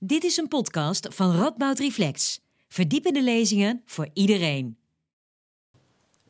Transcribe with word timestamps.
Dit 0.00 0.24
is 0.24 0.36
een 0.36 0.48
podcast 0.48 1.14
van 1.14 1.36
Radboud 1.36 1.78
Reflex. 1.78 2.40
Verdiepende 2.68 3.22
lezingen 3.22 3.82
voor 3.84 4.08
iedereen. 4.12 4.78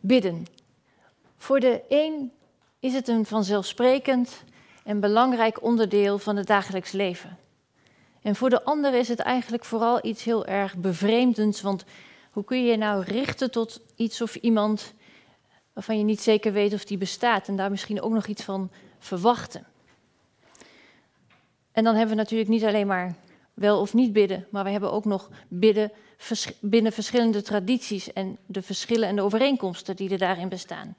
Bidden. 0.00 0.46
Voor 1.36 1.60
de 1.60 1.82
een 1.88 2.32
is 2.80 2.94
het 2.94 3.08
een 3.08 3.26
vanzelfsprekend 3.26 4.44
en 4.84 5.00
belangrijk 5.00 5.62
onderdeel 5.62 6.18
van 6.18 6.36
het 6.36 6.46
dagelijks 6.46 6.92
leven. 6.92 7.38
En 8.22 8.36
voor 8.36 8.50
de 8.50 8.64
ander 8.64 8.94
is 8.94 9.08
het 9.08 9.18
eigenlijk 9.18 9.64
vooral 9.64 10.06
iets 10.06 10.24
heel 10.24 10.46
erg 10.46 10.76
bevreemdends, 10.76 11.60
want 11.60 11.84
hoe 12.30 12.44
kun 12.44 12.64
je 12.64 12.70
je 12.70 12.76
nou 12.76 13.02
richten 13.02 13.50
tot 13.50 13.80
iets 13.94 14.20
of 14.20 14.34
iemand 14.34 14.94
waarvan 15.72 15.98
je 15.98 16.04
niet 16.04 16.20
zeker 16.20 16.52
weet 16.52 16.72
of 16.72 16.84
die 16.84 16.98
bestaat 16.98 17.48
en 17.48 17.56
daar 17.56 17.70
misschien 17.70 18.02
ook 18.02 18.12
nog 18.12 18.26
iets 18.26 18.42
van 18.42 18.70
verwachten? 18.98 19.66
En 21.72 21.84
dan 21.84 21.94
hebben 21.94 22.16
we 22.16 22.22
natuurlijk 22.22 22.50
niet 22.50 22.64
alleen 22.64 22.86
maar 22.86 23.16
wel 23.58 23.80
of 23.80 23.94
niet 23.94 24.12
bidden, 24.12 24.46
maar 24.50 24.64
we 24.64 24.70
hebben 24.70 24.92
ook 24.92 25.04
nog 25.04 25.30
bidden 25.48 25.92
binnen 26.60 26.92
verschillende 26.92 27.42
tradities 27.42 28.12
en 28.12 28.38
de 28.46 28.62
verschillen 28.62 29.08
en 29.08 29.16
de 29.16 29.22
overeenkomsten 29.22 29.96
die 29.96 30.10
er 30.10 30.18
daarin 30.18 30.48
bestaan. 30.48 30.96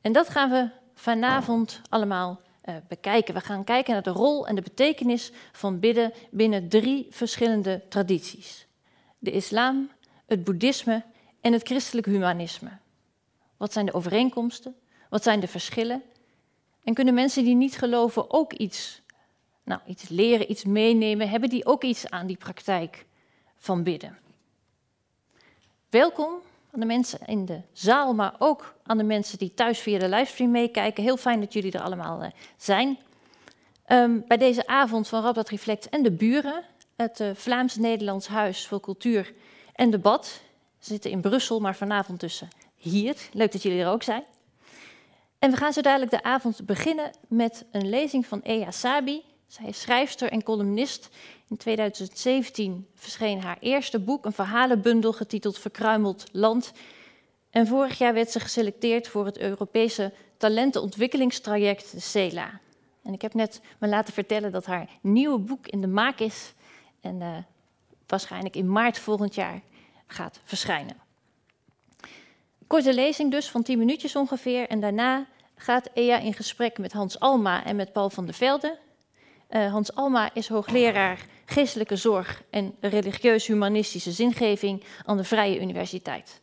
En 0.00 0.12
dat 0.12 0.28
gaan 0.28 0.50
we 0.50 0.68
vanavond 0.94 1.80
allemaal 1.88 2.40
uh, 2.64 2.74
bekijken. 2.88 3.34
We 3.34 3.40
gaan 3.40 3.64
kijken 3.64 3.92
naar 3.92 4.02
de 4.02 4.10
rol 4.10 4.46
en 4.46 4.54
de 4.54 4.62
betekenis 4.62 5.32
van 5.52 5.80
bidden 5.80 6.12
binnen 6.30 6.68
drie 6.68 7.06
verschillende 7.10 7.82
tradities: 7.88 8.66
de 9.18 9.30
islam, 9.30 9.90
het 10.26 10.44
boeddhisme 10.44 11.04
en 11.40 11.52
het 11.52 11.66
christelijk 11.66 12.06
humanisme. 12.06 12.70
Wat 13.56 13.72
zijn 13.72 13.86
de 13.86 13.94
overeenkomsten? 13.94 14.74
Wat 15.10 15.22
zijn 15.22 15.40
de 15.40 15.48
verschillen? 15.48 16.02
En 16.84 16.94
kunnen 16.94 17.14
mensen 17.14 17.44
die 17.44 17.54
niet 17.54 17.78
geloven 17.78 18.30
ook 18.30 18.52
iets 18.52 19.02
nou, 19.66 19.80
iets 19.86 20.08
leren, 20.08 20.50
iets 20.50 20.64
meenemen, 20.64 21.28
hebben 21.28 21.48
die 21.48 21.66
ook 21.66 21.84
iets 21.84 22.10
aan 22.10 22.26
die 22.26 22.36
praktijk 22.36 23.04
van 23.56 23.82
bidden. 23.82 24.18
Welkom 25.90 26.32
aan 26.72 26.80
de 26.80 26.86
mensen 26.86 27.18
in 27.26 27.44
de 27.44 27.60
zaal, 27.72 28.14
maar 28.14 28.34
ook 28.38 28.74
aan 28.82 28.98
de 28.98 29.04
mensen 29.04 29.38
die 29.38 29.54
thuis 29.54 29.78
via 29.78 29.98
de 29.98 30.08
livestream 30.08 30.50
meekijken. 30.50 31.02
Heel 31.02 31.16
fijn 31.16 31.40
dat 31.40 31.52
jullie 31.52 31.72
er 31.72 31.80
allemaal 31.80 32.22
uh, 32.22 32.28
zijn. 32.56 32.98
Um, 33.88 34.24
bij 34.26 34.36
deze 34.36 34.66
avond 34.66 35.08
van 35.08 35.22
Rabat 35.22 35.48
Reflect 35.48 35.88
en 35.88 36.02
de 36.02 36.12
buren, 36.12 36.64
het 36.96 37.20
uh, 37.20 37.30
Vlaams-Nederlands 37.34 38.26
Huis 38.26 38.66
voor 38.66 38.80
Cultuur 38.80 39.32
en 39.74 39.90
Debat. 39.90 40.40
Ze 40.78 40.92
zitten 40.92 41.10
in 41.10 41.20
Brussel, 41.20 41.60
maar 41.60 41.76
vanavond 41.76 42.18
tussen 42.18 42.48
hier. 42.76 43.16
Leuk 43.32 43.52
dat 43.52 43.62
jullie 43.62 43.80
er 43.82 43.88
ook 43.90 44.02
zijn. 44.02 44.24
En 45.38 45.50
we 45.50 45.56
gaan 45.56 45.72
zo 45.72 45.80
dadelijk 45.80 46.10
de 46.10 46.22
avond 46.22 46.66
beginnen 46.66 47.10
met 47.28 47.64
een 47.72 47.88
lezing 47.88 48.26
van 48.26 48.40
Ea 48.42 48.70
Sabi, 48.70 49.22
zij 49.56 49.68
is 49.68 49.80
schrijfster 49.80 50.30
en 50.30 50.42
columnist. 50.42 51.08
In 51.48 51.56
2017 51.56 52.86
verscheen 52.94 53.42
haar 53.42 53.56
eerste 53.60 53.98
boek, 53.98 54.24
een 54.24 54.32
verhalenbundel 54.32 55.12
getiteld 55.12 55.58
Verkruimeld 55.58 56.26
Land. 56.32 56.72
En 57.50 57.66
vorig 57.66 57.98
jaar 57.98 58.14
werd 58.14 58.30
ze 58.30 58.40
geselecteerd 58.40 59.08
voor 59.08 59.24
het 59.24 59.38
Europese 59.38 60.12
talentenontwikkelingstraject 60.36 61.94
CELA. 61.96 62.60
En 63.02 63.12
ik 63.12 63.22
heb 63.22 63.34
net 63.34 63.60
me 63.78 63.88
laten 63.88 64.14
vertellen 64.14 64.52
dat 64.52 64.66
haar 64.66 64.88
nieuwe 65.00 65.38
boek 65.38 65.66
in 65.66 65.80
de 65.80 65.86
maak 65.86 66.18
is 66.18 66.52
en 67.00 67.20
uh, 67.20 67.36
waarschijnlijk 68.06 68.56
in 68.56 68.72
maart 68.72 68.98
volgend 68.98 69.34
jaar 69.34 69.60
gaat 70.06 70.40
verschijnen. 70.44 70.96
Korte 72.66 72.94
lezing 72.94 73.30
dus 73.30 73.50
van 73.50 73.62
10 73.62 73.78
minuutjes 73.78 74.16
ongeveer 74.16 74.68
en 74.68 74.80
daarna 74.80 75.26
gaat 75.54 75.90
Ea 75.94 76.18
in 76.18 76.34
gesprek 76.34 76.78
met 76.78 76.92
Hans 76.92 77.20
Alma 77.20 77.64
en 77.64 77.76
met 77.76 77.92
Paul 77.92 78.10
van 78.10 78.24
der 78.24 78.34
Velde, 78.34 78.78
uh, 79.50 79.72
Hans 79.72 79.94
Alma 79.94 80.30
is 80.34 80.48
hoogleraar 80.48 81.26
geestelijke 81.44 81.96
zorg 81.96 82.42
en 82.50 82.74
religieus-humanistische 82.80 84.12
zingeving 84.12 84.84
aan 85.04 85.16
de 85.16 85.24
Vrije 85.24 85.60
Universiteit. 85.60 86.40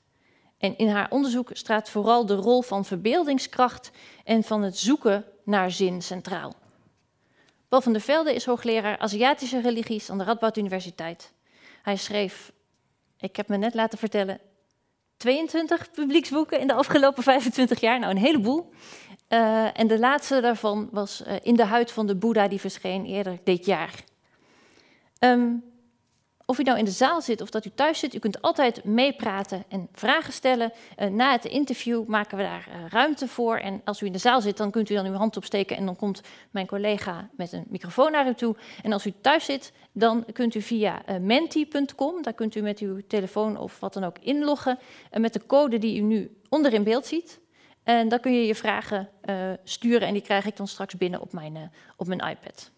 En 0.58 0.78
in 0.78 0.88
haar 0.88 1.08
onderzoek 1.10 1.50
staat 1.54 1.90
vooral 1.90 2.26
de 2.26 2.36
rol 2.36 2.62
van 2.62 2.86
verbeeldingskracht 2.86 3.92
en 4.24 4.44
van 4.44 4.62
het 4.62 4.78
zoeken 4.78 5.26
naar 5.44 5.72
zin 5.72 6.02
centraal. 6.02 6.54
Paul 7.68 7.82
van 7.82 7.94
der 7.94 8.02
Velde 8.02 8.36
is 8.36 8.46
hoogleraar 8.46 8.98
Aziatische 8.98 9.62
religies 9.62 10.10
aan 10.10 10.18
de 10.18 10.24
Radboud 10.24 10.58
Universiteit. 10.58 11.34
Hij 11.82 11.96
schreef, 11.96 12.52
ik 13.18 13.36
heb 13.36 13.48
me 13.48 13.58
net 13.58 13.74
laten 13.74 13.98
vertellen, 13.98 14.40
22 15.18 15.92
publieksboeken 15.92 16.60
in 16.60 16.68
de 16.68 16.74
afgelopen 16.74 17.24
25 17.24 17.80
jaar, 17.80 18.00
nou 18.00 18.12
een 18.12 18.22
heleboel. 18.22 18.70
Uh, 19.34 19.80
en 19.80 19.88
de 19.88 20.00
laatste 20.00 20.42
daarvan 20.42 20.90
was 20.92 21.24
uh, 21.28 21.34
In 21.42 21.56
de 21.56 21.66
huid 21.66 21.92
van 21.92 22.08
de 22.08 22.16
Boeddha, 22.16 22.48
die 22.48 22.60
verscheen 22.60 23.06
eerder 23.06 23.38
dit 23.44 23.66
jaar. 23.66 24.04
Um, 25.20 25.64
of 26.46 26.60
u 26.60 26.64
nou 26.64 26.78
in 26.78 26.86
de 26.86 26.92
zaal 26.92 27.22
zit 27.22 27.42
of 27.42 27.50
dat 27.50 27.66
u 27.66 27.72
thuis 27.76 28.00
zit, 28.00 28.14
u 28.14 28.20
kunt 28.20 28.42
altijd 28.42 28.84
meepraten 28.84 29.64
en 29.68 29.88
vragen 29.94 30.34
stellen. 30.34 30.72
Uh, 31.00 31.08
na 31.08 31.32
het 31.32 31.46
interview 31.46 32.06
maken 32.06 32.38
we 32.38 32.44
daar 32.44 32.68
ruimte 32.90 33.28
voor. 33.28 33.58
En 33.58 33.82
als 33.86 34.02
u 34.02 34.06
in 34.06 34.12
de 34.12 34.18
zaal 34.18 34.42
zit, 34.42 34.58
dan 34.58 34.72
kunt 34.72 34.90
u 34.90 34.94
dan 34.94 35.06
uw 35.06 35.14
hand 35.14 35.38
opsteken 35.38 35.78
en 35.78 35.86
dan 35.86 35.96
komt 35.96 36.22
mijn 36.52 36.68
collega 36.68 37.30
met 37.38 37.52
een 37.52 37.66
microfoon 37.70 38.12
naar 38.12 38.28
u 38.28 38.34
toe. 38.34 38.56
En 38.84 38.94
als 38.94 39.06
u 39.06 39.14
thuis 39.22 39.46
zit, 39.46 39.72
dan 39.92 40.26
kunt 40.34 40.56
u 40.56 40.62
via 40.62 41.02
menti.com, 41.20 42.22
daar 42.22 42.34
kunt 42.34 42.56
u 42.56 42.62
met 42.62 42.80
uw 42.80 43.00
telefoon 43.08 43.58
of 43.58 43.80
wat 43.80 43.94
dan 43.94 44.04
ook 44.04 44.18
inloggen, 44.20 44.80
met 45.12 45.34
de 45.34 45.46
code 45.46 45.78
die 45.78 45.98
u 45.98 46.02
nu 46.02 46.38
onder 46.50 46.74
in 46.74 46.84
beeld 46.84 47.06
ziet. 47.06 47.42
En 47.84 48.10
dan 48.10 48.20
kun 48.20 48.34
je 48.34 48.46
je 48.46 48.56
vragen 48.56 49.10
uh, 49.26 49.36
sturen 49.64 50.08
en 50.08 50.14
die 50.14 50.22
krijg 50.22 50.46
ik 50.46 50.58
dan 50.58 50.68
straks 50.68 50.96
binnen 50.96 51.22
op 51.22 51.34
mijn, 51.34 51.56
uh, 51.56 51.62
op 51.98 52.08
mijn 52.08 52.20
iPad. 52.20 52.72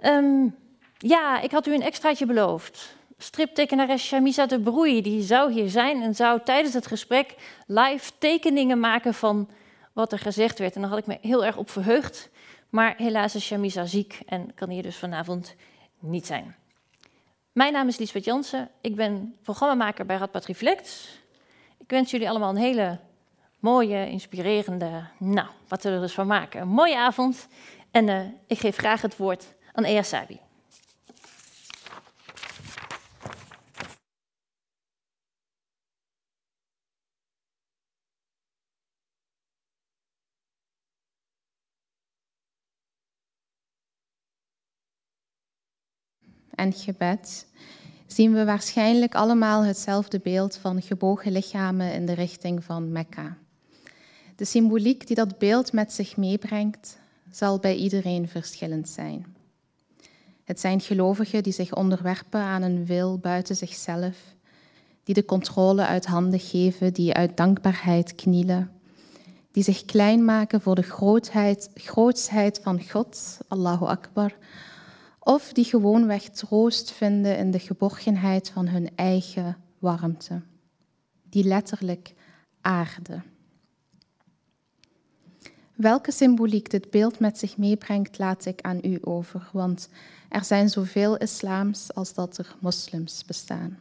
Um, 0.00 0.56
ja, 0.98 1.40
ik 1.40 1.50
had 1.50 1.66
u 1.66 1.74
een 1.74 1.82
extraatje 1.82 2.26
beloofd. 2.26 2.96
Striptekenares 3.18 4.06
Shamisa 4.06 4.46
de 4.46 4.60
Broei 4.60 5.02
die 5.02 5.22
zou 5.22 5.52
hier 5.52 5.68
zijn 5.68 6.02
en 6.02 6.14
zou 6.14 6.40
tijdens 6.44 6.74
het 6.74 6.86
gesprek 6.86 7.34
live 7.66 8.12
tekeningen 8.18 8.80
maken 8.80 9.14
van 9.14 9.48
wat 9.92 10.12
er 10.12 10.18
gezegd 10.18 10.58
werd. 10.58 10.74
En 10.74 10.80
daar 10.80 10.90
had 10.90 10.98
ik 10.98 11.06
me 11.06 11.18
heel 11.20 11.44
erg 11.44 11.56
op 11.56 11.70
verheugd. 11.70 12.30
Maar 12.70 12.94
helaas 12.96 13.34
is 13.34 13.44
Shamisa 13.44 13.84
ziek 13.84 14.20
en 14.26 14.54
kan 14.54 14.70
hier 14.70 14.82
dus 14.82 14.96
vanavond 14.96 15.54
niet 15.98 16.26
zijn. 16.26 16.56
Mijn 17.52 17.72
naam 17.72 17.88
is 17.88 17.98
Liesbeth 17.98 18.24
Jansen. 18.24 18.70
Ik 18.80 18.94
ben 18.94 19.36
programmamaker 19.42 20.06
bij 20.06 20.16
Radboud 20.16 20.44
Reflect. 20.44 21.08
Ik 21.78 21.90
wens 21.90 22.10
jullie 22.10 22.28
allemaal 22.28 22.50
een 22.50 22.56
hele 22.56 22.98
mooie, 23.60 24.08
inspirerende, 24.10 25.06
nou, 25.18 25.48
wat 25.68 25.82
we 25.82 25.90
er 25.90 26.00
dus 26.00 26.14
van 26.14 26.26
maken. 26.26 26.60
Een 26.60 26.68
mooie 26.68 26.98
avond. 26.98 27.48
En 27.90 28.08
uh, 28.08 28.20
ik 28.46 28.58
geef 28.58 28.76
graag 28.76 29.02
het 29.02 29.16
woord 29.16 29.54
aan 29.72 29.84
Ea 29.84 30.02
Sabi. 30.02 30.40
en 46.56 46.72
gebed 46.72 47.46
zien 48.06 48.32
we 48.32 48.44
waarschijnlijk 48.44 49.14
allemaal 49.14 49.64
hetzelfde 49.64 50.20
beeld 50.20 50.56
van 50.56 50.82
gebogen 50.82 51.32
lichamen 51.32 51.92
in 51.92 52.06
de 52.06 52.12
richting 52.12 52.64
van 52.64 52.92
Mekka. 52.92 53.36
De 54.36 54.44
symboliek 54.44 55.06
die 55.06 55.16
dat 55.16 55.38
beeld 55.38 55.72
met 55.72 55.92
zich 55.92 56.16
meebrengt, 56.16 56.98
zal 57.30 57.58
bij 57.58 57.76
iedereen 57.76 58.28
verschillend 58.28 58.88
zijn. 58.88 59.36
Het 60.44 60.60
zijn 60.60 60.80
gelovigen 60.80 61.42
die 61.42 61.52
zich 61.52 61.74
onderwerpen 61.74 62.40
aan 62.40 62.62
een 62.62 62.86
wil 62.86 63.18
buiten 63.18 63.56
zichzelf, 63.56 64.16
die 65.04 65.14
de 65.14 65.24
controle 65.24 65.86
uit 65.86 66.06
handen 66.06 66.40
geven, 66.40 66.92
die 66.92 67.14
uit 67.14 67.36
dankbaarheid 67.36 68.14
knielen, 68.14 68.70
die 69.50 69.62
zich 69.62 69.84
klein 69.84 70.24
maken 70.24 70.60
voor 70.60 70.74
de 70.74 70.82
grootheid, 70.82 71.70
grootsheid 71.74 72.60
van 72.62 72.88
God, 72.88 73.38
Allahu 73.48 73.84
Akbar, 73.84 74.34
of 75.18 75.52
die 75.52 75.64
gewoonweg 75.64 76.22
troost 76.22 76.92
vinden 76.92 77.38
in 77.38 77.50
de 77.50 77.58
geborgenheid 77.58 78.50
van 78.50 78.68
hun 78.68 78.90
eigen 78.96 79.56
warmte, 79.78 80.42
die 81.28 81.44
letterlijk 81.44 82.14
aarde. 82.60 83.22
Welke 85.76 86.12
symboliek 86.12 86.70
dit 86.70 86.90
beeld 86.90 87.18
met 87.18 87.38
zich 87.38 87.56
meebrengt, 87.56 88.18
laat 88.18 88.44
ik 88.44 88.60
aan 88.60 88.78
u 88.82 88.98
over, 89.00 89.48
want 89.52 89.88
er 90.28 90.44
zijn 90.44 90.68
zoveel 90.68 91.16
islams 91.16 91.94
als 91.94 92.14
dat 92.14 92.38
er 92.38 92.56
moslims 92.60 93.24
bestaan. 93.24 93.78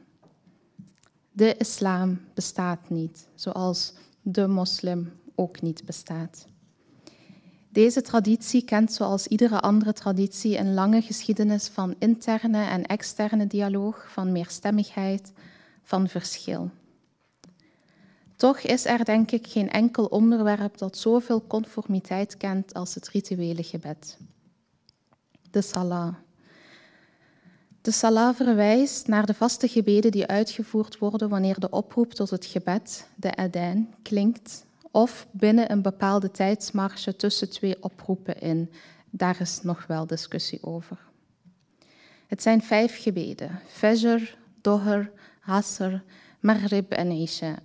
De 1.32 1.58
islam 1.58 2.20
bestaat 2.34 2.90
niet, 2.90 3.28
zoals 3.36 3.94
de 4.22 4.48
moslim 4.48 5.12
ook 5.36 5.62
niet 5.62 5.86
bestaat. 5.86 6.48
Deze 7.70 8.02
traditie 8.02 8.66
kent 8.66 8.94
zoals 8.94 9.28
iedere 9.28 9.60
andere 9.60 9.94
traditie 9.94 10.58
een 10.58 10.74
lange 10.74 11.02
geschiedenis 11.02 11.68
van 11.68 11.96
interne 12.00 12.66
en 12.66 12.86
externe 12.86 13.48
dialoog, 13.48 14.12
van 14.12 14.32
meerstemmigheid, 14.32 15.32
van 15.84 16.08
verschil. 16.08 16.72
Toch 18.36 18.60
is 18.60 18.86
er 18.86 19.06
denk 19.06 19.32
ik 19.32 19.48
geen 19.48 19.70
enkel 19.70 20.06
onderwerp 20.06 20.78
dat 20.78 20.98
zoveel 20.98 21.48
conformiteit 21.48 22.38
kent 22.38 22.74
als 22.74 22.96
het 22.96 23.10
rituele 23.10 23.64
gebed. 23.64 24.18
De 25.52 25.62
salah. 25.62 26.16
De 27.82 27.92
salah 27.92 28.36
verwijst 28.36 29.08
naar 29.08 29.26
de 29.26 29.34
vaste 29.34 29.68
gebeden 29.68 30.12
die 30.12 30.26
uitgevoerd 30.26 30.98
worden 30.98 31.30
wanneer 31.30 31.60
de 31.60 31.70
oproep 31.70 32.14
tot 32.14 32.30
het 32.30 32.46
gebed, 32.46 33.08
de 33.16 33.36
adijn, 33.36 33.94
klinkt, 34.02 34.66
of 34.92 35.28
binnen 35.32 35.72
een 35.72 35.82
bepaalde 35.82 36.32
tijdsmarge 36.32 37.16
tussen 37.16 37.50
twee 37.50 37.84
oproepen 37.84 38.40
in. 38.40 38.72
Daar 39.10 39.42
is 39.42 39.62
nog 39.62 39.88
wel 39.88 40.08
discussie 40.08 40.64
over. 40.64 40.98
Het 42.28 42.42
zijn 42.42 42.62
vijf 42.62 43.02
gebeden: 43.02 43.60
Fajr, 43.68 44.38
Dohr, 44.62 45.12
Asr, 45.46 45.94
Maghrib 46.40 46.92
en 46.92 47.12
Isha. 47.12 47.60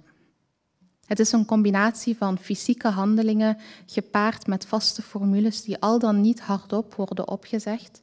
Het 1.10 1.18
is 1.18 1.32
een 1.32 1.44
combinatie 1.44 2.16
van 2.16 2.38
fysieke 2.38 2.88
handelingen 2.88 3.58
gepaard 3.86 4.46
met 4.46 4.66
vaste 4.66 5.02
formules 5.02 5.62
die 5.62 5.78
al 5.78 5.98
dan 5.98 6.20
niet 6.20 6.40
hardop 6.40 6.94
worden 6.94 7.28
opgezegd, 7.28 8.00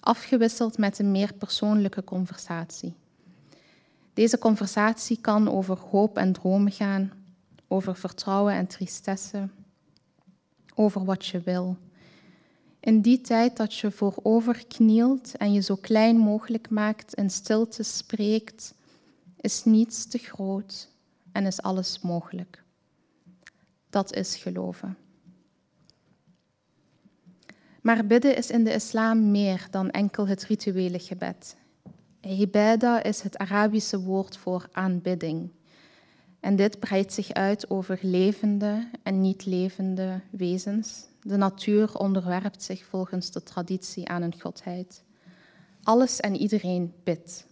afgewisseld 0.00 0.78
met 0.78 0.98
een 0.98 1.10
meer 1.10 1.32
persoonlijke 1.34 2.04
conversatie. 2.04 2.94
Deze 4.14 4.38
conversatie 4.38 5.18
kan 5.20 5.50
over 5.50 5.78
hoop 5.78 6.16
en 6.16 6.32
dromen 6.32 6.72
gaan, 6.72 7.12
over 7.68 7.96
vertrouwen 7.96 8.54
en 8.54 8.66
tristesse, 8.66 9.48
over 10.74 11.04
wat 11.04 11.26
je 11.26 11.40
wil. 11.40 11.76
In 12.80 13.00
die 13.00 13.20
tijd 13.20 13.56
dat 13.56 13.74
je 13.74 13.90
voorover 13.90 14.66
knielt 14.66 15.36
en 15.36 15.52
je 15.52 15.60
zo 15.60 15.76
klein 15.76 16.16
mogelijk 16.16 16.70
maakt 16.70 17.14
en 17.14 17.30
stilte 17.30 17.82
spreekt, 17.82 18.74
is 19.40 19.64
niets 19.64 20.06
te 20.06 20.18
groot 20.18 20.94
en 21.36 21.46
is 21.46 21.62
alles 21.62 22.00
mogelijk. 22.00 22.62
Dat 23.90 24.14
is 24.14 24.36
geloven. 24.36 24.96
Maar 27.82 28.06
bidden 28.06 28.36
is 28.36 28.50
in 28.50 28.64
de 28.64 28.74
islam 28.74 29.30
meer 29.30 29.66
dan 29.70 29.90
enkel 29.90 30.28
het 30.28 30.44
rituele 30.44 30.98
gebed. 30.98 31.56
Ibada 32.20 33.02
is 33.02 33.20
het 33.20 33.38
Arabische 33.38 34.00
woord 34.00 34.36
voor 34.36 34.68
aanbidding. 34.72 35.50
En 36.40 36.56
dit 36.56 36.78
breidt 36.80 37.12
zich 37.12 37.32
uit 37.32 37.70
over 37.70 37.98
levende 38.02 38.90
en 39.02 39.20
niet 39.20 39.46
levende 39.46 40.20
wezens. 40.30 41.06
De 41.22 41.36
natuur 41.36 41.98
onderwerpt 41.98 42.62
zich 42.62 42.84
volgens 42.84 43.30
de 43.30 43.42
traditie 43.42 44.08
aan 44.08 44.22
een 44.22 44.40
godheid. 44.40 45.04
Alles 45.82 46.20
en 46.20 46.36
iedereen 46.36 46.94
bidt. 47.04 47.46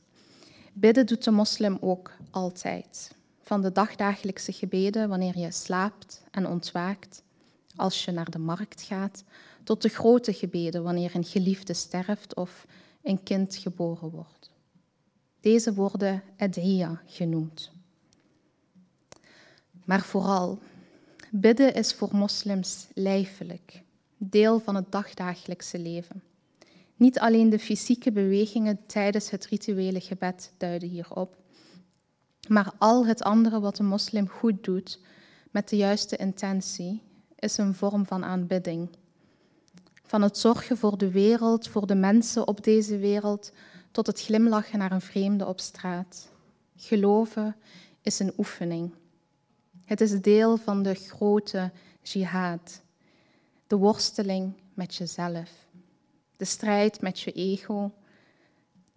Bidden 0.72 1.06
doet 1.06 1.24
de 1.24 1.30
moslim 1.30 1.78
ook 1.80 2.12
altijd. 2.30 3.14
Van 3.44 3.62
de 3.62 3.72
dagdagelijkse 3.72 4.52
gebeden 4.52 5.08
wanneer 5.08 5.38
je 5.38 5.52
slaapt 5.52 6.22
en 6.30 6.46
ontwaakt, 6.46 7.22
als 7.76 8.04
je 8.04 8.10
naar 8.10 8.30
de 8.30 8.38
markt 8.38 8.82
gaat, 8.82 9.24
tot 9.64 9.82
de 9.82 9.88
grote 9.88 10.32
gebeden 10.32 10.82
wanneer 10.82 11.14
een 11.14 11.24
geliefde 11.24 11.74
sterft 11.74 12.34
of 12.34 12.66
een 13.02 13.22
kind 13.22 13.56
geboren 13.56 14.10
wordt. 14.10 14.50
Deze 15.40 15.74
worden 15.74 16.22
adhiya 16.38 17.02
genoemd. 17.06 17.70
Maar 19.84 20.02
vooral, 20.02 20.58
bidden 21.30 21.74
is 21.74 21.94
voor 21.94 22.08
moslims 22.12 22.86
lijfelijk, 22.94 23.82
deel 24.16 24.60
van 24.60 24.74
het 24.74 24.92
dagdagelijkse 24.92 25.78
leven. 25.78 26.22
Niet 26.96 27.18
alleen 27.18 27.50
de 27.50 27.58
fysieke 27.58 28.12
bewegingen 28.12 28.86
tijdens 28.86 29.30
het 29.30 29.46
rituele 29.46 30.00
gebed 30.00 30.52
duiden 30.56 30.88
hierop, 30.88 31.36
maar 32.48 32.72
al 32.78 33.06
het 33.06 33.22
andere 33.22 33.60
wat 33.60 33.78
een 33.78 33.86
moslim 33.86 34.28
goed 34.28 34.64
doet 34.64 35.00
met 35.50 35.68
de 35.68 35.76
juiste 35.76 36.16
intentie 36.16 37.02
is 37.36 37.56
een 37.56 37.74
vorm 37.74 38.06
van 38.06 38.24
aanbidding. 38.24 38.88
Van 40.02 40.22
het 40.22 40.38
zorgen 40.38 40.76
voor 40.76 40.98
de 40.98 41.10
wereld, 41.10 41.68
voor 41.68 41.86
de 41.86 41.94
mensen 41.94 42.48
op 42.48 42.64
deze 42.64 42.98
wereld, 42.98 43.52
tot 43.90 44.06
het 44.06 44.22
glimlachen 44.22 44.78
naar 44.78 44.92
een 44.92 45.00
vreemde 45.00 45.46
op 45.46 45.60
straat. 45.60 46.28
Geloven 46.76 47.56
is 48.02 48.18
een 48.18 48.32
oefening. 48.38 48.94
Het 49.84 50.00
is 50.00 50.20
deel 50.20 50.56
van 50.56 50.82
de 50.82 50.94
grote 50.94 51.70
jihad, 52.02 52.82
de 53.66 53.76
worsteling 53.76 54.52
met 54.74 54.94
jezelf, 54.94 55.50
de 56.36 56.44
strijd 56.44 57.00
met 57.00 57.20
je 57.20 57.32
ego, 57.32 57.92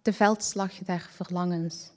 de 0.02 0.12
veldslag 0.12 0.72
der 0.78 1.08
verlangens. 1.10 1.90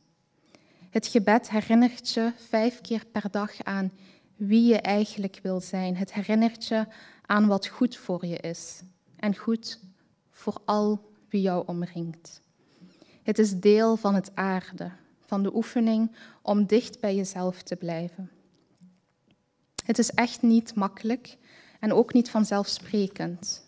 Het 0.92 1.08
gebed 1.08 1.50
herinnert 1.50 2.10
je 2.10 2.32
vijf 2.36 2.82
keer 2.82 3.06
per 3.06 3.32
dag 3.32 3.64
aan 3.64 3.92
wie 4.36 4.68
je 4.68 4.78
eigenlijk 4.82 5.40
wil 5.44 5.60
zijn. 5.60 5.96
Het 5.96 6.14
herinnert 6.14 6.68
je 6.68 6.86
aan 7.26 7.48
wat 7.48 7.68
goed 7.68 7.98
voor 7.98 8.26
je 8.26 8.38
is 8.38 8.82
en 9.16 9.36
goed 9.36 9.80
voor 10.32 10.62
al 10.66 11.12
wie 11.30 11.42
jou 11.42 11.64
omringt. 11.68 12.42
Het 13.24 13.40
is 13.40 13.60
deel 13.60 13.98
van 13.98 14.16
het 14.16 14.32
aarde, 14.36 14.92
van 15.26 15.44
de 15.44 15.56
oefening 15.56 16.16
om 16.42 16.66
dicht 16.66 17.00
bij 17.00 17.16
jezelf 17.16 17.62
te 17.62 17.76
blijven. 17.76 18.32
Het 19.86 20.00
is 20.00 20.12
echt 20.12 20.42
niet 20.42 20.76
makkelijk 20.76 21.38
en 21.80 21.94
ook 21.94 22.14
niet 22.14 22.30
vanzelfsprekend. 22.30 23.66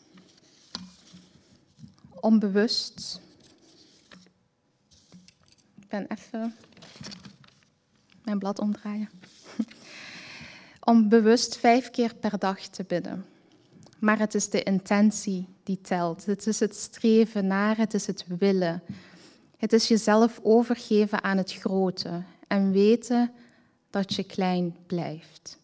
Onbewust. 2.09 3.21
Ik 5.79 5.87
ben 5.87 6.07
even 6.07 6.55
mijn 8.23 8.39
blad 8.39 8.59
omdraaien. 8.59 9.09
Om 10.89 11.09
bewust 11.09 11.57
vijf 11.57 11.89
keer 11.89 12.15
per 12.15 12.39
dag 12.39 12.59
te 12.59 12.83
bidden. 12.83 13.25
Maar 13.99 14.19
het 14.19 14.33
is 14.33 14.49
de 14.49 14.63
intentie 14.63 15.47
die 15.63 15.81
telt. 15.81 16.25
Het 16.25 16.47
is 16.47 16.59
het 16.59 16.75
streven 16.75 17.47
naar, 17.47 17.77
het 17.77 17.93
is 17.93 18.07
het 18.07 18.25
willen. 18.39 18.83
Het 19.57 19.73
is 19.73 19.87
jezelf 19.87 20.39
overgeven 20.43 21.23
aan 21.23 21.37
het 21.37 21.53
grote 21.53 22.23
en 22.47 22.71
weten 22.71 23.31
dat 23.89 24.13
je 24.13 24.23
klein 24.23 24.75
blijft. 24.87 25.59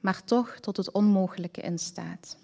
Maar 0.00 0.24
toch 0.24 0.58
tot 0.60 0.76
het 0.76 0.90
onmogelijke 0.90 1.60
in 1.60 1.78
staat. 1.78 2.36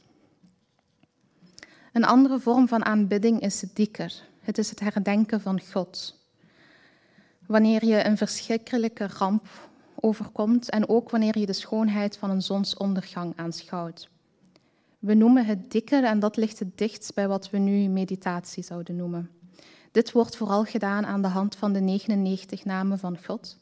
Een 1.93 2.05
andere 2.05 2.41
vorm 2.41 2.69
van 2.69 2.85
aanbidding 2.85 3.41
is 3.41 3.61
het 3.61 3.77
dikker. 3.77 4.23
Het 4.41 4.59
is 4.59 4.71
het 4.71 4.81
herdenken 4.81 5.41
van 5.41 5.61
God 5.73 6.22
wanneer 7.53 7.85
je 7.85 8.05
een 8.05 8.17
verschrikkelijke 8.17 9.07
ramp 9.19 9.47
overkomt 9.95 10.71
en 10.71 10.89
ook 10.89 11.11
wanneer 11.11 11.39
je 11.39 11.47
de 11.47 11.53
schoonheid 11.53 12.17
van 12.17 12.31
een 12.31 12.43
zonsondergang 12.43 13.33
aanschouwt. 13.37 14.09
We 14.99 15.15
noemen 15.15 15.45
het 15.45 15.71
dikker 15.71 16.05
en 16.05 16.19
dat 16.19 16.37
ligt 16.37 16.59
het 16.59 16.79
dichtst 16.79 17.15
bij 17.15 17.29
wat 17.29 17.51
we 17.51 17.59
nu 17.59 17.89
meditatie 17.89 18.63
zouden 18.63 18.97
noemen. 18.97 19.31
Dit 19.91 20.13
wordt 20.13 20.37
vooral 20.37 20.65
gedaan 20.65 21.07
aan 21.07 21.23
de 21.23 21.29
hand 21.29 21.57
van 21.57 21.73
de 21.73 21.81
99 21.81 22.65
namen 22.65 22.99
van 22.99 23.19
God. 23.25 23.59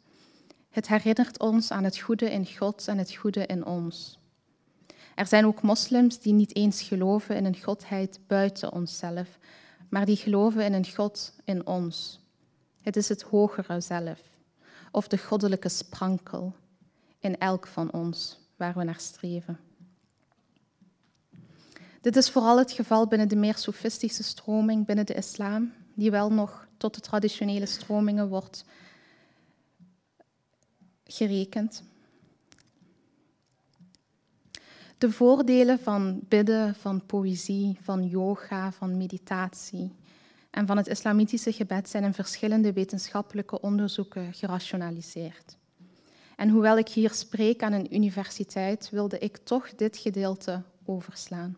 Het 0.71 0.89
herinnert 0.89 1.39
ons 1.39 1.71
aan 1.71 1.85
het 1.85 1.99
goede 1.99 2.31
in 2.31 2.47
God 2.57 2.89
en 2.89 2.99
het 2.99 3.15
goede 3.15 3.47
in 3.47 3.65
ons. 3.67 4.19
Er 5.15 5.27
zijn 5.27 5.47
ook 5.47 5.63
moslims 5.63 6.19
die 6.19 6.33
niet 6.33 6.57
eens 6.57 6.83
geloven 6.83 7.37
in 7.37 7.45
een 7.45 7.63
godheid 7.63 8.21
buiten 8.27 8.73
onszelf, 8.73 9.39
maar 9.89 10.07
die 10.07 10.17
geloven 10.17 10.65
in 10.65 10.73
een 10.73 10.93
God 10.95 11.33
in 11.45 11.67
ons. 11.67 12.20
Het 12.91 12.99
is 12.99 13.09
het 13.09 13.23
hogere 13.23 13.81
zelf, 13.81 14.21
of 14.93 15.09
de 15.09 15.19
goddelijke 15.19 15.69
sprankel 15.69 16.55
in 17.19 17.39
elk 17.39 17.67
van 17.67 17.93
ons 17.93 18.39
waar 18.57 18.75
we 18.75 18.85
naar 18.85 19.01
streven. 19.01 19.59
Dit 22.01 22.17
is 22.17 22.31
vooral 22.31 22.59
het 22.59 22.73
geval 22.73 23.07
binnen 23.07 23.29
de 23.29 23.37
meer 23.37 23.57
sofistische 23.57 24.23
stroming 24.23 24.87
binnen 24.87 25.07
de 25.07 25.15
islam, 25.15 25.73
die 25.95 26.11
wel 26.11 26.33
nog 26.33 26.67
tot 26.77 26.95
de 26.95 27.01
traditionele 27.01 27.67
stromingen 27.67 28.29
wordt 28.29 28.65
gerekend. 31.05 31.83
De 34.99 35.13
voordelen 35.13 35.79
van 35.79 36.21
bidden, 36.29 36.75
van 36.75 37.07
poëzie, 37.07 37.79
van 37.83 38.07
yoga, 38.07 38.73
van 38.73 38.97
meditatie 38.97 39.99
en 40.51 40.67
van 40.67 40.77
het 40.77 40.87
islamitische 40.87 41.53
gebed 41.53 41.89
zijn 41.89 42.05
in 42.05 42.15
verschillende 42.15 42.73
wetenschappelijke 42.73 43.61
onderzoeken 43.61 44.33
gerationaliseerd. 44.35 45.57
En 46.37 46.49
hoewel 46.49 46.79
ik 46.79 46.89
hier 46.89 47.11
spreek 47.11 47.63
aan 47.63 47.73
een 47.73 47.95
universiteit, 47.95 48.91
wilde 48.91 49.19
ik 49.19 49.37
toch 49.37 49.75
dit 49.75 49.97
gedeelte 49.97 50.63
overslaan. 50.85 51.57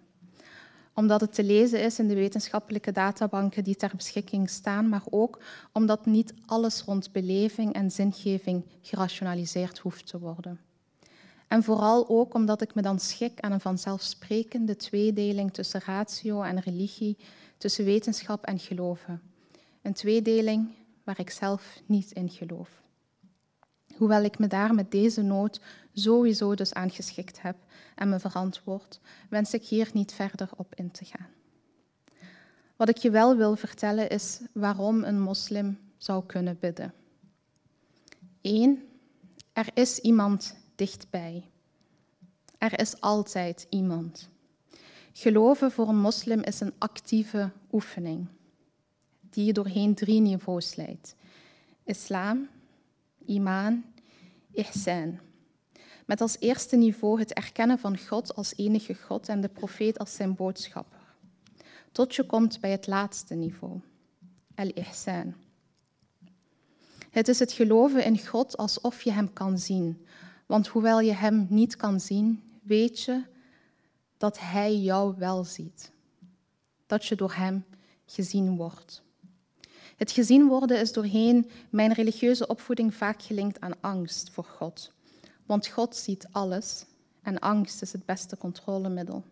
Omdat 0.95 1.21
het 1.21 1.35
te 1.35 1.45
lezen 1.45 1.83
is 1.83 1.99
in 1.99 2.09
de 2.09 2.15
wetenschappelijke 2.15 2.93
databanken 2.93 3.65
die 3.65 3.77
ter 3.77 3.93
beschikking 3.97 4.51
staan, 4.51 4.89
maar 4.89 5.03
ook 5.11 5.39
omdat 5.73 6.07
niet 6.07 6.35
alles 6.47 6.83
rond 6.83 7.13
beleving 7.13 7.73
en 7.73 7.91
zingeving 7.91 8.65
gerationaliseerd 8.83 9.79
hoeft 9.79 10.07
te 10.07 10.19
worden. 10.19 10.61
En 11.49 11.63
vooral 11.63 12.09
ook 12.09 12.35
omdat 12.35 12.63
ik 12.63 12.75
me 12.75 12.83
dan 12.83 12.99
schik 12.99 13.41
aan 13.41 13.53
een 13.53 13.61
vanzelfsprekende 13.61 14.77
tweedeling 14.77 15.53
tussen 15.53 15.81
ratio 15.85 16.43
en 16.43 16.61
religie 16.61 17.17
tussen 17.63 17.85
wetenschap 17.85 18.45
en 18.45 18.59
geloven. 18.59 19.23
Een 19.83 19.93
tweedeling 19.93 20.69
waar 21.05 21.21
ik 21.21 21.31
zelf 21.31 21.81
niet 21.87 22.13
in 22.13 22.31
geloof. 22.31 22.83
Hoewel 23.97 24.23
ik 24.23 24.39
me 24.39 24.47
daar 24.47 24.75
met 24.75 24.91
deze 24.91 25.23
nood 25.23 25.61
sowieso 25.93 26.55
dus 26.55 26.75
aan 26.75 26.91
geschikt 26.91 27.43
heb 27.43 27.57
en 27.95 28.09
me 28.09 28.19
verantwoord, 28.19 29.01
wens 29.31 29.55
ik 29.55 29.65
hier 29.65 29.91
niet 29.93 30.13
verder 30.13 30.49
op 30.57 30.75
in 30.75 30.91
te 30.91 31.05
gaan. 31.05 31.29
Wat 32.77 32.89
ik 32.89 32.97
je 32.97 33.11
wel 33.11 33.37
wil 33.37 33.57
vertellen 33.57 34.09
is 34.09 34.41
waarom 34.53 35.05
een 35.05 35.21
moslim 35.21 35.79
zou 35.97 36.27
kunnen 36.27 36.59
bidden. 36.59 36.95
Eén, 38.41 38.89
er 39.53 39.69
is 39.75 39.99
iemand 39.99 40.57
dichtbij. 40.75 41.51
Er 42.59 42.81
is 42.81 43.01
altijd 43.01 43.67
iemand. 43.69 44.29
Geloven 45.13 45.71
voor 45.71 45.89
een 45.89 46.01
moslim 46.01 46.41
is 46.41 46.61
een 46.61 46.73
actieve 46.79 47.51
oefening 47.73 48.27
die 49.33 49.45
je 49.45 49.53
doorheen 49.53 49.95
drie 49.95 50.21
niveaus 50.21 50.75
leidt. 50.75 51.15
Islam, 51.85 52.49
iman, 53.27 53.85
ihsan. 54.53 55.19
Met 56.07 56.21
als 56.21 56.37
eerste 56.39 56.77
niveau 56.77 57.19
het 57.19 57.33
erkennen 57.33 57.79
van 57.79 57.99
God 57.99 58.35
als 58.35 58.57
enige 58.57 58.95
God 58.95 59.29
en 59.29 59.41
de 59.41 59.49
profeet 59.49 59.99
als 59.99 60.15
zijn 60.15 60.35
boodschapper. 60.35 61.01
Tot 61.93 62.15
je 62.15 62.27
komt 62.27 62.61
bij 62.61 62.71
het 62.71 62.87
laatste 62.87 63.35
niveau, 63.35 63.81
al-ihsan. 64.55 65.35
Het 67.11 67.29
is 67.29 67.39
het 67.39 67.53
geloven 67.53 68.05
in 68.05 68.27
God 68.27 68.57
alsof 68.57 69.03
je 69.03 69.13
Hem 69.13 69.33
kan 69.33 69.59
zien. 69.59 70.07
Want 70.47 70.67
hoewel 70.67 71.01
je 71.01 71.13
Hem 71.13 71.47
niet 71.51 71.77
kan 71.77 72.01
zien, 72.01 72.43
weet 72.63 73.01
je 73.01 73.23
dat 74.23 74.39
Hij 74.39 74.77
jou 74.77 75.15
wel 75.19 75.45
ziet. 75.45 75.91
Dat 76.87 77.07
je 77.07 77.15
door 77.15 77.35
Hem 77.35 77.65
gezien 78.07 78.57
wordt. 78.57 79.03
Het 79.97 80.11
gezien 80.11 80.49
worden 80.49 80.81
is 80.81 80.93
doorheen 80.93 81.51
mijn 81.71 81.93
religieuze 81.93 82.47
opvoeding 82.47 82.95
vaak 82.95 83.23
gelinkt 83.23 83.61
aan 83.61 83.81
angst 83.81 84.31
voor 84.31 84.45
God. 84.45 84.93
Want 85.47 85.67
God 85.67 85.97
ziet 85.97 86.27
alles 86.31 86.85
en 87.23 87.39
angst 87.39 87.83
is 87.83 87.93
het 87.93 88.05
beste 88.05 88.37
controlemiddel. 88.37 89.25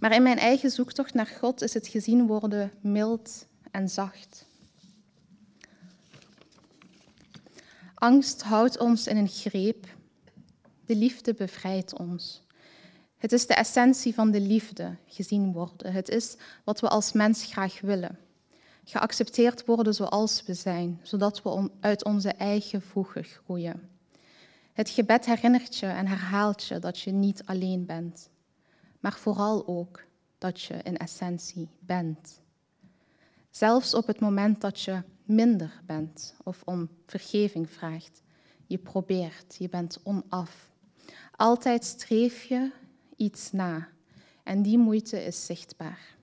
Maar 0.00 0.12
in 0.12 0.22
mijn 0.22 0.38
eigen 0.38 0.70
zoektocht 0.70 1.14
naar 1.14 1.26
God 1.26 1.62
is 1.62 1.74
het 1.74 1.86
gezien 1.86 2.26
worden 2.26 2.72
mild 2.80 3.46
en 3.70 3.88
zacht. 3.88 4.46
Angst 7.94 8.42
houdt 8.42 8.78
ons 8.78 9.06
in 9.06 9.16
een 9.16 9.28
greep. 9.28 9.86
De 10.86 10.96
liefde 10.96 11.34
bevrijdt 11.34 11.98
ons. 11.98 12.41
Het 13.22 13.32
is 13.32 13.46
de 13.46 13.54
essentie 13.54 14.14
van 14.14 14.30
de 14.30 14.40
liefde, 14.40 14.96
gezien 15.06 15.52
worden. 15.52 15.92
Het 15.92 16.08
is 16.08 16.36
wat 16.64 16.80
we 16.80 16.88
als 16.88 17.12
mens 17.12 17.44
graag 17.44 17.80
willen. 17.80 18.18
Geaccepteerd 18.84 19.64
worden 19.64 19.94
zoals 19.94 20.42
we 20.46 20.54
zijn, 20.54 21.00
zodat 21.02 21.42
we 21.42 21.70
uit 21.80 22.04
onze 22.04 22.28
eigen 22.28 22.82
voegen 22.82 23.24
groeien. 23.24 23.90
Het 24.72 24.90
gebed 24.90 25.26
herinnert 25.26 25.76
je 25.76 25.86
en 25.86 26.06
herhaalt 26.06 26.64
je 26.64 26.78
dat 26.78 27.00
je 27.00 27.10
niet 27.10 27.42
alleen 27.44 27.86
bent, 27.86 28.30
maar 29.00 29.14
vooral 29.14 29.66
ook 29.66 30.04
dat 30.38 30.60
je 30.60 30.74
in 30.82 30.96
essentie 30.96 31.68
bent. 31.80 32.40
Zelfs 33.50 33.94
op 33.94 34.06
het 34.06 34.20
moment 34.20 34.60
dat 34.60 34.80
je 34.80 35.02
minder 35.24 35.80
bent 35.86 36.34
of 36.44 36.62
om 36.64 36.88
vergeving 37.06 37.70
vraagt. 37.70 38.22
Je 38.66 38.78
probeert, 38.78 39.56
je 39.58 39.68
bent 39.68 39.98
onaf. 40.02 40.70
Altijd 41.36 41.84
streef 41.84 42.42
je 42.42 42.70
iets 43.21 43.51
na 43.51 43.87
en 44.43 44.61
die 44.61 44.77
moeite 44.77 45.25
is 45.25 45.45
zichtbaar. 45.45 46.15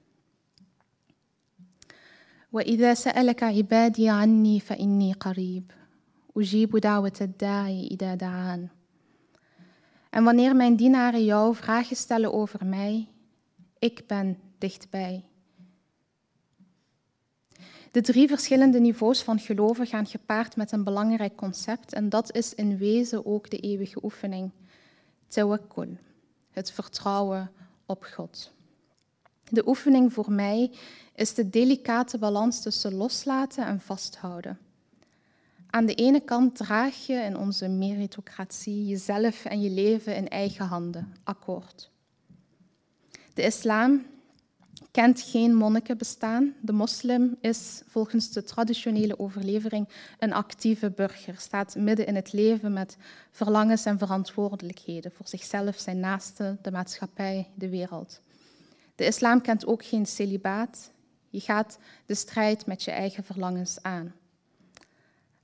وإذا 2.54 2.94
سألك 2.94 3.42
عبادي 3.42 4.08
عني 4.08 4.60
فإني 4.60 5.12
قريب 5.12 5.70
أجيب 6.36 6.76
دعوة 6.76 7.12
الداعي 7.20 7.86
إذا 7.90 8.14
دعان 8.14 8.68
En 10.10 10.24
wanneer 10.24 10.56
mijn 10.56 10.76
dienaren 10.76 11.24
jou 11.24 11.54
vragen 11.54 11.96
stellen 11.96 12.32
over 12.32 12.66
mij, 12.66 13.08
ik 13.78 14.06
ben 14.06 14.38
dichtbij. 14.58 15.24
De 17.90 18.00
drie 18.00 18.28
verschillende 18.28 18.80
niveaus 18.80 19.22
van 19.22 19.38
geloven 19.38 19.86
gaan 19.86 20.06
gepaard 20.06 20.56
met 20.56 20.72
een 20.72 20.84
belangrijk 20.84 21.36
concept 21.36 21.92
en 21.92 22.08
dat 22.08 22.36
is 22.36 22.54
in 22.54 22.78
wezen 22.78 23.26
ook 23.26 23.50
de 23.50 23.58
eeuwige 23.58 24.04
oefening, 24.04 24.50
tawakkul, 25.28 25.96
het 26.51 26.71
vertrouwen 26.71 27.51
op 27.85 28.03
God. 28.03 28.51
De 29.49 29.67
oefening 29.67 30.13
voor 30.13 30.31
mij 30.31 30.71
is 31.15 31.33
de 31.33 31.49
delicate 31.49 32.17
balans 32.17 32.61
tussen 32.61 32.93
loslaten 32.93 33.65
en 33.65 33.81
vasthouden. 33.81 34.59
Aan 35.69 35.85
de 35.85 35.93
ene 35.93 36.19
kant 36.19 36.55
draag 36.55 37.05
je 37.05 37.13
in 37.13 37.37
onze 37.37 37.67
meritocratie 37.67 38.85
jezelf 38.85 39.45
en 39.45 39.61
je 39.61 39.69
leven 39.69 40.15
in 40.15 40.27
eigen 40.27 40.65
handen, 40.65 41.13
akkoord. 41.23 41.91
De 43.33 43.43
islam 43.43 44.05
kent 44.91 45.21
geen 45.21 45.55
monnikenbestaan. 45.55 46.53
De 46.61 46.73
moslim 46.73 47.37
is 47.41 47.81
volgens 47.87 48.31
de 48.31 48.43
traditionele 48.43 49.19
overlevering 49.19 49.89
een 50.19 50.33
actieve 50.33 50.91
burger, 50.91 51.35
staat 51.37 51.75
midden 51.75 52.05
in 52.05 52.15
het 52.15 52.33
leven 52.33 52.73
met 52.73 52.97
verlangens 53.31 53.85
en 53.85 53.97
verantwoordelijkheden 53.97 55.11
voor 55.11 55.27
zichzelf, 55.27 55.79
zijn 55.79 55.99
naasten, 55.99 56.59
de 56.61 56.71
maatschappij, 56.71 57.47
de 57.55 57.69
wereld. 57.69 58.21
De 58.95 59.05
islam 59.05 59.41
kent 59.41 59.65
ook 59.65 59.85
geen 59.85 60.05
celibaat. 60.05 60.91
Je 61.29 61.39
gaat 61.39 61.79
de 62.05 62.15
strijd 62.15 62.65
met 62.65 62.83
je 62.83 62.91
eigen 62.91 63.23
verlangens 63.23 63.81
aan. 63.81 64.13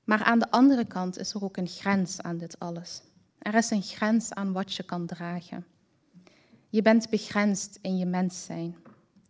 Maar 0.04 0.24
aan 0.24 0.40
de 0.40 0.52
andere 0.52 0.86
kant 0.86 1.18
is 1.18 1.34
er 1.34 1.44
ook 1.44 1.58
een 1.58 1.68
grens 1.68 2.22
aan 2.22 2.38
dit 2.38 2.60
alles. 2.60 3.02
Er 3.40 3.54
is 3.54 3.70
een 3.70 3.82
grens 3.82 4.34
aan 4.34 4.52
wat 4.52 4.74
je 4.74 4.84
kan 4.84 5.06
dragen. 5.06 5.66
Je 6.70 6.82
bent 6.82 7.10
begrensd 7.10 7.80
in 7.82 7.98
je 7.98 8.06
mens 8.06 8.46
zijn. 8.46 8.76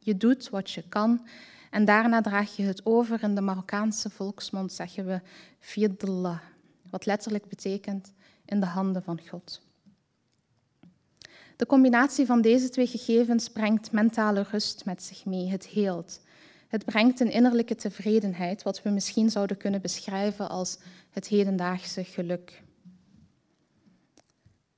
Je 0.05 0.17
doet 0.17 0.49
wat 0.49 0.71
je 0.71 0.83
kan 0.89 1.27
en 1.71 1.85
daarna 1.85 2.21
draag 2.21 2.55
je 2.55 2.63
het 2.63 2.85
over. 2.85 3.23
In 3.23 3.35
de 3.35 3.41
Marokkaanse 3.41 4.09
volksmond 4.09 4.73
zeggen 4.73 5.05
we 5.05 5.21
fiddallah, 5.59 6.39
wat 6.89 7.05
letterlijk 7.05 7.47
betekent 7.47 8.13
in 8.45 8.59
de 8.59 8.65
handen 8.65 9.03
van 9.03 9.19
God. 9.29 9.61
De 11.55 11.65
combinatie 11.65 12.25
van 12.25 12.41
deze 12.41 12.69
twee 12.69 12.87
gegevens 12.87 13.49
brengt 13.49 13.91
mentale 13.91 14.45
rust 14.51 14.85
met 14.85 15.03
zich 15.03 15.25
mee. 15.25 15.49
Het 15.49 15.67
heelt. 15.67 16.21
Het 16.67 16.85
brengt 16.85 17.19
een 17.19 17.31
innerlijke 17.31 17.75
tevredenheid, 17.75 18.63
wat 18.63 18.81
we 18.81 18.89
misschien 18.89 19.29
zouden 19.29 19.57
kunnen 19.57 19.81
beschrijven 19.81 20.49
als 20.49 20.77
het 21.09 21.27
hedendaagse 21.27 22.03
geluk. 22.03 22.63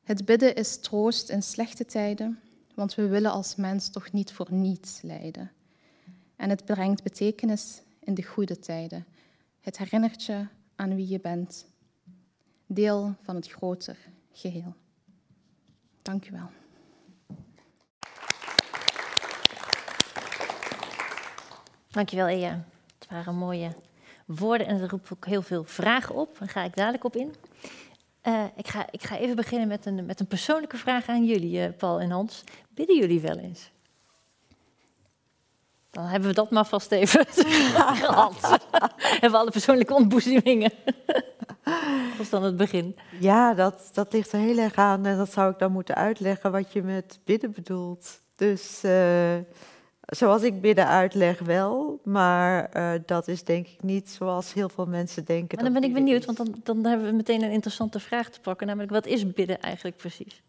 Het 0.03 0.25
bidden 0.25 0.55
is 0.55 0.79
troost 0.79 1.29
in 1.29 1.43
slechte 1.43 1.86
tijden, 1.86 2.39
want 2.77 2.96
we 2.96 3.07
willen 3.07 3.31
als 3.31 3.55
mens 3.55 3.89
toch 3.89 4.12
niet 4.12 4.31
voor 4.31 4.48
niets 4.53 5.01
lijden. 5.01 5.51
En 6.36 6.50
het 6.50 6.65
brengt 6.65 7.03
betekenis 7.03 7.81
in 8.00 8.13
de 8.13 8.24
goede 8.24 8.60
tijden. 8.60 9.05
Het 9.60 9.77
herinnert 9.77 10.24
je 10.24 10.48
aan 10.75 10.96
wie 10.96 11.07
je 11.07 11.19
bent, 11.19 11.65
deel 12.65 13.15
van 13.22 13.36
het 13.36 13.48
groter 13.48 13.98
geheel. 14.31 14.75
Dank 16.01 16.27
u 16.27 16.31
wel. 16.31 16.50
Dankjewel, 21.88 22.27
Ea. 22.27 22.65
Het 23.00 23.07
waren 23.10 23.36
mooie 23.36 23.75
woorden 24.25 24.67
en 24.67 24.81
er 24.81 24.89
roepen 24.89 25.15
ook 25.15 25.25
heel 25.25 25.41
veel 25.41 25.63
vragen 25.63 26.15
op. 26.15 26.38
Daar 26.39 26.50
ga 26.50 26.63
ik 26.63 26.75
dadelijk 26.75 27.03
op 27.03 27.15
in. 27.15 27.36
Uh, 28.27 28.43
ik, 28.55 28.67
ga, 28.67 28.86
ik 28.91 29.03
ga 29.03 29.17
even 29.17 29.36
beginnen 29.36 29.67
met 29.67 29.86
een, 29.86 30.05
met 30.05 30.19
een 30.19 30.27
persoonlijke 30.27 30.77
vraag 30.77 31.07
aan 31.07 31.25
jullie, 31.25 31.67
uh, 31.67 31.74
Paul 31.77 32.00
en 32.00 32.12
Hans. 32.12 32.43
Bidden 32.69 32.98
jullie 32.98 33.19
wel 33.19 33.38
eens? 33.38 33.72
Dan 35.91 36.05
hebben 36.05 36.29
we 36.29 36.36
dat 36.36 36.51
maar 36.51 36.65
vast 36.65 36.91
even 36.91 37.25
gehad. 38.05 38.41
hebben 39.12 39.31
we 39.31 39.38
alle 39.38 39.51
persoonlijke 39.51 39.93
ontboezemingen. 39.93 40.72
dat 41.63 42.17
was 42.17 42.29
dan 42.29 42.43
het 42.43 42.57
begin. 42.57 42.98
Ja, 43.19 43.53
dat, 43.53 43.89
dat 43.93 44.13
ligt 44.13 44.31
er 44.31 44.39
heel 44.39 44.57
erg 44.57 44.75
aan. 44.75 45.05
En 45.05 45.17
dat 45.17 45.31
zou 45.31 45.51
ik 45.51 45.60
dan 45.60 45.72
moeten 45.72 45.96
uitleggen 45.96 46.51
wat 46.51 46.74
je 46.74 46.81
met 46.81 47.19
bidden 47.24 47.51
bedoelt. 47.51 48.22
Dus... 48.36 48.84
Uh, 48.84 49.38
Zoals 50.07 50.41
ik 50.41 50.61
bidden 50.61 50.87
uitleg 50.87 51.39
wel, 51.39 51.99
maar 52.03 52.69
uh, 52.73 52.91
dat 53.05 53.27
is 53.27 53.43
denk 53.43 53.67
ik 53.67 53.83
niet 53.83 54.09
zoals 54.09 54.53
heel 54.53 54.69
veel 54.69 54.85
mensen 54.85 55.25
denken. 55.25 55.55
Maar 55.55 55.63
dan 55.63 55.73
ben 55.73 55.89
ik 55.89 55.93
benieuwd, 55.93 56.25
want 56.25 56.37
dan, 56.37 56.55
dan 56.63 56.85
hebben 56.85 57.07
we 57.07 57.13
meteen 57.13 57.43
een 57.43 57.51
interessante 57.51 57.99
vraag 57.99 58.29
te 58.29 58.39
pakken, 58.39 58.67
namelijk 58.67 58.91
wat 58.91 59.05
is 59.05 59.33
bidden 59.33 59.61
eigenlijk 59.61 59.97
precies? 59.97 60.41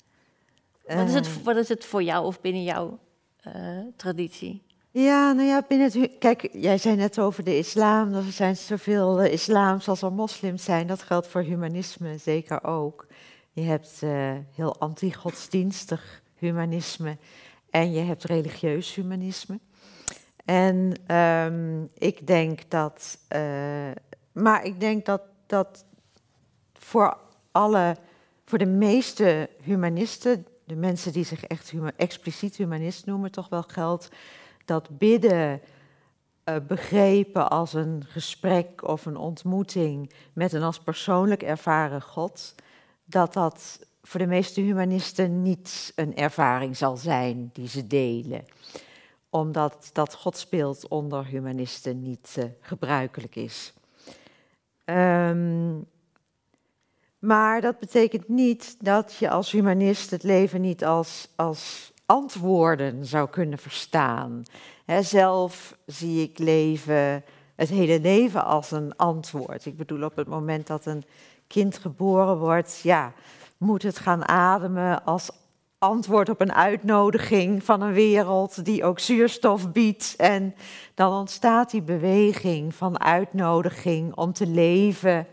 Uh, 0.86 0.96
wat, 0.96 1.08
is 1.08 1.14
het, 1.14 1.26
eh. 1.26 1.44
wat 1.44 1.56
is 1.56 1.68
het 1.68 1.84
voor 1.84 2.02
jou 2.02 2.26
of 2.26 2.40
binnen 2.40 2.62
jouw 2.62 2.98
uh, 3.46 3.52
traditie? 3.96 4.62
Ja, 4.90 5.32
nou 5.32 5.48
ja, 5.48 5.64
binnen 5.68 6.00
het, 6.00 6.10
kijk, 6.18 6.48
jij 6.52 6.78
zei 6.78 6.96
net 6.96 7.18
over 7.18 7.44
de 7.44 7.58
islam, 7.58 8.14
er 8.14 8.22
zijn 8.22 8.56
zoveel 8.56 9.24
islams 9.24 9.88
als 9.88 10.02
er 10.02 10.12
moslims 10.12 10.64
zijn. 10.64 10.86
Dat 10.86 11.02
geldt 11.02 11.26
voor 11.26 11.42
humanisme 11.42 12.18
zeker 12.18 12.64
ook. 12.64 13.06
Je 13.52 13.62
hebt 13.62 14.00
heel 14.54 14.76
anti-godsdienstig 14.78 16.22
humanisme. 16.34 17.16
En 17.70 17.92
je 17.92 18.00
hebt 18.00 18.24
religieus 18.24 18.94
humanisme. 18.94 19.58
En 20.44 20.92
um, 21.16 21.90
ik 21.94 22.26
denk 22.26 22.70
dat, 22.70 23.18
uh, 23.32 23.90
maar 24.32 24.64
ik 24.64 24.80
denk 24.80 25.06
dat, 25.06 25.22
dat 25.46 25.84
voor 26.72 27.16
alle, 27.52 27.96
voor 28.44 28.58
de 28.58 28.66
meeste 28.66 29.50
humanisten, 29.62 30.46
de 30.64 30.76
mensen 30.76 31.12
die 31.12 31.24
zich 31.24 31.44
echt 31.44 31.72
expliciet 31.96 32.56
humanist 32.56 33.06
noemen, 33.06 33.30
toch 33.30 33.48
wel 33.48 33.62
geldt 33.62 34.08
dat 34.68 34.98
bidden 34.98 35.60
uh, 36.44 36.56
begrepen 36.66 37.50
als 37.50 37.72
een 37.72 38.04
gesprek 38.08 38.88
of 38.88 39.06
een 39.06 39.16
ontmoeting 39.16 40.12
met 40.32 40.52
een 40.52 40.62
als 40.62 40.78
persoonlijk 40.78 41.42
ervaren 41.42 42.02
God, 42.02 42.54
dat 43.04 43.32
dat 43.32 43.86
voor 44.02 44.20
de 44.20 44.26
meeste 44.26 44.60
humanisten 44.60 45.42
niet 45.42 45.92
een 45.94 46.16
ervaring 46.16 46.76
zal 46.76 46.96
zijn 46.96 47.50
die 47.52 47.68
ze 47.68 47.86
delen. 47.86 48.44
Omdat 49.30 49.90
dat 49.92 50.14
God 50.14 50.36
speelt 50.36 50.88
onder 50.88 51.24
humanisten 51.24 52.02
niet 52.02 52.34
uh, 52.38 52.44
gebruikelijk 52.60 53.36
is. 53.36 53.72
Um, 54.84 55.86
maar 57.18 57.60
dat 57.60 57.78
betekent 57.78 58.28
niet 58.28 58.76
dat 58.84 59.14
je 59.18 59.30
als 59.30 59.50
humanist 59.50 60.10
het 60.10 60.22
leven 60.22 60.60
niet 60.60 60.84
als, 60.84 61.28
als 61.36 61.92
antwoorden 62.06 63.06
zou 63.06 63.28
kunnen 63.28 63.58
verstaan. 63.58 64.42
zelf 65.00 65.76
zie 65.86 66.22
ik 66.22 66.38
leven, 66.38 67.24
het 67.54 67.68
hele 67.68 68.00
leven 68.00 68.44
als 68.44 68.70
een 68.70 68.96
antwoord. 68.96 69.66
Ik 69.66 69.76
bedoel, 69.76 70.02
op 70.02 70.16
het 70.16 70.28
moment 70.28 70.66
dat 70.66 70.86
een 70.86 71.04
kind 71.46 71.78
geboren 71.78 72.38
wordt, 72.38 72.80
ja, 72.82 73.12
moet 73.58 73.82
het 73.82 73.98
gaan 73.98 74.28
ademen 74.28 75.04
als 75.04 75.30
antwoord 75.78 76.28
op 76.28 76.40
een 76.40 76.52
uitnodiging 76.52 77.64
van 77.64 77.80
een 77.80 77.92
wereld 77.92 78.64
die 78.64 78.84
ook 78.84 78.98
zuurstof 78.98 79.72
biedt. 79.72 80.14
En 80.16 80.54
dan 80.94 81.12
ontstaat 81.12 81.70
die 81.70 81.82
beweging 81.82 82.74
van 82.74 83.00
uitnodiging 83.00 84.14
om 84.14 84.32
te 84.32 84.46
leven 84.46 85.26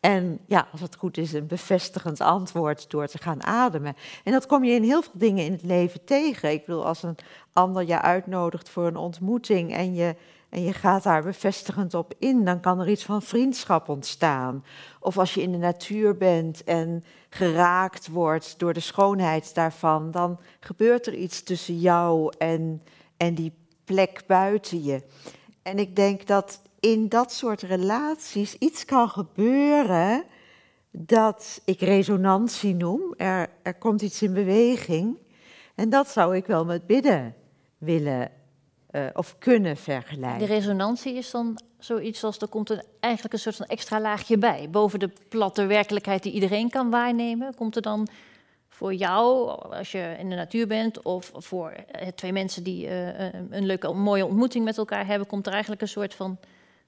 en 0.00 0.38
ja, 0.46 0.68
als 0.72 0.80
het 0.80 0.96
goed 0.96 1.16
is, 1.16 1.32
een 1.32 1.46
bevestigend 1.46 2.20
antwoord 2.20 2.90
door 2.90 3.06
te 3.06 3.18
gaan 3.18 3.44
ademen. 3.44 3.96
En 4.24 4.32
dat 4.32 4.46
kom 4.46 4.64
je 4.64 4.72
in 4.72 4.82
heel 4.82 5.02
veel 5.02 5.12
dingen 5.14 5.44
in 5.44 5.52
het 5.52 5.62
leven 5.62 6.04
tegen. 6.04 6.50
Ik 6.50 6.64
bedoel, 6.64 6.86
als 6.86 7.02
een 7.02 7.16
ander 7.52 7.86
je 7.86 8.00
uitnodigt 8.00 8.68
voor 8.68 8.86
een 8.86 8.96
ontmoeting 8.96 9.74
en 9.74 9.94
je, 9.94 10.16
en 10.50 10.62
je 10.62 10.72
gaat 10.72 11.02
daar 11.02 11.22
bevestigend 11.22 11.94
op 11.94 12.14
in, 12.18 12.44
dan 12.44 12.60
kan 12.60 12.80
er 12.80 12.88
iets 12.88 13.04
van 13.04 13.22
vriendschap 13.22 13.88
ontstaan. 13.88 14.64
Of 15.00 15.18
als 15.18 15.34
je 15.34 15.42
in 15.42 15.52
de 15.52 15.58
natuur 15.58 16.16
bent 16.16 16.64
en 16.64 17.04
geraakt 17.28 18.08
wordt 18.08 18.58
door 18.58 18.72
de 18.72 18.80
schoonheid 18.80 19.54
daarvan, 19.54 20.10
dan 20.10 20.40
gebeurt 20.60 21.06
er 21.06 21.14
iets 21.14 21.42
tussen 21.42 21.78
jou 21.78 22.32
en, 22.38 22.82
en 23.16 23.34
die 23.34 23.52
plek 23.84 24.22
buiten 24.26 24.82
je. 24.82 25.02
En 25.62 25.78
ik 25.78 25.96
denk 25.96 26.26
dat 26.26 26.60
in 26.80 27.08
dat 27.08 27.32
soort 27.32 27.62
relaties 27.62 28.54
iets 28.54 28.84
kan 28.84 29.08
gebeuren 29.08 30.24
dat 30.90 31.60
ik 31.64 31.80
resonantie 31.80 32.74
noem. 32.74 33.14
Er, 33.16 33.50
er 33.62 33.74
komt 33.74 34.02
iets 34.02 34.22
in 34.22 34.32
beweging. 34.32 35.16
En 35.74 35.90
dat 35.90 36.08
zou 36.08 36.36
ik 36.36 36.46
wel 36.46 36.64
met 36.64 36.86
bidden 36.86 37.34
willen 37.78 38.39
uh, 38.92 39.06
of 39.12 39.38
kunnen 39.38 39.76
vergelijken. 39.76 40.38
De 40.38 40.54
resonantie 40.54 41.14
is 41.14 41.30
dan 41.30 41.60
zoiets 41.78 42.24
als 42.24 42.38
er 42.38 42.48
komt 42.48 42.70
er 42.70 42.84
eigenlijk 43.00 43.34
een 43.34 43.40
soort 43.40 43.56
van 43.56 43.66
extra 43.66 44.00
laagje 44.00 44.38
bij. 44.38 44.70
Boven 44.70 44.98
de 44.98 45.10
platte 45.28 45.66
werkelijkheid 45.66 46.22
die 46.22 46.32
iedereen 46.32 46.70
kan 46.70 46.90
waarnemen, 46.90 47.54
komt 47.54 47.76
er 47.76 47.82
dan 47.82 48.08
voor 48.68 48.94
jou, 48.94 49.48
als 49.70 49.92
je 49.92 50.16
in 50.18 50.28
de 50.28 50.36
natuur 50.36 50.66
bent, 50.66 51.02
of 51.02 51.32
voor 51.34 51.72
uh, 51.72 52.08
twee 52.08 52.32
mensen 52.32 52.62
die 52.62 52.86
uh, 52.86 53.32
een 53.32 53.66
leuke, 53.66 53.92
mooie 53.92 54.26
ontmoeting 54.26 54.64
met 54.64 54.78
elkaar 54.78 55.06
hebben, 55.06 55.26
komt 55.26 55.46
er 55.46 55.52
eigenlijk 55.52 55.82
een 55.82 55.88
soort 55.88 56.14
van 56.14 56.38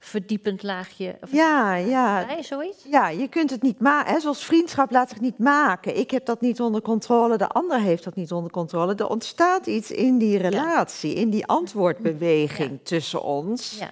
verdiepend 0.04 0.62
laagje. 0.62 1.18
Ja, 1.30 1.74
ja. 1.74 2.26
Bij, 2.26 2.42
zoiets? 2.42 2.84
Ja, 2.88 3.08
je 3.08 3.28
kunt 3.28 3.50
het 3.50 3.62
niet 3.62 3.80
maken. 3.80 4.20
Zoals 4.20 4.44
vriendschap 4.44 4.90
laat 4.90 5.08
zich 5.08 5.20
niet 5.20 5.38
maken. 5.38 5.98
Ik 5.98 6.10
heb 6.10 6.26
dat 6.26 6.40
niet 6.40 6.60
onder 6.60 6.82
controle, 6.82 7.36
de 7.36 7.48
ander 7.48 7.80
heeft 7.80 8.04
dat 8.04 8.14
niet 8.14 8.32
onder 8.32 8.50
controle. 8.50 8.94
Er 8.94 9.08
ontstaat 9.08 9.66
iets 9.66 9.90
in 9.90 10.18
die 10.18 10.38
relatie, 10.38 11.14
in 11.14 11.30
die 11.30 11.46
antwoordbeweging 11.46 12.80
tussen 12.82 13.22
ons. 13.22 13.76
Ja. 13.78 13.90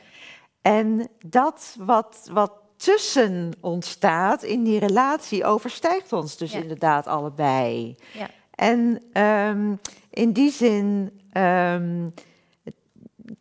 En 0.63 1.09
dat 1.27 1.77
wat, 1.79 2.29
wat 2.33 2.53
tussen 2.77 3.53
ontstaat 3.61 4.43
in 4.43 4.65
die 4.65 4.79
relatie 4.79 5.45
overstijgt 5.45 6.13
ons 6.13 6.37
dus 6.37 6.53
inderdaad 6.53 7.07
allebei. 7.07 7.97
Ja. 8.13 8.29
En 8.55 9.03
um, 9.23 9.81
in 10.11 10.33
die 10.33 10.51
zin. 10.51 11.21
Um, 11.33 12.13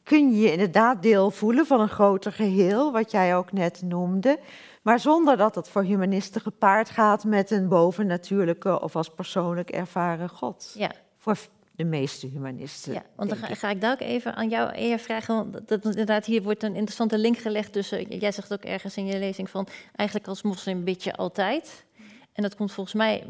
kun 0.09 0.31
je 0.31 0.39
je 0.39 0.51
inderdaad 0.51 1.01
deel 1.01 1.31
voelen 1.31 1.65
van 1.65 1.79
een 1.81 1.89
groter 1.89 2.31
geheel, 2.31 2.91
wat 2.91 3.11
jij 3.11 3.35
ook 3.35 3.51
net 3.51 3.81
noemde. 3.81 4.39
Maar 4.81 4.99
zonder 4.99 5.37
dat 5.37 5.55
het 5.55 5.69
voor 5.69 5.83
humanisten 5.83 6.41
gepaard 6.41 6.89
gaat 6.89 7.23
met 7.23 7.51
een 7.51 7.67
bovennatuurlijke 7.67 8.81
of 8.81 8.95
als 8.95 9.09
persoonlijk 9.09 9.69
ervaren 9.69 10.29
God. 10.29 10.71
Ja. 10.75 10.91
Voor 11.17 11.37
de 11.75 11.83
meeste 11.83 12.27
humanisten. 12.27 12.93
Ja, 12.93 13.03
want 13.15 13.29
dan 13.29 13.37
ga, 13.37 13.69
ik 13.69 13.81
daar 13.81 13.91
ook 13.91 13.99
even 13.99 14.35
aan 14.35 14.49
jou 14.49 14.71
eer 14.75 14.99
vragen. 14.99 15.35
Want 15.35 15.67
dat, 15.67 15.85
inderdaad, 15.85 16.25
hier 16.25 16.43
wordt 16.43 16.63
een 16.63 16.75
interessante 16.75 17.17
link 17.17 17.37
gelegd 17.37 17.73
tussen. 17.73 18.17
Jij 18.17 18.31
zegt 18.31 18.53
ook 18.53 18.63
ergens 18.63 18.97
in 18.97 19.05
je 19.05 19.19
lezing 19.19 19.49
van. 19.49 19.67
Eigenlijk 19.95 20.29
als 20.29 20.41
moslim 20.41 20.83
bid 20.83 21.03
je 21.03 21.15
altijd. 21.15 21.85
En 22.33 22.43
dat 22.43 22.55
komt 22.55 22.71
volgens 22.71 22.95
mij 22.95 23.23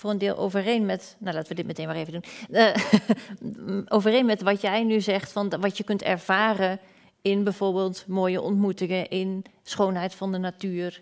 voor 0.00 0.10
een 0.10 0.18
deel 0.18 0.36
overeen 0.36 0.86
met, 0.86 1.16
nou 1.18 1.34
laten 1.34 1.48
we 1.48 1.54
dit 1.54 1.66
meteen 1.66 1.86
maar 1.86 1.96
even 1.96 2.12
doen, 2.12 2.24
uh, 2.50 3.82
overeen 3.96 4.26
met 4.26 4.42
wat 4.42 4.60
jij 4.60 4.84
nu 4.84 5.00
zegt, 5.00 5.32
van 5.32 5.52
wat 5.60 5.76
je 5.76 5.84
kunt 5.84 6.02
ervaren 6.02 6.80
in 7.22 7.44
bijvoorbeeld 7.44 8.04
mooie 8.06 8.40
ontmoetingen, 8.40 9.08
in 9.08 9.44
schoonheid 9.62 10.14
van 10.14 10.32
de 10.32 10.38
natuur. 10.38 11.00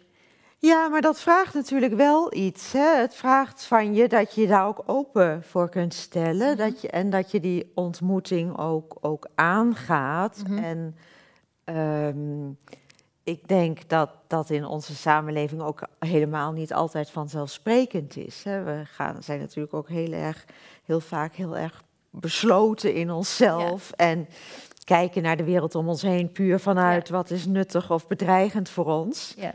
Ja, 0.61 0.88
maar 0.88 1.00
dat 1.00 1.20
vraagt 1.20 1.54
natuurlijk 1.54 1.94
wel 1.94 2.34
iets. 2.34 2.72
Hè? 2.72 2.96
Het 3.00 3.14
vraagt 3.14 3.64
van 3.64 3.94
je 3.94 4.08
dat 4.08 4.34
je 4.34 4.46
daar 4.46 4.66
ook 4.66 4.82
open 4.87 5.42
voor 5.42 5.68
kunt 5.68 5.94
stellen. 5.94 6.48
Mhm. 6.48 6.56
dat 6.56 6.80
je, 6.80 6.88
en 6.88 7.11
dat 7.11 7.30
je 7.30 7.40
die 7.40 7.72
ontmoeting 7.74 8.58
ook, 8.58 8.96
ook 9.00 9.28
aangaat. 9.34 10.42
Mhm. 10.48 10.58
En 10.64 10.96
um, 11.76 12.58
ik 13.28 13.48
denk 13.48 13.88
dat 13.88 14.10
dat 14.26 14.50
in 14.50 14.64
onze 14.64 14.94
samenleving 14.94 15.62
ook 15.62 15.80
helemaal 15.98 16.52
niet 16.52 16.72
altijd 16.72 17.10
vanzelfsprekend 17.10 18.16
is. 18.16 18.44
Hè. 18.44 18.62
We 18.62 18.82
gaan, 18.84 19.22
zijn 19.22 19.40
natuurlijk 19.40 19.74
ook 19.74 19.88
heel 19.88 20.12
erg, 20.12 20.44
heel 20.84 21.00
vaak 21.00 21.34
heel 21.34 21.56
erg 21.56 21.82
besloten 22.10 22.94
in 22.94 23.10
onszelf. 23.10 23.90
En 23.96 24.28
kijken 24.84 25.22
naar 25.22 25.36
de 25.36 25.44
wereld 25.44 25.74
om 25.74 25.88
ons 25.88 26.02
heen 26.02 26.32
puur 26.32 26.60
vanuit 26.60 27.08
wat 27.08 27.30
is 27.30 27.46
nuttig 27.46 27.90
of 27.90 28.06
bedreigend 28.06 28.68
voor 28.68 28.86
ons. 28.86 29.34
Ja. 29.36 29.54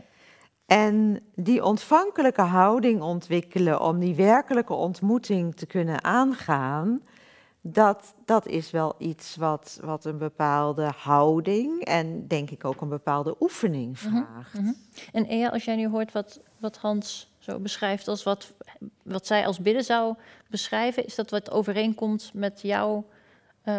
En 0.66 1.20
die 1.36 1.64
ontvankelijke 1.64 2.42
houding 2.42 3.02
ontwikkelen 3.02 3.82
om 3.82 4.00
die 4.00 4.16
werkelijke 4.16 4.74
ontmoeting 4.74 5.56
te 5.56 5.66
kunnen 5.66 6.04
aangaan, 6.04 7.02
dat, 7.66 8.16
dat 8.26 8.48
is 8.48 8.72
wel 8.72 8.96
iets 8.98 9.36
wat, 9.36 9.80
wat 9.82 10.06
een 10.06 10.18
bepaalde 10.18 10.92
houding 10.98 11.82
en 11.82 12.28
denk 12.28 12.50
ik 12.50 12.66
ook 12.66 12.82
een 12.82 12.90
bepaalde 12.90 13.36
oefening 13.40 14.02
mhm, 14.02 14.10
vraagt. 14.10 14.54
Mhm. 14.54 14.72
En 15.12 15.26
Ea, 15.26 15.50
als 15.50 15.66
jij 15.66 15.76
nu 15.76 15.88
hoort 15.88 16.12
wat, 16.12 16.40
wat 16.60 16.78
Hans 16.78 17.32
zo 17.38 17.60
beschrijft 17.60 18.08
als 18.08 18.24
wat, 18.24 18.54
wat 19.04 19.28
zij 19.28 19.46
als 19.46 19.60
bidden 19.60 19.84
zou 19.84 20.16
beschrijven, 20.50 21.06
is 21.06 21.16
dat 21.16 21.30
wat 21.30 21.52
overeenkomt 21.52 22.32
met 22.34 22.62
jouw 22.62 23.06
uh, 23.66 23.74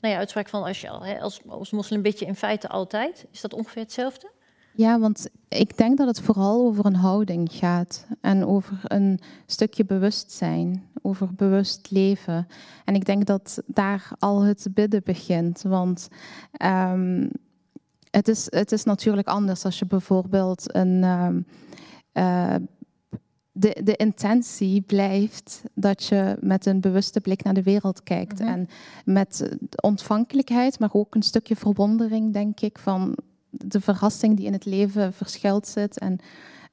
nou 0.00 0.14
ja, 0.14 0.16
uitspraak 0.16 0.48
van 0.48 0.62
als 0.62 0.80
je 0.80 0.90
als, 1.20 1.40
als 1.48 1.70
moslim 1.70 2.02
bid 2.02 2.18
je 2.18 2.26
in 2.26 2.36
feite 2.36 2.68
altijd? 2.68 3.26
Is 3.30 3.40
dat 3.40 3.54
ongeveer 3.54 3.82
hetzelfde? 3.82 4.30
Ja, 4.76 4.98
want 4.98 5.28
ik 5.48 5.76
denk 5.76 5.98
dat 5.98 6.06
het 6.06 6.20
vooral 6.20 6.66
over 6.66 6.86
een 6.86 6.94
houding 6.94 7.52
gaat 7.52 8.06
en 8.20 8.46
over 8.46 8.80
een 8.82 9.20
stukje 9.46 9.84
bewustzijn, 9.84 10.82
over 11.02 11.34
bewust 11.34 11.90
leven. 11.90 12.46
En 12.84 12.94
ik 12.94 13.04
denk 13.04 13.26
dat 13.26 13.62
daar 13.66 14.10
al 14.18 14.42
het 14.42 14.66
bidden 14.74 15.00
begint, 15.04 15.62
want 15.62 16.08
um, 16.62 17.30
het, 18.10 18.28
is, 18.28 18.46
het 18.50 18.72
is 18.72 18.84
natuurlijk 18.84 19.28
anders 19.28 19.64
als 19.64 19.78
je 19.78 19.86
bijvoorbeeld 19.86 20.74
een. 20.74 21.04
Um, 21.04 21.46
uh, 22.12 22.54
de, 23.58 23.80
de 23.84 23.96
intentie 23.96 24.80
blijft 24.80 25.62
dat 25.74 26.04
je 26.04 26.36
met 26.40 26.66
een 26.66 26.80
bewuste 26.80 27.20
blik 27.20 27.42
naar 27.42 27.54
de 27.54 27.62
wereld 27.62 28.02
kijkt. 28.02 28.38
Mhm. 28.38 28.48
En 28.48 28.68
met 29.04 29.56
ontvankelijkheid, 29.82 30.78
maar 30.78 30.90
ook 30.92 31.14
een 31.14 31.22
stukje 31.22 31.56
verwondering, 31.56 32.32
denk 32.32 32.60
ik, 32.60 32.78
van 32.78 33.16
de 33.50 33.80
verrassing 33.80 34.36
die 34.36 34.46
in 34.46 34.52
het 34.52 34.64
leven 34.64 35.12
verschilt 35.12 35.66
zit. 35.66 35.98
En, 35.98 36.18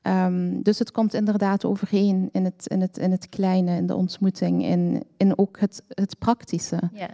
um, 0.03 0.61
dus 0.61 0.79
het 0.79 0.91
komt 0.91 1.13
inderdaad 1.13 1.65
overeen 1.65 2.29
in 2.31 2.45
het, 2.45 2.67
in 2.67 2.81
het, 2.81 2.97
in 2.97 3.11
het 3.11 3.29
kleine, 3.29 3.75
in 3.75 3.87
de 3.87 3.95
ontmoeting, 3.95 4.63
in, 4.63 5.03
in 5.17 5.37
ook 5.37 5.59
het, 5.59 5.83
het 5.87 6.19
praktische. 6.19 6.79
Ja, 6.93 7.09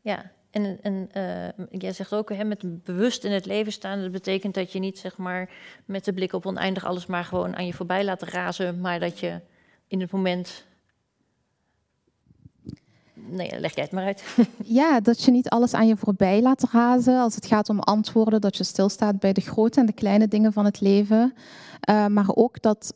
ja. 0.00 0.34
En, 0.50 0.78
en 0.82 1.08
uh, 1.16 1.66
jij 1.80 1.92
zegt 1.92 2.14
ook, 2.14 2.32
hè, 2.32 2.44
met 2.44 2.84
bewust 2.84 3.24
in 3.24 3.32
het 3.32 3.46
leven 3.46 3.72
staan, 3.72 4.00
dat 4.00 4.12
betekent 4.12 4.54
dat 4.54 4.72
je 4.72 4.78
niet 4.78 4.98
zeg 4.98 5.16
maar 5.16 5.50
met 5.84 6.04
de 6.04 6.12
blik 6.12 6.32
op 6.32 6.46
oneindig 6.46 6.84
alles 6.84 7.06
maar 7.06 7.24
gewoon 7.24 7.56
aan 7.56 7.66
je 7.66 7.72
voorbij 7.72 8.04
laat 8.04 8.22
razen, 8.22 8.80
maar 8.80 9.00
dat 9.00 9.18
je 9.18 9.40
in 9.88 10.00
het 10.00 10.10
moment 10.10 10.66
nee, 13.28 13.60
leg 13.60 13.74
jij 13.74 13.84
het 13.84 13.92
maar 13.92 14.04
uit. 14.04 14.36
ja, 14.80 15.00
dat 15.00 15.22
je 15.22 15.30
niet 15.30 15.48
alles 15.48 15.74
aan 15.74 15.86
je 15.86 15.96
voorbij 15.96 16.42
laat 16.42 16.70
razen 16.70 17.20
als 17.20 17.34
het 17.34 17.46
gaat 17.46 17.68
om 17.68 17.78
antwoorden, 17.78 18.40
dat 18.40 18.56
je 18.56 18.64
stilstaat 18.64 19.18
bij 19.18 19.32
de 19.32 19.40
grote 19.40 19.80
en 19.80 19.86
de 19.86 19.92
kleine 19.92 20.28
dingen 20.28 20.52
van 20.52 20.64
het 20.64 20.80
leven. 20.80 21.34
Uh, 21.90 22.06
maar 22.06 22.28
ook 22.34 22.62
dat 22.62 22.94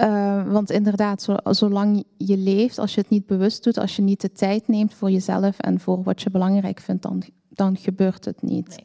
Uh, 0.00 0.52
want 0.52 0.70
inderdaad, 0.70 1.22
zo, 1.22 1.36
zolang 1.44 2.04
je 2.16 2.36
leeft, 2.36 2.78
als 2.78 2.94
je 2.94 3.00
het 3.00 3.10
niet 3.10 3.26
bewust 3.26 3.64
doet, 3.64 3.78
als 3.78 3.96
je 3.96 4.02
niet 4.02 4.20
de 4.20 4.32
tijd 4.32 4.68
neemt 4.68 4.94
voor 4.94 5.10
jezelf 5.10 5.58
en 5.58 5.80
voor 5.80 6.02
wat 6.02 6.22
je 6.22 6.30
belangrijk 6.30 6.80
vindt, 6.80 7.02
dan, 7.02 7.22
dan 7.48 7.76
gebeurt 7.76 8.24
het 8.24 8.42
niet. 8.42 8.82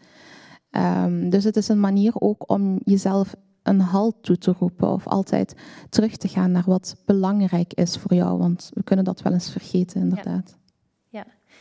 Nee. 0.71 1.03
Um, 1.03 1.29
dus 1.29 1.43
het 1.43 1.55
is 1.55 1.67
een 1.67 1.79
manier 1.79 2.11
ook 2.15 2.49
om 2.51 2.79
jezelf 2.83 3.35
een 3.63 3.79
halt 3.79 4.15
toe 4.21 4.37
te 4.37 4.55
roepen 4.59 4.91
of 4.91 5.07
altijd 5.07 5.55
terug 5.89 6.17
te 6.17 6.27
gaan 6.27 6.51
naar 6.51 6.63
wat 6.65 6.95
belangrijk 7.05 7.73
is 7.73 7.97
voor 7.97 8.13
jou, 8.13 8.37
want 8.37 8.71
we 8.73 8.83
kunnen 8.83 9.05
dat 9.05 9.21
wel 9.21 9.33
eens 9.33 9.51
vergeten, 9.51 10.01
inderdaad. 10.01 10.25
Ja, 10.25 10.55
ja. 10.55 10.68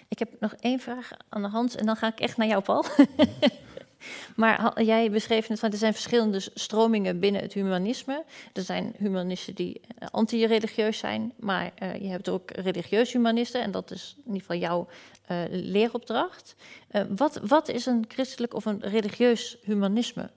Ik 0.08 0.18
heb 0.18 0.28
nog 0.40 0.54
één 0.60 0.80
vraag 0.80 1.10
aan 1.28 1.42
de 1.42 1.48
hand 1.48 1.74
en 1.74 1.86
dan 1.86 1.96
ga 1.96 2.06
ik 2.06 2.20
echt 2.20 2.36
naar 2.36 2.46
jou, 2.46 2.62
Paul. 2.62 2.84
Maar 4.36 4.82
jij 4.82 5.10
beschreef 5.10 5.48
net 5.48 5.58
van 5.58 5.70
er 5.70 5.78
zijn 5.78 5.92
verschillende 5.92 6.40
stromingen 6.54 7.18
binnen 7.18 7.42
het 7.42 7.52
humanisme. 7.52 8.24
Er 8.52 8.62
zijn 8.62 8.94
humanisten 8.98 9.54
die 9.54 9.80
eh, 9.98 10.08
anti-religieus 10.10 10.98
zijn, 10.98 11.32
maar 11.36 11.72
uh, 11.82 11.94
je 11.94 12.08
hebt 12.08 12.28
ook 12.28 12.50
religieus 12.50 13.12
humanisten 13.12 13.62
en 13.62 13.70
dat 13.70 13.90
is 13.90 14.14
in 14.16 14.32
ieder 14.32 14.40
geval 14.40 14.56
jouw 14.56 14.88
uh, 15.30 15.38
leeropdracht. 15.50 16.54
Uh, 16.92 17.02
wat, 17.16 17.40
wat 17.42 17.68
is 17.68 17.86
een 17.86 18.04
christelijk 18.08 18.54
of 18.54 18.64
een 18.64 18.80
religieus 18.80 19.56
humanisme? 19.62 20.30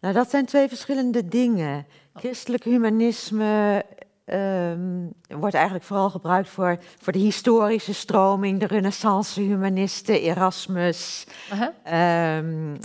Nou, 0.00 0.14
dat 0.14 0.30
zijn 0.30 0.46
twee 0.46 0.68
verschillende 0.68 1.28
dingen. 1.28 1.86
Oh. 2.14 2.20
Christelijk 2.20 2.64
humanisme 2.64 3.84
um, 4.32 5.12
wordt 5.28 5.54
eigenlijk 5.54 5.84
vooral 5.84 6.10
gebruikt 6.10 6.48
voor, 6.48 6.78
voor 7.00 7.12
de 7.12 7.18
historische 7.18 7.94
stroming, 7.94 8.60
de 8.60 8.66
renaissance 8.66 9.40
humanisten, 9.40 10.20
Erasmus, 10.20 11.26
uh 11.52 11.60
-huh. 11.60 12.36
um, 12.36 12.78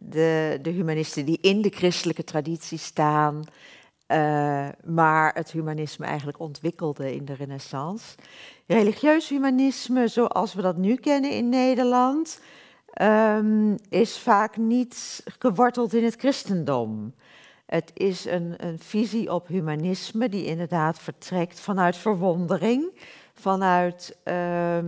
de, 0.00 0.58
de 0.62 0.70
humanisten 0.70 1.24
die 1.24 1.38
in 1.40 1.62
de 1.62 1.70
christelijke 1.70 2.24
traditie 2.24 2.78
staan, 2.78 3.44
uh, 4.08 4.68
maar 4.84 5.34
het 5.34 5.50
humanisme 5.50 6.06
eigenlijk 6.06 6.40
ontwikkelde 6.40 7.14
in 7.14 7.24
de 7.24 7.34
renaissance. 7.34 8.14
Religieus 8.66 9.28
humanisme, 9.28 10.08
zoals 10.08 10.54
we 10.54 10.62
dat 10.62 10.76
nu 10.76 10.94
kennen 10.94 11.30
in 11.30 11.48
Nederland, 11.48 12.40
um, 13.02 13.76
is 13.88 14.18
vaak 14.18 14.56
niet 14.56 15.22
geworteld 15.38 15.94
in 15.94 16.04
het 16.04 16.16
christendom. 16.16 17.14
Het 17.72 17.90
is 17.94 18.24
een, 18.24 18.54
een 18.56 18.78
visie 18.78 19.32
op 19.32 19.46
humanisme 19.46 20.28
die 20.28 20.44
inderdaad 20.44 20.98
vertrekt 20.98 21.60
vanuit 21.60 21.96
verwondering, 21.96 23.00
vanuit 23.34 24.16
uh, 24.24 24.78
uh, 24.78 24.84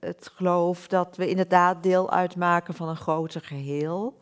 het 0.00 0.30
geloof 0.34 0.88
dat 0.88 1.16
we 1.16 1.28
inderdaad 1.28 1.82
deel 1.82 2.10
uitmaken 2.10 2.74
van 2.74 2.88
een 2.88 2.96
groter 2.96 3.40
geheel, 3.40 4.18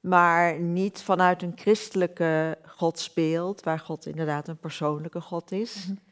maar 0.00 0.60
niet 0.60 1.02
vanuit 1.02 1.42
een 1.42 1.52
christelijke 1.56 2.58
godsbeeld, 2.66 3.62
waar 3.62 3.78
God 3.78 4.06
inderdaad 4.06 4.48
een 4.48 4.58
persoonlijke 4.58 5.20
God 5.20 5.52
is. 5.52 5.86
Mm 5.86 5.94
-hmm. 5.94 6.08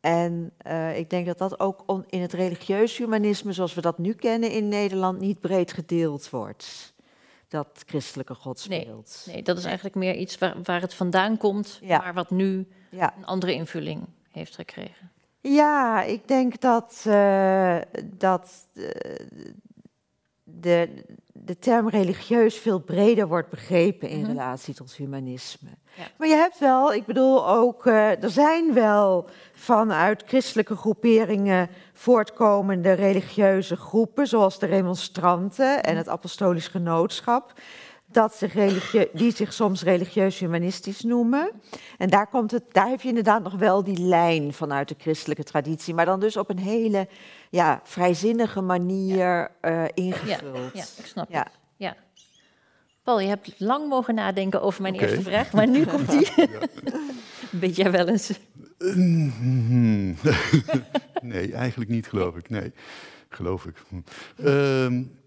En 0.00 0.52
uh, 0.66 0.98
ik 0.98 1.10
denk 1.10 1.26
dat 1.26 1.38
dat 1.38 1.60
ook 1.60 2.04
in 2.08 2.20
het 2.20 2.32
religieus 2.32 2.96
humanisme, 2.96 3.52
zoals 3.52 3.74
we 3.74 3.80
dat 3.80 3.98
nu 3.98 4.12
kennen 4.12 4.50
in 4.50 4.68
Nederland, 4.68 5.20
niet 5.20 5.40
breed 5.40 5.72
gedeeld 5.72 6.30
wordt 6.30 6.91
dat 7.52 7.82
christelijke 7.86 8.34
godsbeeld. 8.34 9.22
Nee, 9.26 9.34
nee 9.34 9.44
dat 9.44 9.58
is 9.58 9.64
eigenlijk 9.64 9.94
meer 9.94 10.14
iets 10.14 10.38
waar, 10.38 10.56
waar 10.62 10.80
het 10.80 10.94
vandaan 10.94 11.36
komt, 11.36 11.78
ja. 11.82 11.98
maar 11.98 12.14
wat 12.14 12.30
nu 12.30 12.66
ja. 12.90 13.14
een 13.16 13.24
andere 13.24 13.52
invulling 13.52 14.06
heeft 14.30 14.54
gekregen. 14.54 15.10
Ja, 15.40 16.02
ik 16.02 16.28
denk 16.28 16.60
dat, 16.60 17.04
uh, 17.06 17.78
dat 18.04 18.68
uh, 18.72 18.88
de, 20.60 21.04
de 21.32 21.58
term 21.58 21.88
religieus 21.88 22.56
veel 22.56 22.78
breder 22.78 23.28
wordt 23.28 23.50
begrepen 23.50 24.08
in 24.08 24.18
mm 24.18 24.24
-hmm. 24.24 24.32
relatie 24.32 24.74
tot 24.74 24.94
humanisme. 24.94 25.68
Ja. 25.94 26.04
Maar 26.18 26.28
je 26.28 26.34
hebt 26.34 26.58
wel, 26.58 26.94
ik 26.94 27.06
bedoel 27.06 27.48
ook, 27.48 27.86
uh, 27.86 28.22
er 28.22 28.30
zijn 28.30 28.74
wel 28.74 29.28
vanuit 29.54 30.22
christelijke 30.26 30.76
groeperingen 30.76 31.68
voortkomende 31.92 32.92
religieuze 32.92 33.76
groepen, 33.76 34.26
zoals 34.26 34.58
de 34.58 34.66
remonstranten 34.66 35.82
en 35.82 35.96
het 35.96 36.08
apostolisch 36.08 36.68
genootschap, 36.68 37.52
dat 38.14 38.34
zich 38.34 38.52
die 39.12 39.32
zich 39.34 39.52
soms 39.52 39.82
religieus-humanistisch 39.82 41.00
noemen. 41.00 41.50
En 41.98 42.10
daar, 42.10 42.26
komt 42.26 42.50
het, 42.50 42.64
daar 42.72 42.88
heb 42.88 43.00
je 43.00 43.08
inderdaad 43.08 43.42
nog 43.42 43.54
wel 43.54 43.84
die 43.84 43.98
lijn 43.98 44.52
vanuit 44.52 44.88
de 44.88 44.94
christelijke 44.98 45.44
traditie, 45.44 45.94
maar 45.94 46.04
dan 46.04 46.20
dus 46.20 46.36
op 46.36 46.50
een 46.50 46.58
hele 46.58 47.08
ja, 47.50 47.80
vrijzinnige 47.84 48.60
manier 48.60 49.26
ja. 49.26 49.50
uh, 49.62 49.84
ingevuld. 49.94 50.72
Ja, 50.72 50.80
ja, 50.80 50.84
ik 50.96 51.06
snap 51.06 51.30
ja. 51.30 51.38
het. 51.38 51.50
Ja. 51.76 51.96
Paul, 53.02 53.20
je 53.20 53.28
hebt 53.28 53.60
lang 53.60 53.88
mogen 53.88 54.14
nadenken 54.14 54.62
over 54.62 54.82
mijn 54.82 54.94
okay. 54.94 55.08
eerste 55.08 55.22
vraag, 55.22 55.52
maar 55.52 55.68
nu 55.68 55.84
komt 55.84 56.10
die. 56.10 56.28
Weet 57.50 57.76
jij 57.82 57.90
wel 57.90 58.08
eens? 58.08 58.32
nee, 61.22 61.52
eigenlijk 61.54 61.90
niet, 61.90 62.06
geloof 62.06 62.36
ik. 62.36 62.50
Nee, 62.50 62.72
geloof 63.28 63.66
ik. 63.66 63.76
Um, 64.44 65.20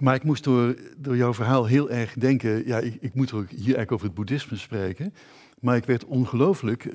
maar 0.00 0.14
ik 0.14 0.24
moest 0.24 0.44
door, 0.44 0.74
door 0.96 1.16
jouw 1.16 1.34
verhaal 1.34 1.66
heel 1.66 1.90
erg 1.90 2.14
denken. 2.14 2.66
Ja, 2.66 2.78
ik, 2.78 2.96
ik 3.00 3.14
moet 3.14 3.32
ook 3.32 3.48
hier 3.48 3.58
eigenlijk 3.58 3.92
over 3.92 4.06
het 4.06 4.14
boeddhisme 4.14 4.56
spreken. 4.56 5.14
Maar 5.60 5.76
ik 5.76 5.84
werd 5.84 6.04
ongelooflijk 6.04 6.84
uh, 6.84 6.92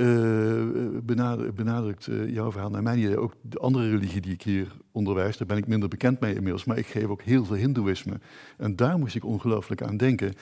benadrukt, 1.56 2.08
uh, 2.08 2.34
jouw 2.34 2.52
verhaal 2.52 2.70
naar 2.70 2.84
mijn 2.84 3.00
idee. 3.00 3.18
Ook 3.18 3.34
de 3.42 3.60
andere 3.60 3.90
religie 3.90 4.22
die 4.22 4.34
ik 4.34 4.42
hier 4.42 4.68
onderwijs, 4.92 5.38
daar 5.38 5.48
ben 5.48 5.58
ik 5.58 5.68
minder 5.68 5.90
bekend 5.90 6.20
mee 6.20 6.36
inmiddels. 6.36 6.66
Maar 6.66 6.78
ik 6.78 6.86
geef 6.86 7.06
ook 7.06 7.22
heel 7.22 7.46
veel 7.46 7.56
hindoeïsme. 7.56 8.20
En 8.58 8.76
daar 8.76 8.98
moest 8.98 9.16
ik 9.16 9.26
ongelooflijk 9.26 9.82
aan 9.82 9.98
denken. 9.98 10.34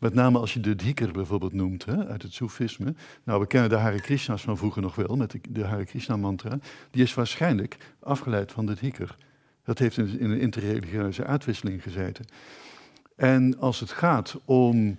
Met 0.00 0.14
name 0.14 0.38
als 0.38 0.54
je 0.54 0.60
de 0.60 0.76
Dhikr 0.76 1.10
bijvoorbeeld 1.10 1.52
noemt, 1.52 1.84
hè, 1.84 2.06
uit 2.06 2.22
het 2.22 2.32
Soefisme. 2.32 2.94
Nou, 3.24 3.40
we 3.40 3.46
kennen 3.46 3.70
de 3.70 3.76
Hare 3.76 4.00
Krishna's 4.00 4.42
van 4.42 4.56
vroeger 4.56 4.82
nog 4.82 4.94
wel, 4.94 5.16
met 5.16 5.30
de, 5.30 5.40
de 5.50 5.64
Hare 5.64 5.84
Krishna 5.84 6.16
mantra. 6.16 6.58
Die 6.90 7.02
is 7.02 7.14
waarschijnlijk 7.14 7.76
afgeleid 8.00 8.52
van 8.52 8.66
de 8.66 8.74
Dhikr. 8.74 9.16
Dat 9.70 9.78
heeft 9.78 9.96
in, 9.96 10.30
een 10.30 10.40
interreligieuze 10.40 11.24
uitwisseling 11.24 11.82
gezeten. 11.82 12.24
En 13.16 13.58
als 13.58 13.80
het 13.80 13.90
gaat 13.90 14.40
om 14.44 14.98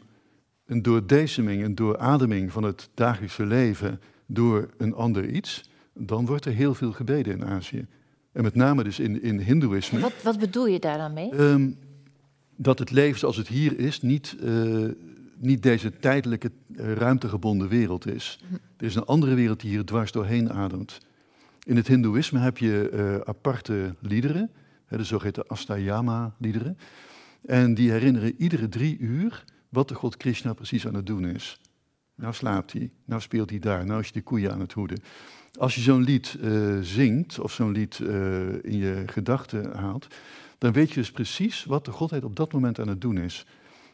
een 0.65 0.81
doordeceming, 0.81 1.63
een 1.63 1.75
doorademing 1.75 2.51
van 2.51 2.63
het 2.63 2.89
dagelijkse 2.93 3.45
leven 3.45 4.01
door 4.25 4.69
een 4.77 4.93
ander 4.93 5.29
iets, 5.29 5.69
dan 5.93 6.25
wordt 6.25 6.45
er 6.45 6.53
heel 6.53 6.73
veel 6.73 6.91
gebeden 6.91 7.33
in 7.33 7.45
Azië. 7.45 7.85
En 8.31 8.43
met 8.43 8.55
name 8.55 8.83
dus 8.83 8.99
in, 8.99 9.21
in 9.21 9.39
Hindoeïsme. 9.39 9.99
Wat, 9.99 10.23
wat 10.23 10.39
bedoel 10.39 10.67
je 10.67 10.79
daar 10.79 10.97
dan 10.97 11.13
mee? 11.13 11.39
Um, 11.39 11.77
dat 12.55 12.79
het 12.79 12.91
leven 12.91 13.19
zoals 13.19 13.37
het 13.37 13.47
hier 13.47 13.79
is 13.79 14.01
niet, 14.01 14.35
uh, 14.43 14.89
niet 15.37 15.63
deze 15.63 15.97
tijdelijke 15.99 16.51
uh, 16.67 16.93
ruimtegebonden 16.93 17.67
wereld 17.67 18.07
is. 18.07 18.39
Hm. 18.47 18.53
Er 18.77 18.85
is 18.85 18.95
een 18.95 19.05
andere 19.05 19.33
wereld 19.35 19.59
die 19.59 19.69
hier 19.69 19.85
dwars 19.85 20.11
doorheen 20.11 20.51
ademt. 20.51 20.97
In 21.63 21.75
het 21.75 21.87
Hindoeïsme 21.87 22.39
heb 22.39 22.57
je 22.57 22.89
uh, 22.93 23.15
aparte 23.29 23.95
liederen, 23.99 24.51
de 24.97 25.03
zogeheten 25.03 25.47
Astayama-liederen. 25.47 26.77
En 27.45 27.73
die 27.73 27.91
herinneren 27.91 28.35
iedere 28.37 28.69
drie 28.69 28.97
uur 28.97 29.43
wat 29.69 29.87
de 29.87 29.95
god 29.95 30.17
Krishna 30.17 30.53
precies 30.53 30.87
aan 30.87 30.93
het 30.93 31.05
doen 31.05 31.25
is. 31.25 31.59
Nou 32.15 32.33
slaapt 32.33 32.73
hij, 32.73 32.91
nou 33.05 33.21
speelt 33.21 33.49
hij 33.49 33.59
daar, 33.59 33.85
nou 33.85 33.99
is 33.99 34.11
hij 34.11 34.21
de 34.21 34.27
koeien 34.27 34.51
aan 34.51 34.59
het 34.59 34.73
hoeden. 34.73 34.99
Als 35.59 35.75
je 35.75 35.81
zo'n 35.81 36.03
lied 36.03 36.37
uh, 36.41 36.77
zingt 36.81 37.39
of 37.39 37.53
zo'n 37.53 37.71
lied 37.71 37.99
uh, 37.99 38.09
in 38.63 38.77
je 38.77 39.03
gedachten 39.05 39.77
haalt, 39.77 40.07
dan 40.57 40.71
weet 40.71 40.89
je 40.89 40.95
dus 40.95 41.11
precies 41.11 41.63
wat 41.63 41.85
de 41.85 41.91
godheid 41.91 42.23
op 42.23 42.35
dat 42.35 42.53
moment 42.53 42.79
aan 42.79 42.87
het 42.87 43.01
doen 43.01 43.17
is. 43.17 43.45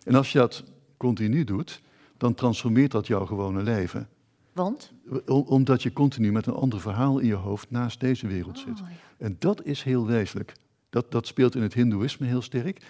En 0.03 0.15
als 0.15 0.31
je 0.31 0.37
dat 0.37 0.63
continu 0.97 1.43
doet, 1.43 1.81
dan 2.17 2.33
transformeert 2.33 2.91
dat 2.91 3.07
jouw 3.07 3.25
gewone 3.25 3.63
leven. 3.63 4.09
Want? 4.53 4.91
omdat 5.25 5.83
je 5.83 5.93
continu 5.93 6.31
met 6.31 6.45
een 6.45 6.53
ander 6.53 6.81
verhaal 6.81 7.19
in 7.19 7.27
je 7.27 7.33
hoofd 7.33 7.71
naast 7.71 7.99
deze 7.99 8.27
wereld 8.27 8.59
zit. 8.59 8.81
Oh, 8.81 8.89
ja. 8.89 8.95
En 9.17 9.35
dat 9.39 9.65
is 9.65 9.83
heel 9.83 10.05
wezenlijk. 10.05 10.53
Dat, 10.89 11.11
dat 11.11 11.27
speelt 11.27 11.55
in 11.55 11.61
het 11.61 11.73
Hindoeïsme 11.73 12.27
heel 12.27 12.41
sterk. 12.41 12.85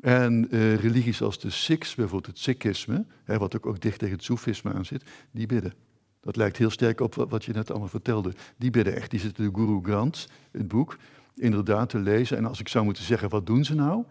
En 0.00 0.48
uh, 0.50 0.74
religies 0.74 1.22
als 1.22 1.38
de 1.38 1.50
Sikhs, 1.50 1.94
bijvoorbeeld 1.94 2.26
het 2.26 2.38
Sikhisme, 2.38 3.04
hè, 3.24 3.38
wat 3.38 3.56
ook, 3.56 3.66
ook 3.66 3.80
dicht 3.80 3.98
tegen 3.98 4.14
het 4.14 4.24
Soefisme 4.24 4.72
aan 4.72 4.84
zit, 4.84 5.04
die 5.30 5.46
bidden. 5.46 5.72
Dat 6.20 6.36
lijkt 6.36 6.56
heel 6.56 6.70
sterk 6.70 7.00
op 7.00 7.14
wat, 7.14 7.44
je 7.44 7.52
net 7.52 7.70
allemaal 7.70 7.88
vertelde. 7.88 8.32
Die 8.56 8.70
bidden 8.70 8.96
echt. 8.96 9.10
Die 9.10 9.20
zitten 9.20 9.44
de 9.44 9.58
Guru 9.58 9.80
Granth, 9.82 10.28
het 10.50 10.68
boek, 10.68 10.98
inderdaad 11.34 11.88
te 11.88 11.98
lezen. 11.98 12.36
En 12.36 12.44
als 12.44 12.60
ik 12.60 12.68
zou 12.68 12.84
moeten 12.84 13.04
zeggen, 13.04 13.28
wat 13.28 13.46
doen 13.46 13.64
ze 13.64 13.74
nou? 13.74 14.04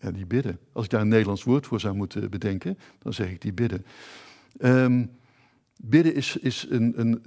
Ja, 0.00 0.10
die 0.10 0.26
bidden. 0.26 0.58
Als 0.72 0.84
ik 0.84 0.90
daar 0.90 1.00
een 1.00 1.08
Nederlands 1.08 1.42
woord 1.42 1.66
voor 1.66 1.80
zou 1.80 1.94
moeten 1.94 2.30
bedenken, 2.30 2.78
dan 2.98 3.12
zeg 3.12 3.30
ik 3.30 3.40
die 3.40 3.52
bidden. 3.52 3.86
Um, 4.58 5.10
bidden 5.76 6.14
is, 6.14 6.36
is 6.36 6.66
een, 6.68 7.00
een, 7.00 7.22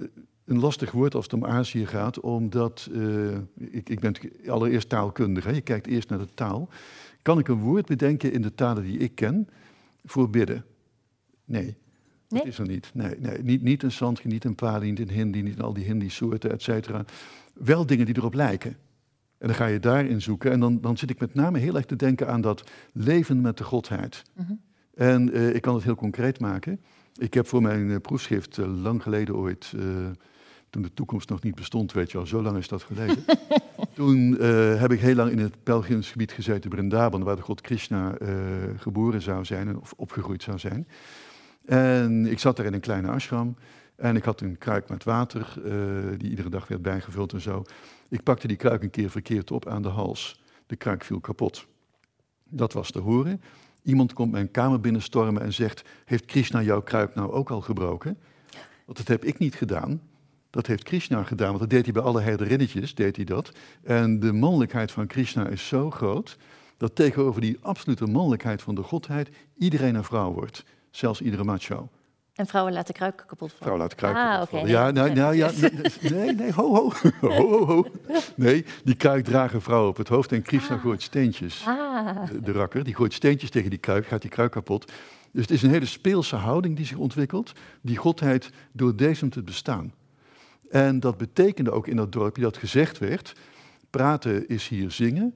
een 0.50 0.60
lastig 0.60 0.90
woord 0.92 1.14
als 1.14 1.24
het 1.24 1.32
om 1.32 1.44
Azië 1.44 1.86
gaat, 1.86 2.20
omdat 2.20 2.88
uh, 2.92 3.36
ik, 3.56 3.88
ik 3.88 4.00
ben 4.00 4.14
allereerst 4.46 4.88
taalkundig. 4.88 5.44
Hè? 5.44 5.50
Je 5.50 5.60
kijkt 5.60 5.86
eerst 5.86 6.08
naar 6.08 6.18
de 6.18 6.34
taal. 6.34 6.68
Kan 7.22 7.38
ik 7.38 7.48
een 7.48 7.60
woord 7.60 7.86
bedenken 7.86 8.32
in 8.32 8.42
de 8.42 8.54
talen 8.54 8.82
die 8.82 8.98
ik 8.98 9.14
ken 9.14 9.48
voor 10.04 10.30
bidden? 10.30 10.64
Nee. 11.44 11.76
Dat 12.28 12.46
is 12.46 12.58
er 12.58 12.66
niet. 12.66 12.90
Nee, 12.94 13.14
nee. 13.18 13.42
Niet, 13.42 13.62
niet 13.62 13.82
een 13.82 13.92
Sanskrit, 13.92 14.32
niet 14.32 14.44
een 14.44 14.54
Pali, 14.54 14.88
niet 14.88 15.00
een 15.00 15.10
Hindi, 15.10 15.42
niet 15.42 15.60
al 15.60 15.72
die 15.72 15.84
Hindi-soorten, 15.84 16.50
et 16.50 16.62
cetera. 16.62 17.04
Wel 17.54 17.86
dingen 17.86 18.06
die 18.06 18.16
erop 18.16 18.34
lijken. 18.34 18.76
En 19.38 19.46
dan 19.46 19.56
ga 19.56 19.66
je 19.66 19.78
daarin 19.78 20.22
zoeken. 20.22 20.50
En 20.50 20.60
dan, 20.60 20.80
dan 20.80 20.98
zit 20.98 21.10
ik 21.10 21.20
met 21.20 21.34
name 21.34 21.58
heel 21.58 21.76
erg 21.76 21.86
te 21.86 21.96
denken 21.96 22.28
aan 22.28 22.40
dat 22.40 22.70
leven 22.92 23.40
met 23.40 23.56
de 23.56 23.64
Godheid. 23.64 24.22
Mm 24.34 24.44
-hmm. 24.46 24.60
En 24.94 25.36
uh, 25.36 25.54
ik 25.54 25.62
kan 25.62 25.74
het 25.74 25.84
heel 25.84 25.94
concreet 25.94 26.40
maken. 26.40 26.80
Ik 27.18 27.34
heb 27.34 27.46
voor 27.46 27.62
mijn 27.62 27.86
uh, 27.86 27.96
proefschrift 27.96 28.56
uh, 28.56 28.82
lang 28.82 29.02
geleden 29.02 29.36
ooit, 29.36 29.72
toen 30.70 30.82
de 30.82 30.94
toekomst 30.94 31.28
nog 31.28 31.42
niet 31.42 31.54
bestond, 31.54 31.92
weet 31.92 32.10
je 32.10 32.18
al, 32.18 32.26
zo 32.26 32.42
lang 32.42 32.56
is 32.56 32.68
dat 32.68 32.82
geleden. 32.82 33.24
toen 33.94 34.40
heb 34.78 34.92
ik 34.92 35.00
heel 35.00 35.14
lang 35.14 35.30
in 35.30 35.38
het 35.38 35.62
pelgrimsgebied 35.62 36.32
gezeten, 36.32 36.70
Brindaban, 36.70 37.22
waar 37.22 37.36
de 37.36 37.42
god 37.42 37.60
Krishna 37.60 38.16
geboren 38.76 39.22
zou 39.22 39.44
zijn 39.44 39.80
of 39.80 39.92
opgegroeid 39.96 40.42
zou 40.42 40.58
zijn. 40.58 40.88
En 41.64 42.26
ik 42.26 42.38
zat 42.38 42.56
daar 42.56 42.66
in 42.66 42.74
een 42.74 42.80
kleine 42.80 43.08
ashram 43.08 43.56
en 43.96 44.16
ik 44.16 44.24
had 44.24 44.40
een 44.40 44.58
kruik 44.58 44.88
met 44.88 45.04
water, 45.04 45.54
die 46.18 46.30
iedere 46.30 46.48
dag 46.48 46.68
werd 46.68 46.82
bijgevuld 46.82 47.32
en 47.32 47.40
zo. 47.40 47.64
Ik 48.08 48.22
pakte 48.22 48.46
die 48.46 48.56
kruik 48.56 48.82
een 48.82 48.90
keer 48.90 49.10
verkeerd 49.10 49.50
op 49.50 49.68
aan 49.68 49.82
de 49.82 49.88
hals. 49.88 50.40
De 50.66 50.76
kruik 50.76 51.04
viel 51.04 51.20
kapot. 51.20 51.66
Dat 52.44 52.72
was 52.72 52.90
te 52.90 52.98
horen. 52.98 53.40
Iemand 53.82 54.12
komt 54.12 54.32
mijn 54.32 54.50
kamer 54.50 54.80
binnenstormen 54.80 55.42
en 55.42 55.52
zegt: 55.52 55.82
Heeft 56.04 56.24
Krishna 56.24 56.62
jouw 56.62 56.82
kruik 56.82 57.14
nou 57.14 57.32
ook 57.32 57.50
al 57.50 57.60
gebroken? 57.60 58.18
Want 58.84 58.98
dat 58.98 59.08
heb 59.08 59.24
ik 59.24 59.38
niet 59.38 59.54
gedaan. 59.54 60.00
Dat 60.50 60.66
heeft 60.66 60.82
Krishna 60.82 61.22
gedaan, 61.22 61.48
want 61.48 61.60
dat 61.60 61.70
deed 61.70 61.84
hij 61.84 61.92
bij 61.92 62.02
alle 62.02 62.20
herderinnetjes, 62.20 62.94
deed 62.94 63.16
hij 63.16 63.24
dat. 63.24 63.50
En 63.82 64.20
de 64.20 64.32
mannelijkheid 64.32 64.90
van 64.90 65.06
Krishna 65.06 65.46
is 65.48 65.68
zo 65.68 65.90
groot 65.90 66.36
dat 66.76 66.94
tegenover 66.94 67.40
die 67.40 67.58
absolute 67.60 68.06
mannelijkheid 68.06 68.62
van 68.62 68.74
de 68.74 68.82
godheid 68.82 69.28
iedereen 69.58 69.94
een 69.94 70.04
vrouw 70.04 70.32
wordt, 70.32 70.64
zelfs 70.90 71.20
iedere 71.20 71.44
macho. 71.44 71.88
En 72.34 72.46
vrouwen 72.46 72.72
laten 72.72 72.94
kruiken 72.94 73.26
kapot 73.26 73.48
vallen. 73.48 73.56
Vrouwen 73.62 73.82
laten 73.82 73.96
kruiken 73.96 74.22
ah, 74.22 74.32
kapot 74.32 74.48
vallen. 74.48 74.68
Ja, 74.68 74.90
nou, 74.90 75.12
nou, 75.12 75.34
ja, 75.34 75.50
nee, 76.10 76.34
nee, 76.34 76.52
ho, 76.52 76.74
ho, 76.74 76.92
ho, 77.20 77.48
ho, 77.48 77.66
ho. 77.66 77.86
Nee, 78.36 78.64
die 78.84 78.94
kruik 78.94 79.24
dragen 79.24 79.62
vrouwen 79.62 79.88
op 79.90 79.96
het 79.96 80.08
hoofd 80.08 80.32
en 80.32 80.42
Krishna 80.42 80.74
Ah. 80.74 80.80
gooit 80.82 81.02
steentjes. 81.02 81.64
Ah, 81.66 82.26
De, 82.30 82.40
de 82.40 82.52
rakker, 82.52 82.84
die 82.84 82.94
gooit 82.94 83.12
steentjes 83.12 83.50
tegen 83.50 83.70
die 83.70 83.78
kruik, 83.78 84.06
gaat 84.06 84.20
die 84.22 84.30
kruik 84.30 84.50
kapot. 84.52 84.92
Dus 85.32 85.42
het 85.42 85.50
is 85.50 85.62
een 85.62 85.70
hele 85.70 85.86
speelse 85.86 86.36
houding 86.36 86.76
die 86.76 86.86
zich 86.86 86.96
ontwikkelt. 86.96 87.52
Die 87.80 87.96
godheid 87.96 88.50
doordezemt 88.72 89.34
het 89.34 89.44
bestaan. 89.44 89.92
En 90.70 91.00
dat 91.00 91.16
betekende 91.16 91.70
ook 91.70 91.86
in 91.86 91.96
dat 91.96 92.12
dorpje 92.12 92.42
dat 92.42 92.56
gezegd 92.56 92.98
werd... 92.98 93.34
praten 93.90 94.48
is 94.48 94.68
hier 94.68 94.90
zingen, 94.90 95.34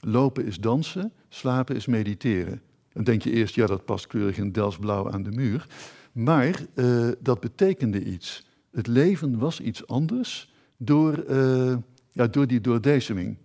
lopen 0.00 0.46
is 0.46 0.58
dansen, 0.58 1.12
slapen 1.28 1.76
is 1.76 1.86
mediteren. 1.86 2.62
Dan 2.92 3.04
denk 3.04 3.22
je 3.22 3.30
eerst, 3.30 3.54
ja, 3.54 3.66
dat 3.66 3.84
past 3.84 4.06
keurig 4.06 4.36
in 4.36 4.52
Delsblauw 4.52 5.10
aan 5.10 5.22
de 5.22 5.30
muur... 5.30 5.66
Maar 6.12 6.60
uh, 6.74 7.08
dat 7.18 7.40
betekende 7.40 8.04
iets. 8.04 8.46
Het 8.72 8.86
leven 8.86 9.38
was 9.38 9.60
iets 9.60 9.86
anders 9.86 10.52
door, 10.76 11.24
uh, 11.30 11.76
ja, 12.12 12.26
door 12.26 12.46
die 12.46 12.60
doordezeming. 12.60 13.36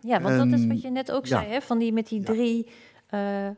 ja, 0.00 0.20
want 0.20 0.40
En- 0.40 0.50
dat 0.50 0.58
is 0.58 0.66
wat 0.66 0.82
je 0.82 0.90
net 0.90 1.12
ook 1.12 1.26
ja. 1.26 1.40
zei, 1.40 1.52
hè? 1.52 1.60
Van 1.60 1.78
die, 1.78 1.92
met 1.92 2.08
die 2.08 2.18
Ja. 2.18 2.24
drie, 2.24 2.66
eh, 3.06 3.48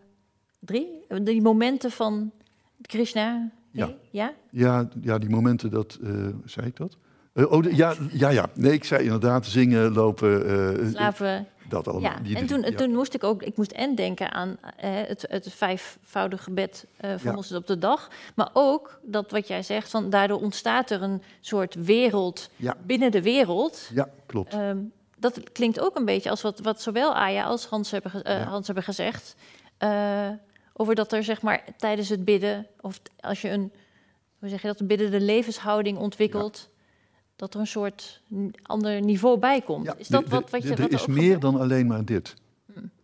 drie? 0.58 0.88
Die 1.22 1.42
momenten 1.42 1.90
van 1.90 2.32
Krishna. 2.80 3.50
Ja. 3.76 3.86
Nee? 3.86 3.96
ja? 4.10 4.32
Ja, 4.50 4.88
ja 5.02 5.18
die 5.18 5.30
momenten 5.30 5.70
dat... 5.70 5.98
eh, 6.04 6.10
zei 6.44 6.66
ik 6.66 6.76
dat? 6.76 6.96
Eh, 7.32 7.52
oh, 7.52 7.62
de- 7.62 7.76
ja, 7.76 7.94
ja, 8.12 8.28
ja. 8.28 8.46
Nee, 8.54 8.72
ik 8.72 8.84
zei 8.84 9.02
inderdaad 9.04 9.46
zingen, 9.46 9.92
lopen, 9.92 10.46
eh, 10.80 10.88
Slaven. 10.90 11.46
dat 11.68 11.88
allemaal. 11.88 12.10
Ja, 12.12 12.18
Die 12.22 12.36
en 12.36 12.46
toen, 12.46 12.60
ja. 12.62 12.70
toen 12.70 12.90
moest 12.90 13.14
ik 13.14 13.24
ook, 13.24 13.42
ik 13.42 13.56
moest 13.56 13.72
en 13.72 13.94
denken 13.94 14.32
aan 14.32 14.56
het, 14.76 15.24
het 15.28 15.52
vijfvoudige 15.52 16.42
gebed 16.42 16.86
van 17.16 17.36
ons 17.36 17.52
op 17.52 17.66
de 17.66 17.78
dag, 17.78 18.10
maar 18.34 18.50
ook 18.52 19.00
dat 19.02 19.30
wat 19.30 19.48
jij 19.48 19.62
zegt, 19.62 19.90
van 19.90 20.10
daardoor 20.10 20.40
ontstaat 20.40 20.90
er 20.90 21.02
een 21.02 21.22
soort 21.40 21.74
wereld 21.74 22.50
Ja. 22.56 22.74
binnen 22.86 23.10
de 23.10 23.22
wereld. 23.22 23.90
Ja, 23.94 24.08
klopt. 24.26 24.52
Ehm, 24.52 24.78
dat 25.18 25.52
klinkt 25.52 25.80
ook 25.80 25.96
een 25.96 26.04
beetje 26.04 26.30
als 26.30 26.42
wat, 26.42 26.60
wat 26.60 26.82
zowel 26.82 27.14
Aya 27.14 27.44
als 27.44 27.66
Hans 27.66 27.90
hebben. 27.90 28.12
Hans 28.48 28.66
hebben 28.66 28.84
gezegd. 28.84 29.36
Over 30.78 30.94
dat 30.94 31.12
er 31.12 31.24
zeg 31.24 31.42
maar 31.42 31.64
tijdens 31.76 32.08
het 32.08 32.24
bidden, 32.24 32.66
of 32.80 33.00
als 33.20 33.40
je 33.40 33.50
een, 33.50 33.72
hoe 34.38 34.48
zeg 34.48 34.62
je 34.62 34.66
dat, 34.66 34.86
bidden 34.86 35.10
de 35.10 35.20
levenshouding 35.20 35.98
ontwikkelt, 35.98 36.68
dat 37.36 37.54
er 37.54 37.60
een 37.60 37.66
soort 37.66 38.22
ander 38.62 39.00
niveau 39.00 39.38
bij 39.38 39.60
komt. 39.60 39.84
Ja, 39.86 39.94
is 39.98 40.08
dat 40.08 40.24
de- 40.24 40.30
wat, 40.30 40.50
wat 40.50 40.62
de- 40.62 40.68
je 40.68 40.74
Er 40.74 40.92
is 40.92 41.06
meer 41.06 41.22
gebeurt? 41.22 41.40
dan 41.40 41.60
alleen 41.60 41.86
maar 41.86 42.04
dit. 42.04 42.34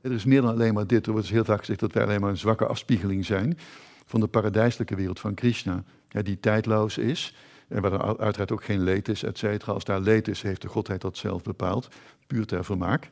Er 0.00 0.12
is 0.12 0.24
meer 0.24 0.40
dan 0.42 0.50
alleen 0.50 0.74
maar 0.74 0.86
dit. 0.86 1.06
Er 1.06 1.12
wordt 1.12 1.26
dus 1.26 1.36
heel 1.36 1.44
vaak 1.44 1.58
gezegd 1.58 1.80
dat 1.80 1.92
wij 1.92 2.02
alleen 2.02 2.20
maar 2.20 2.30
een 2.30 2.36
zwakke 2.36 2.66
afspiegeling 2.66 3.24
zijn 3.26 3.58
van 4.06 4.20
de 4.20 4.26
paradijselijke 4.26 4.94
wereld 4.94 5.20
van 5.20 5.34
Krishna, 5.34 5.84
ja, 6.08 6.22
die 6.22 6.40
tijdloos 6.40 6.98
is. 6.98 7.34
En 7.68 7.82
waar 7.82 7.92
er 7.92 8.18
uiteraard 8.18 8.52
ook 8.52 8.64
geen 8.64 8.82
leed 8.82 9.08
is, 9.08 9.22
et 9.22 9.38
cetera. 9.38 9.72
Als 9.72 9.84
daar 9.84 10.00
leed 10.00 10.28
is, 10.28 10.42
heeft 10.42 10.62
de 10.62 10.68
godheid 10.68 11.00
dat 11.00 11.16
zelf 11.16 11.42
bepaald, 11.42 11.88
puur 12.26 12.46
ter 12.46 12.64
vermaak. 12.64 13.08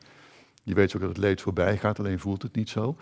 Die 0.63 0.75
weet 0.75 0.95
ook 0.95 1.01
dat 1.01 1.09
het 1.09 1.17
leed 1.17 1.41
voorbij 1.41 1.77
gaat, 1.77 1.99
alleen 1.99 2.19
voelt 2.19 2.41
het 2.41 2.55
niet 2.55 2.69
zo. 2.69 2.95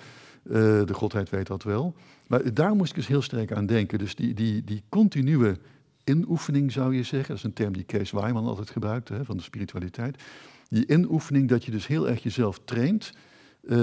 Eh, 0.43 0.52
de 0.86 0.93
godheid 0.93 1.30
weet 1.30 1.47
dat 1.47 1.63
wel. 1.63 1.95
Maar 2.28 2.54
daar 2.54 2.75
moest 2.75 2.89
ik 2.89 2.95
dus 2.95 3.08
heel 3.08 3.21
sterk 3.21 3.52
aan 3.52 3.65
denken. 3.65 3.99
Dus 3.99 4.15
die, 4.15 4.34
die, 4.34 4.63
die 4.63 4.84
continue 4.89 5.58
inoefening, 6.04 6.71
zou 6.71 6.95
je 6.95 7.04
zeggen, 7.04 7.28
dat 7.28 7.38
is 7.38 7.43
een 7.43 7.54
term 7.54 7.73
die 7.73 7.84
Kees 7.84 8.12
Weiman 8.12 8.45
altijd 8.45 8.69
gebruikte, 8.69 9.13
hè, 9.13 9.25
van 9.25 9.38
de 9.38 9.43
spiritualiteit. 9.43 10.23
Die 10.69 10.86
inoefening, 10.86 11.49
dat 11.49 11.65
je 11.65 11.71
dus 11.71 11.88
heel 11.88 12.10
erg 12.10 12.23
jezelf 12.23 12.60
traint. 12.65 13.12
eh, 13.67 13.78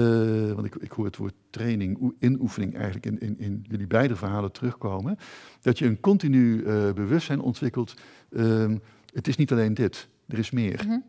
want 0.51 0.65
ik, 0.65 0.75
ik 0.75 0.91
hoor 0.91 1.05
het 1.05 1.17
woord 1.17 1.33
training, 1.49 2.01
oe- 2.01 2.13
inoefening 2.19 2.75
eigenlijk 2.75 3.05
in, 3.05 3.19
in, 3.19 3.39
in 3.39 3.65
jullie 3.69 3.87
beide 3.87 4.15
verhalen 4.15 4.51
terugkomen. 4.51 5.17
Dat 5.61 5.77
je 5.79 5.85
een 5.85 5.99
continu 5.99 6.63
eh, 6.63 6.91
bewustzijn 6.93 7.39
ontwikkelt. 7.41 7.93
ehm, 8.31 8.77
het 9.13 9.27
is 9.27 9.35
niet 9.35 9.51
alleen 9.51 9.73
dit, 9.73 10.07
er 10.27 10.37
is 10.39 10.51
meer. 10.51 10.81
Mhm. 10.85 10.99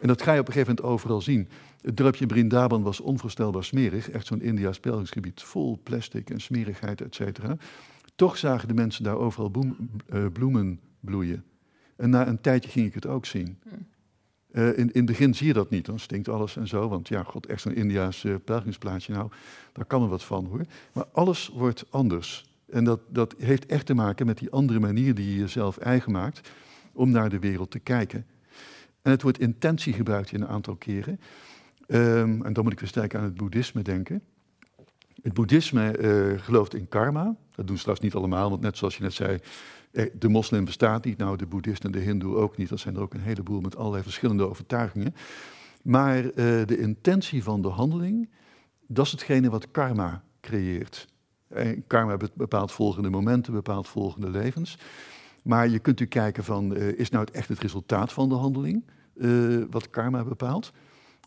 En 0.00 0.08
dat 0.08 0.22
ga 0.22 0.32
je 0.32 0.40
op 0.40 0.46
een 0.46 0.52
gegeven 0.52 0.74
moment 0.74 0.94
overal 0.94 1.20
zien. 1.20 1.48
Het 1.82 1.96
dorpje 1.96 2.26
Brindaban 2.26 2.82
was 2.82 3.00
onvoorstelbaar 3.00 3.64
smerig. 3.64 4.10
Echt 4.10 4.26
zo'n 4.26 4.42
India's 4.42 4.80
pelgrimsgebied 4.80 5.42
vol 5.42 5.80
plastic 5.82 6.30
en 6.30 6.40
smerigheid, 6.40 7.00
et 7.00 7.14
cetera. 7.14 7.56
Toch 8.14 8.36
zagen 8.36 8.68
de 8.68 8.74
mensen 8.74 9.04
daar 9.04 9.16
overal 9.16 9.52
eh, 10.06 10.26
bloemen 10.32 10.80
bloeien. 11.00 11.44
En 11.96 12.10
na 12.10 12.28
een 12.28 12.40
tijdje 12.40 12.70
ging 12.70 12.86
ik 12.86 12.94
het 12.94 13.06
ook 13.06 13.26
zien. 13.26 13.58
Eh, 14.50 14.66
in, 14.66 14.76
in 14.76 14.90
het 14.92 15.04
begin 15.04 15.34
zie 15.34 15.46
je 15.46 15.52
dat 15.52 15.70
niet, 15.70 15.86
dan 15.86 15.98
stinkt 15.98 16.28
alles 16.28 16.56
en 16.56 16.68
zo. 16.68 16.88
Want 16.88 17.08
ja, 17.08 17.22
god, 17.22 17.46
echt 17.46 17.60
zo'n 17.60 17.74
India's 17.74 18.24
eh, 18.24 18.34
pelgrimsplaatsje, 18.44 19.12
nou, 19.12 19.30
daar 19.72 19.84
kan 19.84 20.02
er 20.02 20.08
wat 20.08 20.24
van 20.24 20.44
hoor. 20.46 20.64
Maar 20.92 21.06
alles 21.12 21.48
wordt 21.48 21.84
anders. 21.90 22.44
En 22.70 22.84
dat, 22.84 23.00
dat 23.08 23.34
heeft 23.38 23.66
echt 23.66 23.86
te 23.86 23.94
maken 23.94 24.26
met 24.26 24.38
die 24.38 24.50
andere 24.50 24.80
manier 24.80 25.14
die 25.14 25.30
je 25.30 25.38
jezelf 25.38 25.76
eigen 25.78 26.12
maakt 26.12 26.50
om 26.92 27.10
naar 27.10 27.28
de 27.28 27.38
wereld 27.38 27.70
te 27.70 27.78
kijken. 27.78 28.26
En 29.02 29.10
het 29.10 29.22
woord 29.22 29.38
intentie 29.38 29.92
gebruikt 29.92 30.30
je 30.30 30.36
een 30.36 30.48
aantal 30.48 30.76
keren. 30.76 31.20
Ehm, 31.90 32.42
en 32.42 32.52
dan 32.52 32.64
moet 32.64 32.72
ik 32.72 32.80
weer 32.80 32.88
sterk 32.88 33.14
aan 33.14 33.22
het 33.22 33.34
boeddhisme 33.34 33.82
denken. 33.82 34.22
Het 35.22 35.34
boeddhisme 35.34 35.90
eh, 35.90 36.38
gelooft 36.38 36.74
in 36.74 36.88
karma. 36.88 37.36
Dat 37.54 37.66
doen 37.66 37.76
trouwens 37.76 38.04
niet 38.04 38.14
allemaal, 38.14 38.50
want 38.50 38.60
net 38.60 38.76
zoals 38.76 38.96
je 38.96 39.02
net 39.02 39.12
zei, 39.12 39.38
eh, 39.92 40.06
de 40.18 40.28
moslim 40.28 40.64
bestaat 40.64 41.04
niet. 41.04 41.18
Nou, 41.18 41.36
de 41.36 41.46
boeddhist 41.46 41.84
en 41.84 41.90
de 41.90 41.98
hindoe 41.98 42.36
ook 42.36 42.56
niet. 42.56 42.68
Dat 42.68 42.80
zijn 42.80 42.94
er 42.96 43.00
ook 43.00 43.14
een 43.14 43.20
heleboel 43.20 43.60
met 43.60 43.76
allerlei 43.76 44.02
verschillende 44.02 44.48
overtuigingen. 44.48 45.14
Maar 45.82 46.24
eh, 46.24 46.34
de 46.66 46.78
intentie 46.78 47.42
van 47.42 47.62
de 47.62 47.68
handeling, 47.68 48.30
dat 48.86 49.06
is 49.06 49.12
hetgene 49.12 49.50
wat 49.50 49.70
karma 49.70 50.22
creëert. 50.40 51.08
En 51.48 51.86
karma 51.86 52.16
be- 52.16 52.30
bepaalt 52.34 52.72
volgende 52.72 53.10
momenten, 53.10 53.52
bepaalt 53.52 53.88
volgende 53.88 54.30
levens. 54.30 54.78
Maar 55.42 55.68
je 55.68 55.78
kunt 55.78 56.00
u 56.00 56.06
kijken 56.06 56.44
van, 56.44 56.76
is 56.76 57.10
nou 57.10 57.24
het 57.24 57.34
echt 57.34 57.48
het 57.48 57.58
resultaat 57.58 58.12
van 58.12 58.28
de 58.28 58.34
handeling 58.34 58.84
wat 59.70 59.90
karma 59.90 60.24
bepaalt? 60.24 60.72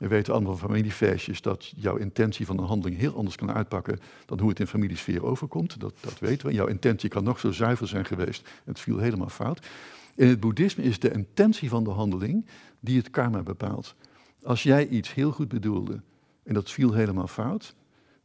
We 0.03 0.09
weten 0.09 0.33
allemaal 0.33 0.57
van 0.57 0.69
familiefeestjes 0.69 1.41
dat 1.41 1.73
jouw 1.75 1.95
intentie 1.95 2.45
van 2.45 2.57
een 2.57 2.65
handeling 2.65 2.99
heel 2.99 3.15
anders 3.15 3.35
kan 3.35 3.51
uitpakken 3.51 3.99
dan 4.25 4.39
hoe 4.39 4.49
het 4.49 4.59
in 4.59 4.67
familiesfeer 4.67 5.25
overkomt. 5.25 5.79
Dat, 5.79 5.93
dat 5.99 6.19
weten 6.19 6.47
we. 6.47 6.53
Jouw 6.53 6.65
intentie 6.65 7.09
kan 7.09 7.23
nog 7.23 7.39
zo 7.39 7.51
zuiver 7.51 7.87
zijn 7.87 8.05
geweest. 8.05 8.49
Het 8.63 8.79
viel 8.79 8.97
helemaal 8.97 9.29
fout. 9.29 9.67
In 10.15 10.27
het 10.27 10.39
boeddhisme 10.39 10.83
is 10.83 10.99
de 10.99 11.11
intentie 11.11 11.69
van 11.69 11.83
de 11.83 11.89
handeling 11.89 12.45
die 12.79 12.97
het 12.97 13.09
karma 13.09 13.43
bepaalt. 13.43 13.95
Als 14.43 14.63
jij 14.63 14.87
iets 14.87 15.13
heel 15.13 15.31
goed 15.31 15.47
bedoelde 15.47 16.01
en 16.43 16.53
dat 16.53 16.71
viel 16.71 16.93
helemaal 16.93 17.27
fout, 17.27 17.75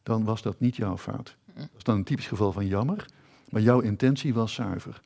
dan 0.03 0.25
was 0.25 0.43
dat 0.43 0.61
niet 0.61 0.77
jouw 0.77 0.99
fout. 0.99 1.37
Dat 1.55 1.69
is 1.77 1.83
dan 1.83 1.97
een 1.97 2.05
typisch 2.05 2.27
geval 2.27 2.53
van 2.53 2.67
jammer, 2.67 3.07
maar 3.49 3.63
jouw 3.63 3.81
intentie 3.81 4.35
was 4.35 4.55
zuiver. 4.55 5.01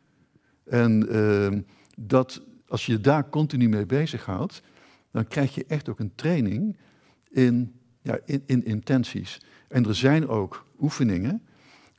En 0.65 1.09
ehm, 1.09 1.61
dat, 1.97 2.43
als 2.69 2.87
je 2.87 3.01
daar 3.01 3.29
continu 3.29 3.69
mee 3.69 3.87
bezighoudt, 3.87 4.63
dan 5.13 5.29
krijg 5.29 5.55
je 5.55 5.65
echt 5.67 5.89
ook 5.89 5.99
een 5.99 6.15
training 6.15 6.77
in, 7.31 7.75
ja, 8.03 8.19
in, 8.25 8.43
in 8.47 8.65
intenties. 8.65 9.41
En 9.69 9.87
er 9.87 9.95
zijn 9.95 10.29
ook 10.29 10.67
oefeningen 10.81 11.43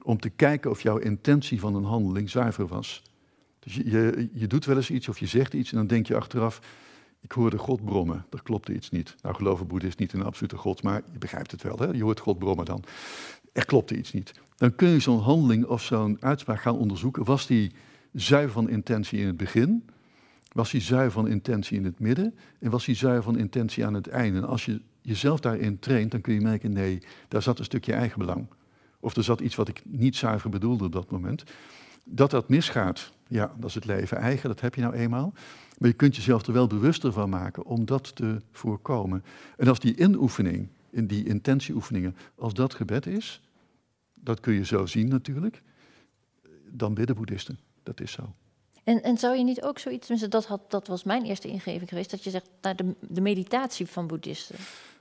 om 0.01 0.19
te 0.19 0.29
kijken 0.29 0.71
of 0.71 0.81
jouw 0.81 0.97
intentie 0.97 1.59
van 1.59 1.75
een 1.75 1.83
handeling 1.83 2.29
zuiver 2.29 2.67
was. 2.67 3.03
Dus 3.59 3.75
je, 3.75 3.89
je, 3.89 4.29
je 4.33 4.47
doet 4.47 4.65
wel 4.65 4.75
eens 4.75 4.89
iets 4.89 5.09
of 5.09 5.19
je 5.19 5.25
zegt 5.25 5.53
iets 5.53 5.71
en 5.71 5.77
dan 5.77 5.87
denk 5.87 6.07
je 6.07 6.15
achteraf, 6.15 6.61
ik 7.21 7.31
hoorde 7.31 7.57
God 7.57 7.85
brommen, 7.85 8.25
er 8.29 8.43
klopte 8.43 8.73
iets 8.73 8.89
niet. 8.89 9.15
Nou 9.21 9.35
geloven 9.35 9.67
boeddhist 9.67 9.99
niet 9.99 10.13
een 10.13 10.23
absolute 10.23 10.57
God, 10.57 10.83
maar 10.83 11.01
je 11.11 11.17
begrijpt 11.17 11.51
het 11.51 11.61
wel, 11.61 11.77
hè? 11.77 11.85
je 11.85 12.03
hoort 12.03 12.19
God 12.19 12.39
brommen 12.39 12.65
dan. 12.65 12.83
Er 13.53 13.65
klopte 13.65 13.97
iets 13.97 14.13
niet. 14.13 14.33
Dan 14.55 14.75
kun 14.75 14.89
je 14.89 14.99
zo'n 14.99 15.19
handeling 15.19 15.65
of 15.65 15.81
zo'n 15.81 16.17
uitspraak 16.19 16.61
gaan 16.61 16.77
onderzoeken. 16.77 17.23
Was 17.23 17.47
die 17.47 17.71
zuiver 18.13 18.53
van 18.53 18.69
intentie 18.69 19.19
in 19.19 19.27
het 19.27 19.37
begin? 19.37 19.85
Was 20.53 20.71
die 20.71 20.81
zuiver 20.81 21.11
van 21.11 21.27
intentie 21.27 21.77
in 21.77 21.85
het 21.85 21.99
midden? 21.99 22.35
En 22.59 22.69
was 22.69 22.85
die 22.85 22.95
zuiver 22.95 23.23
van 23.23 23.37
intentie 23.37 23.85
aan 23.85 23.93
het 23.93 24.07
einde? 24.07 24.37
En 24.37 24.47
als 24.47 24.65
je 24.65 24.81
jezelf 25.01 25.39
daarin 25.39 25.79
traint, 25.79 26.11
dan 26.11 26.21
kun 26.21 26.33
je 26.33 26.41
merken, 26.41 26.71
nee, 26.71 27.01
daar 27.27 27.41
zat 27.41 27.59
een 27.59 27.65
stukje 27.65 27.93
eigenbelang. 27.93 28.47
of 28.99 29.15
er 29.15 29.23
zat 29.23 29.41
iets 29.41 29.55
wat 29.55 29.67
ik 29.67 29.81
niet 29.85 30.15
zuiver 30.15 30.49
bedoelde 30.49 30.83
op 30.83 30.91
dat 30.91 31.11
moment. 31.11 31.43
Dat 32.03 32.31
dat 32.31 32.49
misgaat, 32.49 33.11
ja, 33.27 33.53
dat 33.57 33.69
is 33.69 33.75
het 33.75 33.85
leven 33.85 34.17
eigen, 34.17 34.49
dat 34.49 34.61
heb 34.61 34.75
je 34.75 34.81
nou 34.81 34.93
eenmaal. 34.93 35.33
Maar 35.77 35.89
je 35.89 35.95
kunt 35.95 36.15
jezelf 36.15 36.47
er 36.47 36.53
wel 36.53 36.67
bewuster 36.67 37.11
van 37.11 37.29
maken 37.29 37.65
om 37.65 37.85
dat 37.85 38.15
te 38.15 38.41
voorkomen. 38.51 39.23
En 39.57 39.67
als 39.67 39.79
die 39.79 39.95
inoefening, 39.95 40.67
in 40.89 41.07
die 41.07 41.25
intentieoefeningen, 41.25 42.15
als 42.35 42.53
dat 42.53 42.73
gebed 42.73 43.05
is, 43.05 43.41
dat 44.13 44.39
kun 44.39 44.53
je 44.53 44.65
zo 44.65 44.85
zien 44.85 45.07
natuurlijk, 45.07 45.61
dan 46.69 46.93
bidden 46.93 47.15
boeddhisten. 47.15 47.59
Dat 47.83 48.01
is 48.01 48.11
zo. 48.11 48.33
En, 48.83 49.03
en 49.03 49.17
zou 49.17 49.37
je 49.37 49.43
niet 49.43 49.61
ook 49.61 49.79
zoiets, 49.79 50.07
dat, 50.29 50.45
had, 50.45 50.71
dat 50.71 50.87
was 50.87 51.03
mijn 51.03 51.23
eerste 51.23 51.47
ingeving 51.47 51.89
geweest, 51.89 52.11
dat 52.11 52.23
je 52.23 52.29
zegt 52.29 52.49
naar 52.61 52.75
de, 52.75 52.95
de 52.99 53.21
meditatie 53.21 53.85
van 53.85 54.07
boeddhisten. 54.07 54.55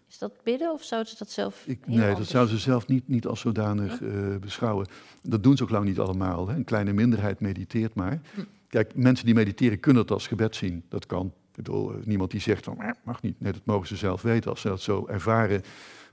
Is 0.08 0.18
dat 0.18 0.32
bidden 0.42 0.72
of 0.72 0.82
zouden 0.82 1.10
ze 1.10 1.18
dat 1.18 1.30
zelf? 1.30 1.62
Ik, 1.66 1.86
nee, 1.86 2.14
dat 2.14 2.26
zouden 2.26 2.54
ze 2.54 2.60
zelf 2.60 2.86
niet, 2.86 3.08
niet 3.08 3.26
als 3.26 3.40
zodanig 3.40 4.00
uh, 4.00 4.36
beschouwen. 4.36 4.86
Dat 5.22 5.42
doen 5.42 5.56
ze 5.56 5.62
ook 5.62 5.70
lang 5.70 5.84
niet 5.84 5.98
allemaal. 5.98 6.48
Hè. 6.48 6.54
Een 6.54 6.64
kleine 6.64 6.92
minderheid 6.92 7.40
mediteert 7.40 7.94
maar. 7.94 8.20
Hm. 8.34 8.40
Kijk, 8.68 8.94
mensen 8.94 9.26
die 9.26 9.34
mediteren 9.34 9.80
kunnen 9.80 10.02
het 10.02 10.10
als 10.10 10.26
gebed 10.26 10.56
zien. 10.56 10.84
Dat 10.88 11.06
kan. 11.06 11.26
Ik 11.26 11.56
bedoel, 11.56 11.92
eh, 11.92 12.04
niemand 12.04 12.30
die 12.30 12.40
zegt 12.40 12.64
van, 12.64 12.94
mag 13.04 13.22
niet. 13.22 13.40
Nee, 13.40 13.52
dat 13.52 13.64
mogen 13.64 13.86
ze 13.86 13.96
zelf 13.96 14.22
weten. 14.22 14.50
Als 14.50 14.60
ze 14.60 14.68
dat 14.68 14.80
zo 14.80 15.06
ervaren, 15.06 15.62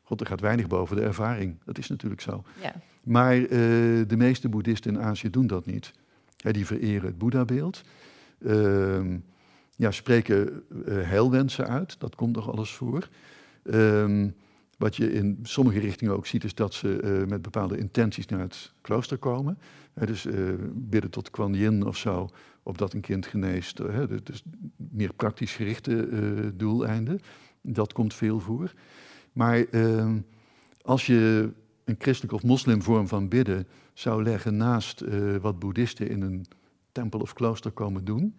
god, 0.04 0.22
er 0.22 0.28
gaat 0.28 0.42
weinig 0.42 0.68
boven 0.68 0.96
de 0.96 1.02
ervaring. 1.02 1.56
Dat 1.66 1.78
is 1.78 1.88
natuurlijk 1.88 2.22
zo. 2.22 2.44
Ja. 2.62 2.74
Maar 3.04 3.38
uh, 3.38 3.48
de 4.08 4.18
meeste 4.18 4.50
boeddhisten 4.50 4.94
in 4.94 5.02
Azië 5.02 5.30
doen 5.30 5.48
dat 5.48 5.66
niet. 5.66 5.94
Die 6.42 6.66
vereren 6.66 7.06
het 7.06 7.18
Boeddha-beeld. 7.18 7.82
Uh, 8.40 9.16
ja, 9.76 9.92
spreken 9.92 10.64
uh, 10.70 10.84
heilwensen 10.86 11.68
uit. 11.68 12.00
Dat 12.00 12.16
komt 12.16 12.34
toch 12.34 12.52
alles 12.52 12.72
voor. 12.72 13.10
Um, 13.64 14.36
wat 14.78 14.96
je 14.96 15.12
in 15.12 15.40
sommige 15.44 15.80
richtingen 15.80 16.14
ook 16.14 16.26
ziet, 16.26 16.44
is 16.44 16.56
dat 16.56 16.74
ze 16.74 17.02
uh, 17.04 17.28
met 17.28 17.42
bepaalde 17.42 17.78
intenties 17.78 18.26
naar 18.26 18.40
het 18.40 18.72
klooster 18.82 19.18
komen. 19.18 19.58
dus 19.94 20.26
uh, 20.26 20.54
bidden 20.74 21.10
tot 21.10 21.30
Kuan 21.30 21.54
Yin 21.54 21.86
of 21.86 21.98
zo, 21.98 22.30
opdat 22.64 22.94
een 22.94 23.02
kind 23.02 23.26
geneest. 23.26 23.80
Uh, 23.80 24.04
dus 24.24 24.44
meer 24.76 25.14
praktisch 25.14 25.56
gerichte 25.56 26.08
doeleinden. 26.56 27.20
Dat 27.62 27.94
komt 27.94 28.14
veel 28.14 28.40
voor. 28.40 28.74
Maar 29.34 29.66
ehm, 29.72 30.18
als 30.82 31.06
je 31.06 31.52
een 31.86 31.96
christelijk 31.98 32.34
of 32.34 32.44
moslim 32.44 32.82
vorm 32.82 33.08
van 33.08 33.28
bidden 33.28 33.68
zou 34.00 34.24
leggen 34.24 34.58
naast 34.58 35.04
wat 35.42 35.60
boeddhisten 35.60 36.10
in 36.10 36.22
een 36.22 36.46
tempel 36.92 37.20
of 37.20 37.34
klooster 37.34 37.72
komen 37.72 38.06
doen, 38.06 38.36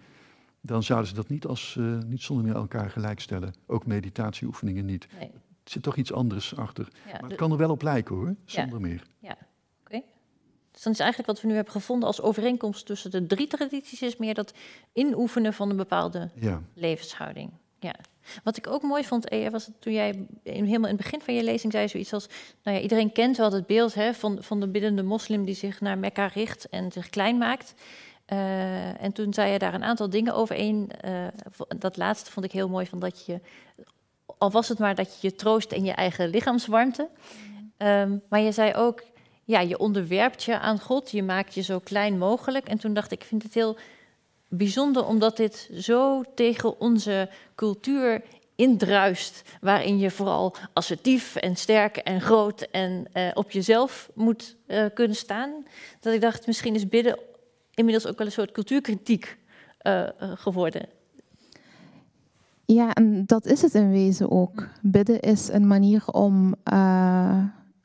dan 0.60 0.82
zouden 0.82 1.08
ze 1.08 1.14
dat 1.14 1.28
niet, 1.28 1.46
als, 1.46 1.78
niet 2.06 2.22
zonder 2.22 2.44
meer 2.44 2.54
elkaar 2.54 2.90
gelijkstellen. 2.90 3.54
Ook 3.66 3.86
meditatieoefeningen 3.86 4.84
niet. 4.84 5.06
Nee 5.18 5.30
zit 5.70 5.82
toch 5.82 5.96
iets 5.96 6.12
anders 6.12 6.56
achter. 6.56 6.88
maar 7.20 7.30
het 7.30 7.38
kan 7.38 7.50
er 7.50 7.56
wel 7.56 7.70
op 7.70 7.82
lijken 7.82 8.14
hoor, 8.14 8.34
zonder 8.44 8.80
meer. 8.80 9.02
Ja, 9.18 9.36
oké. 9.80 10.02
Dus 10.70 10.82
dan 10.82 10.92
is 10.92 10.98
eigenlijk 10.98 11.30
wat 11.30 11.40
we 11.40 11.48
nu 11.48 11.54
hebben 11.54 11.72
gevonden 11.72 12.06
als 12.06 12.20
overeenkomst 12.20 12.86
tussen 12.86 13.10
de 13.10 13.26
drie 13.26 13.46
tradities... 13.46 14.02
is 14.02 14.16
meer 14.16 14.34
dat 14.34 14.54
inoefenen 14.92 15.52
van 15.52 15.70
een 15.70 15.76
bepaalde 15.76 16.30
levenshouding. 16.74 17.50
Ja. 17.80 17.94
Wat 18.44 18.56
ik 18.56 18.66
ook 18.66 18.82
mooi 18.82 19.04
vond, 19.04 19.30
Ea, 19.30 19.50
was 19.50 19.70
toen 19.78 19.92
jij 19.92 20.26
helemaal 20.42 20.90
in 20.90 20.96
het 20.96 20.96
begin 20.96 21.20
van 21.20 21.34
je 21.34 21.42
lezing 21.42 21.72
zei 21.72 21.88
zoiets 21.88 22.12
als... 22.12 22.26
Nou 22.62 22.76
ja, 22.76 22.82
iedereen 22.82 23.12
kent 23.12 23.36
wel 23.36 23.52
het 23.52 23.66
beeld 23.66 23.94
hè, 23.94 24.14
van, 24.14 24.38
van 24.40 24.60
de 24.60 24.68
biddende 24.68 25.02
moslim 25.02 25.44
die 25.44 25.54
zich 25.54 25.80
naar 25.80 25.98
Mekka 25.98 26.26
richt 26.26 26.68
en 26.68 26.92
zich 26.92 27.08
klein 27.08 27.38
maakt... 27.38 27.74
Uh, 28.32 29.02
en 29.02 29.12
toen 29.12 29.34
zei 29.34 29.52
je 29.52 29.58
daar 29.58 29.74
een 29.74 29.84
aantal 29.84 30.10
dingen 30.10 30.34
over. 30.34 30.58
Eén, 30.58 30.90
uh, 31.04 31.26
dat 31.78 31.96
laatste 31.96 32.30
vond 32.30 32.46
ik 32.46 32.52
heel 32.52 32.68
mooi, 32.68 32.86
van 32.86 32.98
dat 32.98 33.26
je 33.26 33.40
al 34.38 34.50
was 34.50 34.68
het 34.68 34.78
maar 34.78 34.94
dat 34.94 35.20
je 35.20 35.28
je 35.28 35.34
troost 35.34 35.72
in 35.72 35.84
je 35.84 35.92
eigen 35.92 36.28
lichaamswarmte. 36.28 37.08
Ehm, 37.76 38.16
maar 38.28 38.40
je 38.40 38.52
zei 38.52 38.74
ook, 38.74 39.02
ja, 39.44 39.60
je 39.60 39.78
onderwerpt 39.78 40.42
je 40.42 40.58
aan 40.58 40.80
God, 40.80 41.10
je 41.10 41.22
maakt 41.22 41.54
je 41.54 41.60
zo 41.60 41.78
klein 41.78 42.18
mogelijk. 42.18 42.68
En 42.68 42.78
toen 42.78 42.94
dacht 42.94 43.12
ik, 43.12 43.20
ik 43.20 43.28
vind 43.28 43.42
het 43.42 43.54
heel 43.54 43.76
bijzonder 44.50 45.06
omdat 45.06 45.36
dit 45.36 45.70
zo 45.74 46.22
tegen 46.34 46.80
onze 46.80 47.28
cultuur 47.54 48.22
indruist, 48.54 49.42
waarin 49.60 49.98
je 49.98 50.10
vooral 50.10 50.54
assertief 50.72 51.36
en 51.36 51.56
sterk 51.56 51.96
en 51.96 52.20
groot 52.20 52.60
en 52.60 53.06
uh, 53.14 53.30
op 53.34 53.50
jezelf 53.50 54.10
moet 54.14 54.56
uh, 54.66 54.84
kunnen 54.94 55.16
staan. 55.16 55.50
Dat 56.00 56.12
ik 56.12 56.20
dacht, 56.20 56.46
misschien 56.46 56.74
is 56.74 56.88
bidden 56.88 57.18
inmiddels 57.74 58.06
ook 58.06 58.18
wel 58.18 58.26
een 58.26 58.32
soort 58.32 58.52
cultuurkritiek 58.52 59.38
uh, 59.82 60.08
geworden. 60.18 60.88
Ja, 62.64 62.92
en 62.92 63.26
dat 63.26 63.46
is 63.46 63.62
het 63.62 63.74
in 63.74 63.90
wezen 63.90 64.30
ook. 64.30 64.68
Bidden 64.82 65.20
is 65.20 65.48
een 65.48 65.66
manier 65.66 66.06
om. 66.06 66.54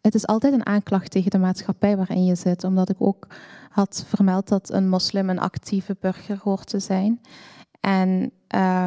Het 0.06 0.16
is 0.16 0.28
altijd 0.28 0.54
een 0.54 0.66
aanklacht 0.66 1.12
tegen 1.12 1.32
de 1.32 1.38
maatschappij 1.38 1.98
waarin 1.98 2.26
je 2.26 2.36
zit, 2.36 2.64
omdat 2.64 2.90
ik 2.90 2.96
ook 3.00 3.28
had 3.70 4.06
vermeld 4.08 4.48
dat 4.48 4.72
een 4.72 4.90
moslim 4.90 5.30
een 5.30 5.40
actieve 5.40 5.98
burger 6.00 6.40
hoort 6.44 6.68
te 6.68 6.80
zijn. 6.80 7.22
En 7.80 8.32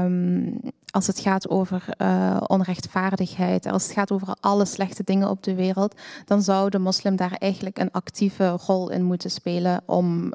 um, 0.04 0.60
als 0.90 1.06
het 1.06 1.20
gaat 1.20 1.48
over 1.48 1.84
uh, 1.98 2.36
onrechtvaardigheid, 2.46 3.66
als 3.66 3.82
het 3.82 3.92
gaat 3.92 4.12
over 4.12 4.36
alle 4.40 4.64
slechte 4.64 5.04
dingen 5.04 5.28
op 5.28 5.42
de 5.42 5.54
wereld, 5.54 5.94
dan 6.24 6.42
zou 6.42 6.70
de 6.70 6.78
moslim 6.78 7.16
daar 7.16 7.32
eigenlijk 7.32 7.78
een 7.78 7.90
actieve 7.90 8.48
rol 8.48 8.90
in 8.90 9.04
moeten 9.04 9.30
spelen 9.30 9.82
om 9.86 10.24
uh, 10.24 10.30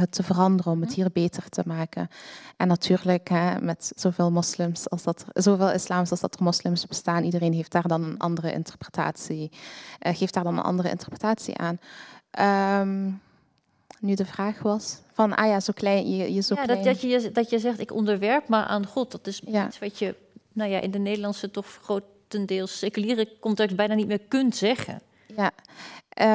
het 0.00 0.12
te 0.12 0.22
veranderen, 0.22 0.72
om 0.72 0.80
het 0.80 0.94
hier 0.94 1.10
beter 1.12 1.48
te 1.48 1.62
maken. 1.66 2.08
En 2.56 2.68
natuurlijk, 2.68 3.28
hè, 3.28 3.60
met 3.60 3.92
zoveel 3.96 4.30
moslims 4.30 4.90
als 4.90 5.02
dat, 5.02 5.24
zoveel 5.32 5.70
islams 5.72 6.10
als 6.10 6.20
dat 6.20 6.34
er 6.34 6.42
moslims 6.42 6.86
bestaan, 6.86 7.24
iedereen 7.24 7.52
heeft 7.52 7.72
daar 7.72 7.88
dan 7.88 8.02
een 8.02 8.18
andere 8.18 8.52
interpretatie, 8.52 9.50
uh, 10.06 10.16
geeft 10.16 10.34
daar 10.34 10.44
dan 10.44 10.58
een 10.58 10.64
andere 10.64 10.90
interpretatie 10.90 11.56
aan. 11.58 11.78
Um, 12.80 13.20
nu 14.00 14.14
de 14.14 14.24
vraag 14.24 14.62
was 14.62 15.00
van, 15.12 15.34
ah 15.34 15.46
ja, 15.46 15.60
zo 15.60 15.72
klein, 15.72 16.16
je, 16.16 16.34
je 16.34 16.40
zo 16.40 16.54
ja, 16.54 16.62
klein. 16.64 16.84
Dat, 16.84 16.92
dat, 16.94 17.00
je, 17.00 17.30
dat 17.32 17.50
je 17.50 17.58
zegt, 17.58 17.80
ik 17.80 17.92
onderwerp 17.92 18.48
me 18.48 18.56
aan 18.56 18.86
God. 18.86 19.10
Dat 19.10 19.26
is 19.26 19.40
iets 19.40 19.78
wat 19.78 19.98
je, 19.98 20.14
nou 20.52 20.70
ja, 20.70 20.80
in 20.80 20.90
de 20.90 20.98
Nederlandse 20.98 21.50
toch 21.50 21.66
grotendeels 21.82 22.78
seculiere 22.78 23.28
context 23.40 23.76
bijna 23.76 23.94
niet 23.94 24.06
meer 24.06 24.20
kunt 24.28 24.56
zeggen. 24.56 25.00
Ja, 25.36 25.50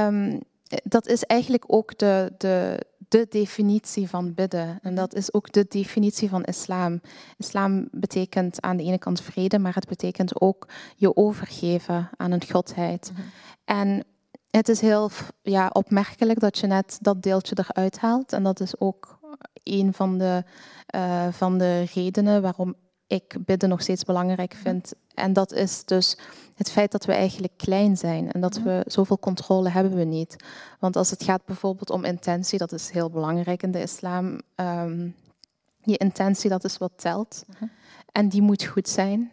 um, 0.07 0.41
dat 0.83 1.07
is 1.07 1.23
eigenlijk 1.23 1.63
ook 1.67 1.97
de, 1.97 2.33
de, 2.37 2.85
de 3.07 3.25
definitie 3.29 4.09
van 4.09 4.33
bidden. 4.33 4.79
En 4.81 4.93
mhm. 4.93 4.95
dat 4.95 5.13
is 5.13 5.33
ook 5.33 5.51
de 5.51 5.65
definitie 5.69 6.29
van 6.29 6.43
islam. 6.43 7.01
Islam 7.37 7.87
betekent 7.91 8.61
aan 8.61 8.77
de 8.77 8.83
ene 8.83 8.99
kant 8.99 9.21
vrede, 9.21 9.59
maar 9.59 9.75
het 9.75 9.87
betekent 9.87 10.41
ook 10.41 10.67
je 10.95 11.15
overgeven 11.15 12.09
aan 12.17 12.31
een 12.31 12.49
godheid. 12.49 13.11
Mm 13.11 13.17
-hmm. 13.17 13.31
En 13.65 14.03
het 14.57 14.69
is 14.69 14.81
heel 14.81 15.09
ja, 15.41 15.69
opmerkelijk 15.73 16.39
dat 16.39 16.57
je 16.57 16.67
net 16.67 16.97
dat 17.01 17.23
deeltje 17.23 17.57
eruit 17.57 17.99
haalt. 17.99 18.33
En 18.33 18.43
dat 18.43 18.59
is 18.59 18.79
ook 18.79 19.19
een 19.63 19.93
van 19.93 20.17
de, 20.17 20.43
uh, 20.95 21.27
van 21.31 21.57
de 21.57 21.83
redenen 21.93 22.41
waarom 22.41 22.75
ik 23.07 23.35
bidden 23.45 23.69
nog 23.69 23.81
steeds 23.81 24.03
belangrijk 24.03 24.53
vind. 24.53 24.93
En 25.13 25.33
dat 25.33 25.51
is 25.51 25.85
dus 25.85 26.17
het 26.55 26.71
feit 26.71 26.91
dat 26.91 27.05
we 27.05 27.13
eigenlijk 27.13 27.53
klein 27.57 27.97
zijn 27.97 28.31
en 28.31 28.41
dat 28.41 28.57
we 28.57 28.83
zoveel 28.87 29.19
controle 29.19 29.69
hebben 29.69 29.95
we 29.95 30.03
niet. 30.03 30.35
Want 30.79 30.95
als 30.95 31.09
het 31.09 31.23
gaat 31.23 31.45
bijvoorbeeld 31.45 31.89
om 31.89 32.03
intentie, 32.03 32.57
dat 32.57 32.71
is 32.71 32.89
heel 32.89 33.09
belangrijk 33.09 33.63
in 33.63 33.71
de 33.71 33.81
islam. 33.81 34.41
Um, 34.55 35.15
je 35.83 35.97
intentie, 35.97 36.49
dat 36.49 36.63
is 36.63 36.77
wat 36.77 36.91
telt. 36.95 37.45
En 38.11 38.29
die 38.29 38.41
moet 38.41 38.63
goed 38.63 38.89
zijn. 38.89 39.31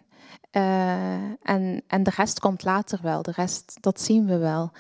Uh, 0.53 1.15
en, 1.43 1.83
en 1.87 2.03
de 2.03 2.13
rest 2.17 2.41
komt 2.41 2.65
later 2.65 2.99
wel. 3.03 3.23
De 3.23 3.33
rest, 3.37 3.77
dat 3.81 4.01
zien 4.01 4.27
we 4.27 4.39
wel. 4.39 4.71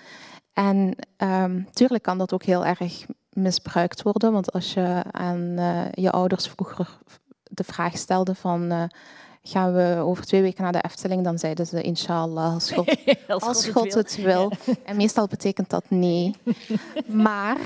En 0.53 0.95
um, 1.17 1.69
tuurlijk 1.73 2.03
kan 2.03 2.19
dat 2.19 2.33
ook 2.33 2.43
heel 2.43 2.67
erg 2.67 3.07
misbruikt 3.33 4.03
worden, 4.03 4.33
want 4.33 4.53
als 4.53 4.75
je 4.75 5.03
aan 5.11 5.41
uh, 5.41 5.93
je 5.93 6.11
ouders 6.11 6.49
vroeger 6.49 6.99
de 7.43 7.65
vraag 7.65 7.97
stelde 7.97 8.35
van 8.35 8.73
uh, 8.73 8.83
gaan 9.43 9.75
we 9.75 9.97
over 10.03 10.25
twee 10.25 10.43
weken 10.43 10.63
naar 10.63 10.73
de 10.73 10.81
Efteling, 10.83 11.25
dan 11.25 11.39
zeiden 11.39 11.67
ze 11.67 11.83
inshallah, 11.83 12.55
als 12.55 12.71
God, 12.71 12.97
als 13.29 13.43
als 13.49 13.65
God, 13.65 13.73
God 13.73 13.95
het 13.95 14.17
wil. 14.17 14.53
En 14.85 14.97
meestal 14.97 15.27
betekent 15.27 15.71
dat 15.71 15.85
nee. 15.89 16.35
maar 17.07 17.57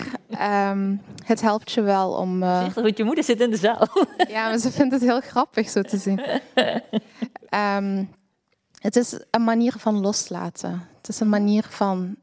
um, 0.71 1.03
het 1.25 1.41
helpt 1.41 1.73
je 1.73 1.83
wel 1.83 2.13
om... 2.13 2.43
Uh, 2.43 2.63
zeg 2.63 2.73
dat 2.73 2.97
je 2.97 3.05
moeder 3.05 3.25
zit 3.25 3.41
in 3.41 3.51
de 3.51 3.57
zaal. 3.57 3.89
ja, 4.29 4.49
maar 4.49 4.59
ze 4.59 4.71
vindt 4.71 4.93
het 4.93 5.03
heel 5.03 5.21
grappig 5.21 5.69
zo 5.69 5.83
te 5.83 5.97
zien. 5.97 6.21
Um, 7.55 8.11
het 8.79 8.97
is 8.97 9.19
een 9.31 9.45
manier 9.45 9.73
van 9.73 10.01
loslaten. 10.01 10.89
Het 10.97 11.09
is 11.09 11.21
een 11.21 11.29
manier 11.29 11.63
van 11.63 12.17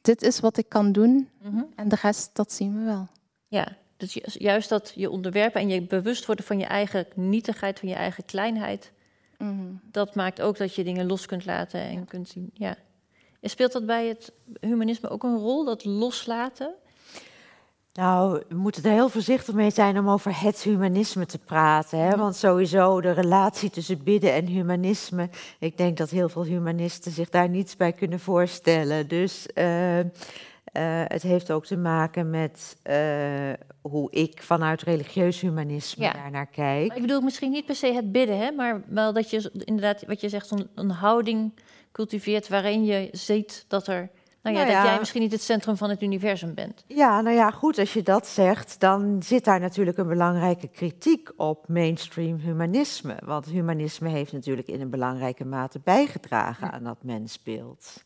dit 0.00 0.22
is 0.22 0.40
wat 0.40 0.56
ik 0.56 0.68
kan 0.68 0.92
doen 0.92 1.28
mhm. 1.42 1.62
en 1.76 1.88
de 1.88 1.98
rest, 2.02 2.30
dat 2.32 2.52
zien 2.52 2.78
we 2.78 2.84
wel. 2.84 3.08
Ja, 3.48 3.76
dus 3.96 4.18
juist 4.38 4.68
dat 4.68 4.92
je 4.94 5.10
onderwerpen 5.10 5.60
en 5.60 5.68
je 5.68 5.82
bewust 5.82 6.26
worden 6.26 6.44
van 6.44 6.58
je 6.58 6.64
eigen 6.64 7.06
nietigheid, 7.14 7.78
van 7.78 7.88
je 7.88 7.94
eigen 7.94 8.24
kleinheid, 8.24 8.92
mhm. 9.38 9.74
dat 9.82 10.14
maakt 10.14 10.40
ook 10.40 10.56
dat 10.56 10.74
je 10.74 10.84
dingen 10.84 11.06
los 11.06 11.26
kunt 11.26 11.44
laten 11.44 11.80
en 11.80 12.04
kunt 12.04 12.28
zien. 12.28 12.50
Ja. 12.54 12.76
En 13.40 13.50
speelt 13.50 13.72
dat 13.72 13.86
bij 13.86 14.06
het 14.06 14.32
humanisme 14.60 15.08
ook 15.08 15.22
een 15.22 15.36
rol, 15.36 15.64
dat 15.64 15.84
loslaten? 15.84 16.74
Nou, 17.92 18.42
we 18.48 18.54
moeten 18.54 18.84
er 18.84 18.90
heel 18.90 19.08
voorzichtig 19.08 19.54
mee 19.54 19.70
zijn 19.70 19.98
om 19.98 20.08
over 20.10 20.40
het 20.40 20.62
humanisme 20.62 21.26
te 21.26 21.38
praten. 21.38 21.98
Hè? 21.98 22.16
Want 22.16 22.36
sowieso 22.36 23.00
de 23.00 23.10
relatie 23.10 23.70
tussen 23.70 24.02
bidden 24.02 24.32
en 24.32 24.46
humanisme. 24.46 25.28
Ik 25.58 25.76
denk 25.76 25.96
dat 25.96 26.10
heel 26.10 26.28
veel 26.28 26.44
humanisten 26.44 27.12
zich 27.12 27.28
daar 27.28 27.48
niets 27.48 27.76
bij 27.76 27.92
kunnen 27.92 28.20
voorstellen. 28.20 29.08
Dus 29.08 29.46
uh, 29.54 29.98
het 31.06 31.22
heeft 31.22 31.50
ook 31.50 31.66
te 31.66 31.76
maken 31.76 32.30
met 32.30 32.76
hoe 33.80 34.10
ik 34.10 34.42
vanuit 34.42 34.82
religieus 34.82 35.40
humanisme 35.40 36.04
Ja. 36.04 36.12
daarnaar 36.12 36.46
kijk. 36.46 36.86
Maar 36.88 36.96
ik 36.96 37.02
bedoel 37.02 37.20
misschien 37.20 37.50
niet 37.50 37.66
per 37.66 37.74
se 37.74 37.92
het 37.92 38.12
bidden, 38.12 38.38
hè, 38.38 38.50
maar 38.50 38.82
wel 38.86 39.12
dat 39.12 39.30
je 39.30 39.50
inderdaad, 39.64 40.04
wat 40.06 40.20
je 40.20 40.28
zegt, 40.28 40.50
een, 40.50 40.68
een 40.74 40.90
houding 40.90 41.52
cultiveert 41.92 42.48
waarin 42.48 42.84
je 42.84 43.08
ziet 43.12 43.64
dat 43.68 43.86
er, 43.86 44.10
nou 44.42 44.56
ja, 44.56 44.62
Nou 44.62 44.72
ja. 44.74 44.80
dat 44.82 44.90
jij 44.90 44.98
misschien 44.98 45.20
niet 45.22 45.32
het 45.32 45.42
centrum 45.42 45.76
van 45.76 45.90
het 45.90 46.02
universum 46.02 46.54
bent. 46.54 46.84
Ja, 46.86 47.20
nou 47.20 47.36
ja, 47.36 47.50
goed, 47.50 47.78
als 47.78 47.92
je 47.92 48.02
dat 48.02 48.26
zegt, 48.26 48.80
dan 48.80 49.22
zit 49.22 49.44
daar 49.44 49.60
natuurlijk 49.60 49.98
een 49.98 50.08
belangrijke 50.08 50.68
kritiek 50.68 51.30
op 51.36 51.68
mainstream 51.68 52.36
humanisme. 52.38 53.16
Want 53.24 53.46
humanisme 53.46 54.08
heeft 54.08 54.32
natuurlijk 54.32 54.68
in 54.68 54.80
een 54.80 54.90
belangrijke 54.90 55.44
mate 55.44 55.80
bijgedragen 55.84 56.70
aan 56.72 56.84
dat 56.84 57.02
mensbeeld. 57.02 58.02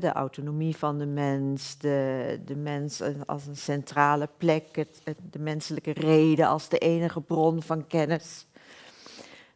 De 0.00 0.12
autonomie 0.12 0.76
van 0.76 0.98
de 0.98 1.06
mens, 1.06 1.78
de, 1.78 2.40
de 2.44 2.56
mens 2.56 3.02
als 3.26 3.46
een 3.46 3.56
centrale 3.56 4.28
plek, 4.38 4.76
het, 4.76 5.00
het- 5.04 5.18
de 5.30 5.38
menselijke 5.38 5.90
reden 5.92 6.46
als 6.48 6.68
de 6.68 6.78
enige 6.78 7.20
bron 7.20 7.62
van 7.62 7.86
kennis. 7.86 8.46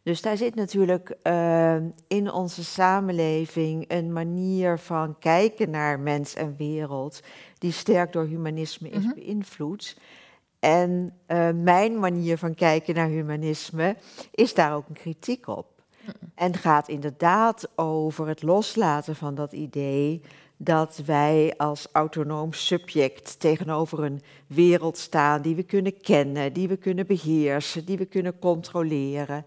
Dus 0.08 0.20
daar 0.22 0.36
zit 0.36 0.54
natuurlijk 0.54 1.16
eh, 1.22 1.76
in 2.06 2.32
onze 2.32 2.64
samenleving 2.64 3.84
een 3.88 4.12
manier 4.12 4.78
van 4.78 5.18
kijken 5.18 5.70
naar 5.70 6.00
mens 6.00 6.34
en 6.34 6.54
wereld 6.56 7.20
die 7.58 7.72
sterk 7.72 8.12
door 8.12 8.24
humanisme 8.24 8.88
is 8.88 9.04
Mhm. 9.04 9.14
beïnvloed. 9.14 9.96
En 10.58 11.14
eh, 11.26 11.50
mijn 11.54 11.98
manier 11.98 12.38
van 12.38 12.54
kijken 12.54 12.94
naar 12.94 13.08
humanisme 13.08 13.96
is 14.30 14.54
daar 14.54 14.74
ook 14.74 14.88
een 14.88 14.94
kritiek 14.94 15.46
op. 15.46 15.66
En 16.34 16.54
gaat 16.54 16.88
inderdaad 16.88 17.68
over 17.76 18.26
het 18.28 18.42
loslaten 18.42 19.16
van 19.16 19.34
dat 19.34 19.52
idee 19.52 20.22
dat 20.56 21.02
wij 21.06 21.54
als 21.56 21.88
autonoom 21.92 22.52
subject 22.52 23.40
tegenover 23.40 24.04
een 24.04 24.20
wereld 24.46 24.98
staan 24.98 25.42
die 25.42 25.54
we 25.56 25.62
kunnen 25.62 26.00
kennen, 26.00 26.52
die 26.52 26.68
we 26.68 26.76
kunnen 26.76 27.06
beheersen, 27.06 27.84
die 27.84 27.98
we 27.98 28.06
kunnen 28.06 28.38
controleren. 28.38 29.44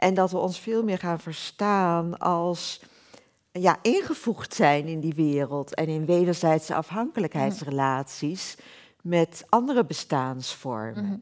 En 0.00 0.14
dat 0.14 0.30
we 0.30 0.38
ons 0.38 0.60
veel 0.60 0.84
meer 0.84 0.98
gaan 0.98 1.20
verstaan 1.20 2.18
als 2.18 2.82
ja, 3.52 3.78
ingevoegd 3.82 4.54
zijn 4.54 4.86
in 4.86 5.00
die 5.00 5.14
wereld 5.14 5.74
en 5.74 5.86
in 5.86 6.04
wederzijdse 6.04 6.74
afhankelijkheidsrelaties 6.74 8.56
met 9.02 9.44
andere 9.48 9.84
bestaansvormen. 9.84 11.04
Mhm. 11.04 11.18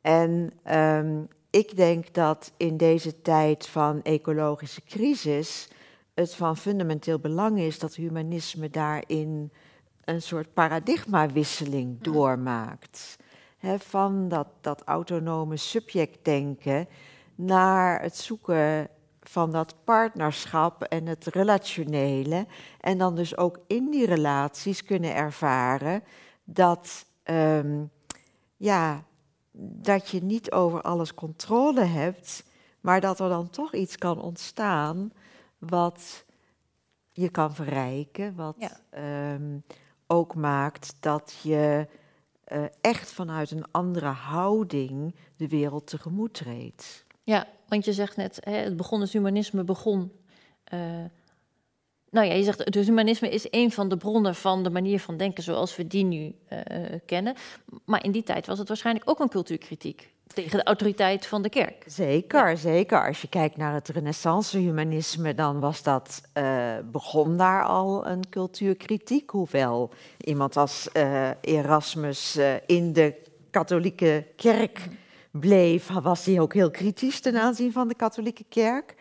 En 0.00 0.50
ehm, 0.62 1.22
ik 1.50 1.76
denk 1.76 2.14
dat 2.14 2.52
in 2.56 2.76
deze 2.76 3.22
tijd 3.22 3.66
van 3.66 4.02
ecologische 4.02 4.82
crisis 4.84 5.68
het 6.14 6.34
van 6.34 6.56
fundamenteel 6.56 7.18
belang 7.18 7.58
is 7.58 7.78
dat 7.78 7.94
humanisme 7.94 8.70
daarin 8.70 9.52
een 10.04 10.22
soort 10.22 10.54
paradigmawisseling 10.54 12.00
doormaakt. 12.00 13.16
Hè, 13.56 13.78
van 13.78 14.28
dat, 14.28 14.48
dat 14.60 14.82
autonome 14.84 15.56
subjectdenken 15.56 16.88
naar 17.36 18.02
het 18.02 18.16
zoeken 18.16 18.88
van 19.20 19.50
dat 19.50 19.74
partnerschap 19.84 20.82
en 20.82 21.06
het 21.06 21.26
relationele. 21.26 22.46
En 22.80 22.98
dan 22.98 23.14
dus 23.14 23.36
ook 23.36 23.58
in 23.66 23.90
die 23.90 24.06
relaties 24.06 24.84
kunnen 24.84 25.14
ervaren 25.14 26.02
dat, 26.44 27.06
ehm, 27.22 27.84
ja, 28.56 29.04
dat 29.58 30.08
je 30.08 30.22
niet 30.22 30.52
over 30.52 30.82
alles 30.82 31.14
controle 31.14 31.84
hebt, 31.84 32.44
maar 32.80 33.00
dat 33.00 33.20
er 33.20 33.28
dan 33.28 33.50
toch 33.50 33.74
iets 33.74 33.96
kan 33.96 34.20
ontstaan 34.20 35.12
wat 35.58 36.24
je 37.12 37.28
kan 37.28 37.54
verrijken, 37.54 38.34
wat 38.34 38.54
Ja. 38.58 38.80
ehm, 38.90 39.58
ook 40.06 40.34
maakt 40.34 40.96
dat 41.00 41.38
je 41.42 41.88
eh, 42.44 42.64
echt 42.80 43.12
vanuit 43.12 43.50
een 43.50 43.64
andere 43.70 44.06
houding 44.06 45.14
de 45.36 45.48
wereld 45.48 45.86
tegemoet 45.86 46.34
treedt. 46.34 47.05
Ja, 47.26 47.46
want 47.68 47.84
je 47.84 47.92
zegt 47.92 48.16
net, 48.16 48.38
hè, 48.40 48.52
het 48.52 48.76
begon, 48.76 49.00
het 49.00 49.12
humanisme 49.12 49.64
begon. 49.64 50.12
eh, 50.64 50.80
nou 52.10 52.26
ja, 52.26 52.34
je 52.34 52.42
zegt, 52.42 52.58
het 52.58 52.74
humanisme 52.74 53.28
is 53.28 53.46
een 53.50 53.72
van 53.72 53.88
de 53.88 53.96
bronnen 53.96 54.34
van 54.34 54.62
de 54.62 54.70
manier 54.70 55.00
van 55.00 55.16
denken 55.16 55.42
zoals 55.42 55.76
we 55.76 55.86
die 55.86 56.04
nu 56.04 56.34
eh, 56.48 56.58
kennen. 57.06 57.34
Maar 57.84 58.04
in 58.04 58.12
die 58.12 58.22
tijd 58.22 58.46
was 58.46 58.58
het 58.58 58.68
waarschijnlijk 58.68 59.10
ook 59.10 59.20
een 59.20 59.28
cultuurkritiek 59.28 60.14
tegen 60.26 60.58
de 60.58 60.64
autoriteit 60.64 61.26
van 61.26 61.42
de 61.42 61.48
kerk. 61.48 61.84
Zeker, 61.86 62.58
zeker. 62.58 63.06
Als 63.06 63.20
je 63.20 63.28
kijkt 63.28 63.56
naar 63.56 63.74
het 63.74 63.88
renaissance-humanisme, 63.88 65.34
dan 65.34 65.60
was 65.60 65.82
dat, 65.82 66.20
eh, 66.32 66.76
begon 66.84 67.36
daar 67.36 67.64
al 67.64 68.06
een 68.06 68.28
cultuurkritiek. 68.30 69.30
Hoewel 69.30 69.90
iemand 70.24 70.56
als 70.56 70.92
eh, 70.92 71.30
Erasmus 71.40 72.36
eh, 72.36 72.54
in 72.66 72.92
de 72.92 73.14
katholieke 73.50 74.26
kerk 74.36 74.88
bleef, 75.38 75.88
was 75.88 76.24
hij 76.24 76.40
ook 76.40 76.54
heel 76.54 76.70
kritisch 76.70 77.20
ten 77.20 77.36
aanzien 77.40 77.72
van 77.72 77.88
de 77.88 77.94
katholieke 77.94 78.44
kerk. 78.48 78.94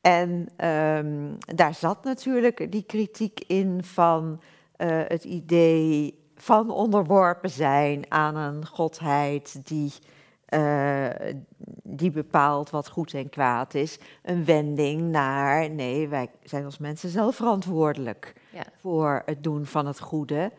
En 0.00 0.48
ehm, 0.56 1.30
daar 1.54 1.74
zat 1.74 2.04
natuurlijk 2.04 2.72
die 2.72 2.82
kritiek 2.82 3.40
in 3.46 3.84
van 3.84 4.40
eh, 4.76 5.00
het 5.08 5.24
idee 5.24 6.18
van 6.34 6.70
onderworpen 6.70 7.50
zijn 7.50 8.04
aan 8.08 8.36
een 8.36 8.66
godheid 8.66 9.60
die 9.68 9.92
eh, 10.52 11.08
die 11.82 12.10
bepaalt 12.10 12.70
wat 12.70 12.88
goed 12.88 13.14
en 13.14 13.28
kwaad 13.28 13.74
is. 13.74 13.98
Een 14.22 14.44
wending 14.44 15.00
naar, 15.00 15.70
nee, 15.70 16.08
wij 16.08 16.30
zijn 16.42 16.64
als 16.64 16.78
mensen 16.78 17.08
zelf 17.08 17.36
verantwoordelijk 17.36 18.34
Ja. 18.50 18.64
voor 18.80 19.22
het 19.26 19.42
doen 19.42 19.66
van 19.66 19.86
het 19.86 20.00
goede. 20.00 20.52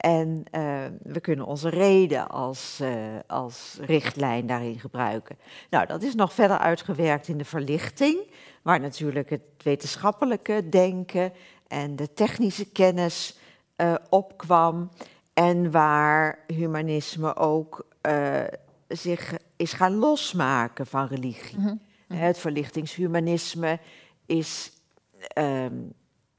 En 0.00 0.44
eh, 0.50 0.84
we 1.02 1.20
kunnen 1.20 1.46
onze 1.46 1.68
reden 1.68 2.28
als, 2.28 2.80
eh, 2.80 2.92
als 3.26 3.78
richtlijn 3.80 4.46
daarin 4.46 4.78
gebruiken. 4.78 5.38
Nou, 5.70 5.86
dat 5.86 6.02
is 6.02 6.14
nog 6.14 6.32
verder 6.32 6.58
uitgewerkt 6.58 7.28
in 7.28 7.38
de 7.38 7.44
verlichting, 7.44 8.18
waar 8.62 8.80
natuurlijk 8.80 9.30
het 9.30 9.42
wetenschappelijke 9.62 10.68
denken 10.68 11.32
en 11.68 11.96
de 11.96 12.12
technische 12.12 12.70
kennis 12.70 13.38
eh, 13.76 13.94
opkwam. 14.08 14.90
En 15.34 15.70
waar 15.70 16.38
humanisme 16.46 17.36
ook 17.36 17.86
zich 18.88 19.34
is 19.56 19.72
gaan 19.72 19.94
losmaken 19.94 20.86
van 20.86 21.06
religie. 21.06 21.58
Mhm. 21.58 21.74
Het 22.08 22.38
verlichtingshumanisme 22.38 23.78
is 24.26 24.72
ehm, 25.18 25.74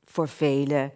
voor 0.03 0.27
velen 0.27 0.91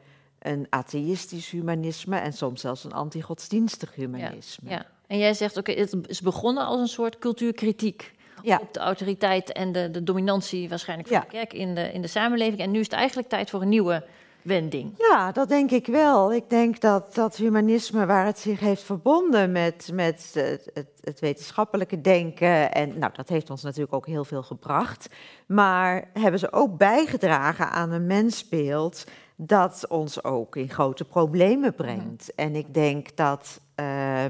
een 0.46 0.68
atheïstisch 0.70 1.50
humanisme 1.50 2.18
en 2.18 2.34
soms 2.34 2.62
zelfs 2.62 2.84
een 2.84 2.94
antigodsdienstig 2.94 3.96
humanisme. 3.96 4.70
Ja. 4.70 4.86
En 5.08 5.18
jij 5.18 5.34
zegt, 5.34 5.58
oké, 5.58 5.72
het 5.72 5.96
is 6.08 6.22
begonnen 6.22 6.66
als 6.66 6.80
een 6.80 6.88
soort 6.88 7.20
cultuurkritiek 7.20 8.14
Ja. 8.42 8.60
op 8.62 8.74
de 8.74 8.80
autoriteit 8.80 9.52
en 9.52 9.72
de, 9.72 9.92
de 9.92 10.04
dominantie 10.04 10.70
waarschijnlijk 10.70 11.08
van 11.10 11.18
Ja. 11.18 11.24
de 11.24 11.30
kerk 11.30 11.54
in 11.54 11.76
de, 11.76 11.92
in 11.92 12.02
de 12.02 12.08
samenleving. 12.08 12.60
En 12.60 12.72
nu 12.72 12.80
is 12.80 12.86
het 12.86 12.96
eigenlijk 12.96 13.30
tijd 13.30 13.50
voor 13.50 13.62
een 13.62 13.70
nieuwe 13.70 14.04
wending. 14.42 14.94
Ja, 14.98 15.32
dat 15.32 15.50
denk 15.50 15.72
ik 15.72 15.88
wel. 15.88 16.34
Ik 16.34 16.50
denk 16.50 16.80
dat 16.80 17.16
dat 17.16 17.36
humanisme, 17.36 18.06
waar 18.06 18.26
het 18.26 18.40
zich 18.40 18.60
heeft 18.60 18.82
verbonden 18.84 19.52
met, 19.52 19.90
met 19.94 20.32
het, 20.34 20.70
het, 20.74 20.88
het 21.02 21.20
wetenschappelijke 21.20 22.02
denken, 22.02 22.72
en 22.74 23.00
nou, 23.00 23.12
dat 23.16 23.30
heeft 23.30 23.50
ons 23.50 23.64
natuurlijk 23.64 23.94
ook 23.94 24.06
heel 24.08 24.26
veel 24.26 24.44
gebracht, 24.44 25.08
maar 25.46 26.10
hebben 26.14 26.40
ze 26.40 26.52
ook 26.52 26.78
bijgedragen 26.78 27.70
aan 27.72 27.92
een 27.92 28.06
mensbeeld 28.06 29.04
dat 29.36 29.88
ons 29.88 30.24
ook 30.24 30.56
in 30.56 30.70
grote 30.70 31.06
problemen 31.06 31.76
brengt. 31.76 32.36
En 32.36 32.56
ik 32.56 32.74
denk 32.74 33.16
dat 33.16 33.62
eh, 33.76 34.26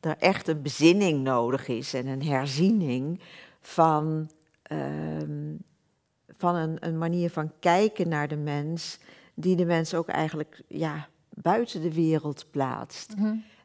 er 0.00 0.16
echt 0.18 0.48
een 0.48 0.62
bezinning 0.62 1.22
nodig 1.22 1.68
is 1.68 1.94
en 1.94 2.06
een 2.06 2.22
herziening 2.22 3.20
van, 3.60 4.30
ehm, 4.62 5.54
van 6.36 6.54
een, 6.54 6.76
een 6.80 6.98
manier 6.98 7.30
van 7.30 7.52
kijken 7.60 8.08
naar 8.08 8.28
de 8.28 8.36
mens 8.36 8.98
die 9.34 9.56
de 9.56 9.64
mens 9.64 9.94
ook 9.94 10.08
eigenlijk 10.08 10.62
ja, 10.68 11.08
buiten 11.28 11.82
de 11.82 11.94
wereld 11.94 12.46
plaatst. 12.50 13.14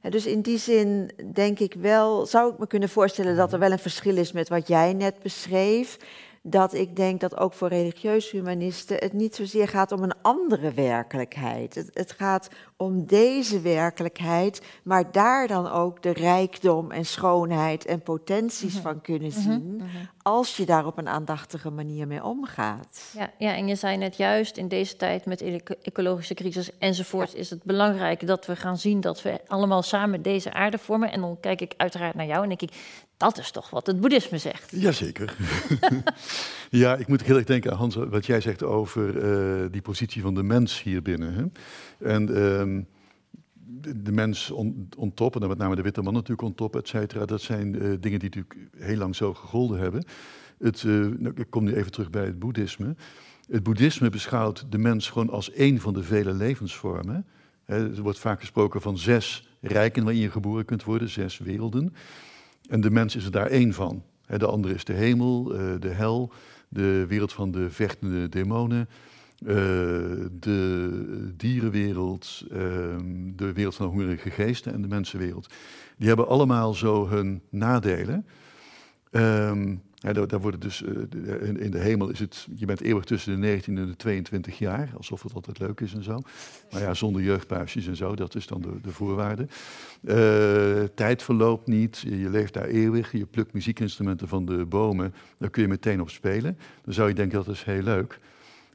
En 0.01 0.11
dus 0.11 0.25
in 0.25 0.41
die 0.41 0.57
zin 0.57 1.11
denk 1.33 1.59
ik 1.59 1.73
wel, 1.73 2.25
zou 2.25 2.53
ik 2.53 2.59
me 2.59 2.67
kunnen 2.67 2.89
voorstellen 2.89 3.35
dat 3.35 3.53
er 3.53 3.59
wel 3.59 3.71
een 3.71 3.79
verschil 3.79 4.17
is 4.17 4.31
met 4.31 4.49
wat 4.49 4.67
jij 4.67 4.93
net 4.93 5.19
beschreef. 5.19 5.97
Dat 6.49 6.73
ik 6.73 6.95
denk 6.95 7.19
dat 7.19 7.37
ook 7.37 7.53
voor 7.53 7.67
religieus 7.67 8.31
humanisten 8.31 8.97
het 8.97 9.13
niet 9.13 9.35
zozeer 9.35 9.67
gaat 9.67 9.91
om 9.91 10.03
een 10.03 10.13
andere 10.21 10.71
werkelijkheid. 10.71 11.75
Het, 11.75 11.89
het 11.93 12.11
gaat 12.11 12.49
om 12.77 13.05
deze 13.05 13.61
werkelijkheid, 13.61 14.61
maar 14.83 15.11
daar 15.11 15.47
dan 15.47 15.71
ook 15.71 16.01
de 16.03 16.13
rijkdom 16.13 16.91
en 16.91 17.05
schoonheid 17.05 17.85
en 17.85 18.01
potenties 18.01 18.77
van 18.77 19.01
kunnen 19.01 19.31
zien. 19.31 19.81
Als 20.21 20.57
je 20.57 20.65
daar 20.65 20.85
op 20.85 20.97
een 20.97 21.07
aandachtige 21.07 21.69
manier 21.69 22.07
mee 22.07 22.23
omgaat. 22.23 23.11
Ja, 23.17 23.31
ja, 23.37 23.55
en 23.55 23.67
je 23.67 23.75
zei 23.75 23.97
net 23.97 24.17
juist, 24.17 24.57
in 24.57 24.67
deze 24.67 24.95
tijd 24.95 25.25
met 25.25 25.41
eco- 25.41 25.75
ecologische 25.81 26.33
crisis 26.33 26.77
enzovoort, 26.77 27.35
is 27.35 27.49
het 27.49 27.63
belangrijk 27.63 28.27
dat 28.27 28.45
we 28.45 28.55
gaan 28.55 28.77
zien 28.77 29.01
dat 29.01 29.21
we 29.21 29.39
allemaal 29.47 29.81
samen 29.81 30.21
deze 30.21 30.53
aarde 30.53 30.77
vormen. 30.77 31.11
En 31.11 31.21
dan 31.21 31.37
kijk 31.39 31.61
ik 31.61 31.73
uiteraard 31.77 32.15
naar 32.15 32.25
jou 32.25 32.43
en 32.43 32.49
denk 32.49 32.61
ik, 32.61 32.73
dat 33.19 33.37
is 33.37 33.51
toch 33.51 33.69
wat 33.69 33.87
het 33.87 33.99
boeddhisme 33.99 34.37
zegt. 34.37 34.71
Jazeker. 34.71 35.35
ja, 36.69 36.95
ik 36.95 37.07
moet 37.07 37.23
heel 37.23 37.35
erg 37.35 37.45
denken 37.45 37.71
aan 37.71 37.77
Hans, 37.77 37.95
wat 37.95 38.25
jij 38.25 38.41
zegt 38.41 38.63
over 38.63 39.17
eh, 39.17 39.71
die 39.71 39.81
positie 39.81 40.21
van 40.21 40.33
de 40.33 40.43
mens 40.43 40.83
hier 40.83 41.01
binnen. 41.01 41.33
Hè? 41.33 41.45
En 42.13 42.35
ehm, 42.35 42.81
de, 44.03 44.11
mens 44.11 44.51
on, 44.51 44.89
on 44.97 45.13
top, 45.13 45.41
en 45.41 45.47
met 45.47 45.57
name 45.57 45.75
de 45.75 45.81
witte 45.81 46.01
man 46.01 46.13
natuurlijk 46.13 46.41
on 46.41 46.55
top, 46.55 46.75
et 46.75 46.87
cetera, 46.87 47.25
dat 47.25 47.41
zijn 47.41 47.75
uh, 47.75 47.81
dingen 47.81 48.19
die 48.19 48.29
natuurlijk 48.29 48.55
heel 48.77 48.97
lang 48.97 49.15
zo 49.15 49.33
gegolden 49.33 49.79
hebben. 49.79 50.03
Het, 50.59 50.83
uh, 50.83 51.07
nou, 51.17 51.33
ik 51.35 51.49
kom 51.49 51.63
nu 51.63 51.75
even 51.75 51.91
terug 51.91 52.09
bij 52.09 52.25
het 52.25 52.39
boeddhisme. 52.39 52.95
Het 53.49 53.63
boeddhisme 53.63 54.09
beschouwt 54.09 54.65
de 54.71 54.77
mens 54.77 55.09
gewoon 55.09 55.29
als 55.29 55.51
één 55.51 55.79
van 55.79 55.93
de 55.93 56.03
vele 56.03 56.33
levensvormen. 56.33 57.25
er 57.65 58.01
wordt 58.01 58.19
vaak 58.19 58.39
gesproken 58.39 58.81
van 58.81 58.97
zes 58.97 59.49
rijken 59.61 60.03
waarin 60.03 60.21
je 60.21 60.31
geboren 60.31 60.65
kunt 60.65 60.83
worden, 60.83 61.09
zes 61.09 61.37
werelden. 61.37 61.93
En 62.69 62.81
de 62.81 62.91
mens 62.91 63.15
is 63.15 63.25
er 63.25 63.31
daar 63.31 63.47
één 63.47 63.73
van. 63.73 64.03
de 64.25 64.45
andere 64.45 64.73
is 64.73 64.83
de 64.83 64.93
hemel, 64.93 65.55
uh, 65.55 65.79
de 65.79 65.89
hel, 65.89 66.31
de 66.67 67.05
wereld 67.07 67.33
van 67.33 67.51
de 67.51 67.69
vechtende 67.69 68.29
demonen, 68.29 68.89
uh, 69.43 69.55
de 70.31 71.33
dierenwereld, 71.37 72.43
uh, 72.51 72.57
de 73.35 73.53
wereld 73.53 73.75
van 73.75 73.85
de 73.85 73.91
hongerige 73.91 74.29
geesten 74.29 74.73
en 74.73 74.81
de 74.81 74.87
mensenwereld. 74.87 75.53
Die 75.97 76.07
hebben 76.07 76.27
allemaal 76.27 76.73
zo 76.73 77.07
hun 77.07 77.41
nadelen. 77.49 78.25
Um, 79.11 79.81
ja, 79.99 80.13
daar, 80.13 80.39
worden 80.39 80.59
dus, 80.59 80.81
uh, 80.81 81.61
in, 81.61 81.71
de 81.71 81.79
hemel 81.79 82.09
is 82.09 82.19
het, 82.19 82.47
je 82.55 82.65
bent 82.65 82.81
eeuwig 82.81 83.03
tussen 83.03 83.31
de 83.31 83.37
19 83.37 83.77
en 83.77 83.87
de 83.87 83.95
22 83.95 84.57
jaar, 84.57 84.91
alsof 84.97 85.23
het 85.23 85.33
altijd 85.33 85.59
leuk 85.59 85.79
is 85.79 85.93
en 85.93 86.03
zo. 86.03 86.19
Maar 86.71 86.81
ja, 86.81 86.93
zonder 86.93 87.21
jeugdpuisjes 87.21 87.87
en 87.87 87.95
zo, 87.95 88.15
dat 88.15 88.35
is 88.35 88.47
dan 88.47 88.61
de, 88.61 88.81
de 88.81 88.91
voorwaarde. 88.91 89.47
Uh, 90.01 90.83
tijd 90.95 91.23
verloopt 91.23 91.67
niet, 91.67 91.97
je 91.97 92.29
leeft 92.29 92.53
daar 92.53 92.65
eeuwig, 92.65 93.11
je 93.11 93.25
plukt 93.25 93.53
muziekinstrumenten 93.53 94.27
van 94.27 94.45
de 94.45 94.65
bomen, 94.65 95.13
daar 95.37 95.49
kun 95.49 95.61
je 95.61 95.67
meteen 95.67 96.01
op 96.01 96.09
spelen. 96.09 96.57
Dan 96.83 96.93
zou 96.93 97.07
je 97.07 97.15
denken, 97.15 97.37
dat 97.37 97.55
is 97.55 97.63
heel 97.63 97.81
leuk. 97.81 98.19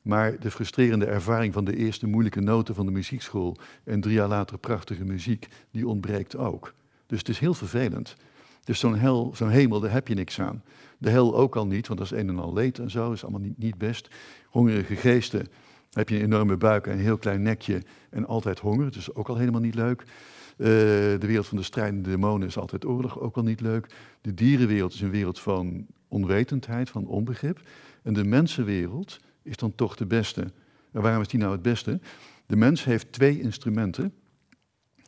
Maar 0.03 0.41
de 0.41 0.51
frustrerende 0.51 1.07
ervaring 1.07 1.53
van 1.53 1.65
de 1.65 1.77
eerste 1.77 2.07
moeilijke 2.07 2.41
noten 2.41 2.75
van 2.75 2.87
de 2.87 2.93
muziekschool 2.93 3.57
en 3.85 4.01
drie 4.01 4.15
jaar 4.15 4.29
later 4.29 4.59
prachtige 4.59 5.05
muziek, 5.05 5.49
die 5.71 5.89
ontbreekt 5.89 6.37
ook. 6.37 6.75
Dus 7.07 7.19
het 7.19 7.29
is 7.29 7.39
heel 7.39 7.55
vervelend. 7.55 8.17
Dus 8.65 8.79
zo'n 8.79 8.97
hel, 8.97 9.33
zo'n 9.35 9.49
hemel, 9.49 9.81
daar 9.81 9.93
heb 9.93 10.09
je 10.09 10.15
niks 10.15 10.41
aan. 10.41 10.63
De 11.05 11.11
hel 11.11 11.37
ook 11.37 11.57
al 11.57 11.67
niet, 11.67 11.87
want 11.87 11.99
dat 11.99 12.13
is 12.13 12.19
een 12.19 12.29
en 12.29 12.39
al 12.39 12.53
leed 12.53 12.79
en 12.79 12.91
zo, 12.91 13.13
is 13.13 13.23
allemaal 13.23 13.41
niet, 13.41 13.59
niet 13.59 13.79
best. 13.79 14.09
Hongerige 14.49 14.97
geesten, 14.97 15.47
heb 15.91 16.09
je 16.09 16.17
een 16.17 16.23
enorme 16.23 16.57
buik 16.57 16.87
en 16.87 16.93
een 16.93 16.99
heel 16.99 17.19
klein 17.19 17.43
nekje 17.43 17.83
en 18.11 18.27
altijd 18.27 18.59
honger, 18.59 18.93
dus 18.93 19.15
ook 19.15 19.29
al 19.29 19.37
helemaal 19.37 19.61
niet 19.61 19.75
leuk. 19.75 20.01
Uh, 20.03 20.67
de 20.67 21.19
wereld 21.21 21.47
van 21.47 21.57
de 21.57 21.63
strijdende 21.63 22.11
demonen 22.11 22.49
is 22.49 22.59
altijd 22.59 22.85
oorlog, 22.85 23.21
ook 23.21 23.37
al 23.37 23.43
niet 23.43 23.61
leuk. 23.61 23.87
De 24.21 24.35
dierenwereld 24.35 24.95
is 24.95 25.01
een 25.01 25.11
wereld 25.11 25.41
van 25.41 25.87
onwetendheid, 26.09 26.91
van 26.91 27.07
onbegrip. 27.07 27.61
En 28.03 28.13
de 28.13 28.25
mensenwereld 28.25 29.21
is 29.43 29.57
dan 29.57 29.75
toch 29.75 29.97
de 29.97 30.07
beste. 30.07 30.53
En 30.93 31.03
waarom 31.03 31.23
is 31.23 31.29
die 31.29 31.41
nou 31.41 31.53
het 31.53 31.63
beste? 31.63 32.01
De 32.47 32.57
mens 32.57 32.85
heeft 32.85 33.13
twee 33.13 33.41
instrumenten: 33.41 34.15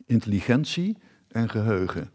intelligentie 0.06 0.96
en 1.28 1.48
geheugen. 1.48 2.10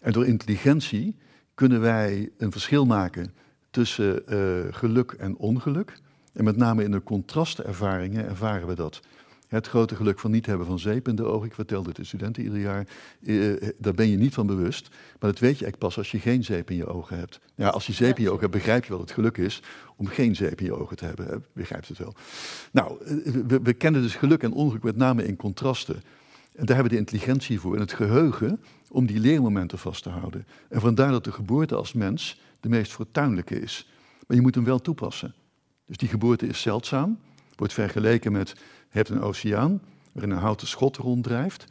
En 0.00 0.12
door 0.12 0.26
intelligentie 0.26 1.16
kunnen 1.56 1.80
wij 1.80 2.30
een 2.38 2.52
verschil 2.52 2.86
maken 2.86 3.34
tussen 3.70 4.22
uh, 4.28 4.74
geluk 4.74 5.12
en 5.12 5.36
ongeluk. 5.36 5.98
En 6.32 6.44
met 6.44 6.56
name 6.56 6.84
in 6.84 6.90
de 6.90 7.02
contrastervaringen 7.02 8.28
ervaren 8.28 8.68
we 8.68 8.74
dat. 8.74 9.00
Het 9.48 9.66
grote 9.66 9.96
geluk 9.96 10.18
van 10.18 10.30
niet 10.30 10.46
hebben 10.46 10.66
van 10.66 10.78
zeep 10.78 11.08
in 11.08 11.16
de 11.16 11.24
ogen, 11.24 11.46
ik 11.46 11.54
vertelde 11.54 11.88
het 11.88 11.96
de 11.96 12.04
studenten 12.04 12.42
ieder 12.42 12.58
jaar, 12.58 12.86
uh, 13.20 13.68
daar 13.78 13.94
ben 13.94 14.08
je 14.08 14.16
niet 14.16 14.34
van 14.34 14.46
bewust. 14.46 14.88
Maar 14.90 15.30
dat 15.30 15.38
weet 15.38 15.58
je 15.58 15.64
eigenlijk 15.64 15.78
pas 15.78 15.96
als 15.96 16.10
je 16.10 16.18
geen 16.18 16.44
zeep 16.44 16.70
in 16.70 16.76
je 16.76 16.86
ogen 16.86 17.18
hebt. 17.18 17.40
Ja, 17.54 17.68
als 17.68 17.86
je 17.86 17.92
zeep 17.92 18.16
in 18.16 18.22
je 18.22 18.30
ogen 18.30 18.42
hebt, 18.42 18.52
begrijp 18.52 18.82
je 18.82 18.88
wel 18.88 18.98
dat 18.98 19.08
het 19.08 19.16
geluk 19.16 19.36
is 19.36 19.62
om 19.96 20.06
geen 20.06 20.36
zeep 20.36 20.60
in 20.60 20.66
je 20.66 20.74
ogen 20.74 20.96
te 20.96 21.04
hebben. 21.04 21.26
Hè? 21.26 21.36
Begrijpt 21.52 21.88
het 21.88 21.98
wel. 21.98 22.14
Nou, 22.70 22.98
we, 23.46 23.60
we 23.62 23.72
kennen 23.72 24.02
dus 24.02 24.14
geluk 24.14 24.42
en 24.42 24.52
ongeluk 24.52 24.82
met 24.82 24.96
name 24.96 25.26
in 25.26 25.36
contrasten. 25.36 26.02
En 26.56 26.66
daar 26.66 26.76
hebben 26.76 26.92
we 26.92 27.02
de 27.02 27.10
intelligentie 27.10 27.60
voor 27.60 27.74
en 27.74 27.80
het 27.80 27.92
geheugen 27.92 28.60
om 28.90 29.06
die 29.06 29.20
leermomenten 29.20 29.78
vast 29.78 30.02
te 30.02 30.08
houden. 30.08 30.46
En 30.68 30.80
vandaar 30.80 31.10
dat 31.10 31.24
de 31.24 31.32
geboorte 31.32 31.74
als 31.74 31.92
mens 31.92 32.40
de 32.60 32.68
meest 32.68 32.92
fortuinlijke 32.92 33.60
is. 33.60 33.88
Maar 34.26 34.36
je 34.36 34.42
moet 34.42 34.54
hem 34.54 34.64
wel 34.64 34.78
toepassen. 34.78 35.34
Dus 35.86 35.96
die 35.96 36.08
geboorte 36.08 36.46
is 36.46 36.60
zeldzaam, 36.60 37.18
wordt 37.56 37.72
vergeleken 37.72 38.32
met, 38.32 38.48
je 38.48 38.56
hebt 38.88 39.08
een 39.08 39.20
oceaan 39.20 39.80
waarin 40.12 40.32
een 40.32 40.42
houten 40.42 40.66
schot 40.66 40.96
ronddrijft. 40.96 41.64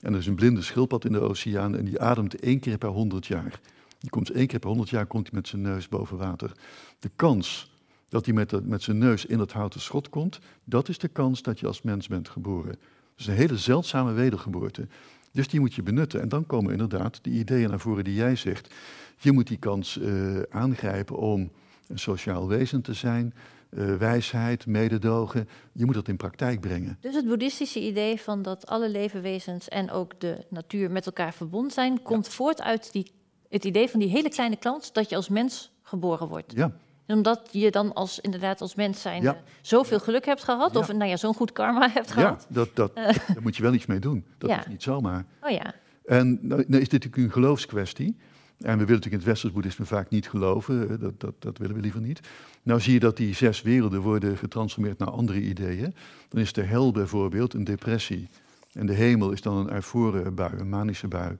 En 0.00 0.12
er 0.12 0.18
is 0.18 0.26
een 0.26 0.34
blinde 0.34 0.62
schildpad 0.62 1.04
in 1.04 1.12
de 1.12 1.20
oceaan 1.20 1.76
en 1.76 1.84
die 1.84 2.00
ademt 2.00 2.40
één 2.40 2.60
keer 2.60 2.78
per 2.78 2.88
honderd 2.88 3.26
jaar. 3.26 3.60
Die 3.98 4.10
komt 4.10 4.30
één 4.30 4.46
keer 4.46 4.58
per 4.58 4.68
honderd 4.68 4.90
jaar 4.90 5.06
komt 5.06 5.26
hij 5.26 5.36
met 5.38 5.48
zijn 5.48 5.62
neus 5.62 5.88
boven 5.88 6.16
water. 6.16 6.52
De 6.98 7.10
kans 7.16 7.70
dat 8.08 8.24
hij 8.24 8.34
met, 8.34 8.66
met 8.66 8.82
zijn 8.82 8.98
neus 8.98 9.26
in 9.26 9.38
dat 9.38 9.52
houten 9.52 9.80
schot 9.80 10.08
komt, 10.08 10.40
dat 10.64 10.88
is 10.88 10.98
de 10.98 11.08
kans 11.08 11.42
dat 11.42 11.60
je 11.60 11.66
als 11.66 11.82
mens 11.82 12.08
bent 12.08 12.28
geboren. 12.28 12.78
Dus 13.20 13.28
een 13.28 13.34
hele 13.34 13.56
zeldzame 13.58 14.12
wedergeboorte. 14.12 14.86
Dus 15.32 15.48
die 15.48 15.60
moet 15.60 15.74
je 15.74 15.82
benutten. 15.82 16.20
En 16.20 16.28
dan 16.28 16.46
komen 16.46 16.72
inderdaad 16.72 17.18
die 17.22 17.32
ideeën 17.32 17.68
naar 17.68 17.80
voren 17.80 18.04
die 18.04 18.14
jij 18.14 18.36
zegt. 18.36 18.74
Je 19.18 19.32
moet 19.32 19.46
die 19.46 19.56
kans 19.58 19.96
uh, 19.96 20.42
aangrijpen 20.50 21.16
om 21.16 21.50
een 21.88 21.98
sociaal 21.98 22.48
wezen 22.48 22.82
te 22.82 22.94
zijn, 22.94 23.34
uh, 23.70 23.96
wijsheid, 23.96 24.66
mededogen. 24.66 25.48
Je 25.72 25.84
moet 25.84 25.94
dat 25.94 26.08
in 26.08 26.16
praktijk 26.16 26.60
brengen. 26.60 26.96
Dus 27.00 27.14
het 27.14 27.26
boeddhistische 27.26 27.80
idee 27.80 28.20
van 28.20 28.42
dat 28.42 28.66
alle 28.66 28.90
levenwezens 28.90 29.68
en 29.68 29.90
ook 29.90 30.20
de 30.20 30.44
natuur 30.48 30.90
met 30.90 31.06
elkaar 31.06 31.34
verbonden 31.34 31.72
zijn, 31.72 32.02
komt 32.02 32.26
ja. 32.26 32.32
voort 32.32 32.62
uit 32.62 32.92
die, 32.92 33.10
het 33.48 33.64
idee 33.64 33.88
van 33.88 34.00
die 34.00 34.08
hele 34.08 34.28
kleine 34.28 34.56
kans 34.56 34.92
dat 34.92 35.08
je 35.08 35.16
als 35.16 35.28
mens 35.28 35.72
geboren 35.82 36.28
wordt. 36.28 36.52
Ja, 36.52 36.72
omdat 37.12 37.48
je 37.50 37.70
dan 37.70 37.94
als, 37.94 38.20
inderdaad 38.20 38.60
als 38.60 38.74
mens 38.74 39.00
zijn 39.00 39.22
ja. 39.22 39.36
zoveel 39.60 40.00
geluk 40.00 40.24
hebt 40.24 40.44
gehad. 40.44 40.76
Of 40.76 40.92
nou 40.92 41.10
ja, 41.10 41.16
zo'n 41.16 41.34
goed 41.34 41.52
karma 41.52 41.90
hebt 41.92 42.10
gehad. 42.10 42.46
Ja, 42.48 42.54
dat, 42.54 42.68
dat, 42.74 42.94
daar 42.94 43.42
moet 43.42 43.56
je 43.56 43.62
wel 43.62 43.74
iets 43.74 43.86
mee 43.86 43.98
doen. 43.98 44.24
Dat 44.38 44.50
is 44.50 44.66
niet 44.68 44.82
zomaar. 44.82 45.24
Oh 45.42 45.50
ja. 45.50 45.74
En 46.04 46.38
nou, 46.42 46.64
nou 46.66 46.82
is 46.82 46.88
dit 46.88 47.04
natuurlijk 47.04 47.16
een 47.16 47.42
geloofskwestie. 47.42 48.16
En 48.60 48.78
we 48.78 48.84
willen 48.84 48.86
natuurlijk 48.86 49.04
in 49.04 49.18
het 49.18 49.24
westers 49.26 49.52
boeddhisme 49.52 49.84
vaak 49.84 50.10
niet 50.10 50.28
geloven. 50.28 51.00
Dat, 51.00 51.20
dat, 51.20 51.34
dat 51.38 51.58
willen 51.58 51.76
we 51.76 51.82
liever 51.82 52.00
niet. 52.00 52.20
Nou 52.62 52.80
zie 52.80 52.92
je 52.92 53.00
dat 53.00 53.16
die 53.16 53.34
zes 53.34 53.62
werelden 53.62 54.00
worden 54.00 54.36
getransformeerd 54.36 54.98
naar 54.98 55.10
andere 55.10 55.40
ideeën. 55.40 55.94
Dan 56.28 56.40
is 56.40 56.52
de 56.52 56.62
hel 56.62 56.92
bijvoorbeeld 56.92 57.54
een 57.54 57.64
depressie. 57.64 58.28
En 58.72 58.86
de 58.86 58.92
hemel 58.92 59.30
is 59.30 59.40
dan 59.40 59.56
een 59.56 59.72
euforie 59.72 60.30
bui, 60.30 60.58
een 60.58 60.68
manische 60.68 61.08
bui. 61.08 61.36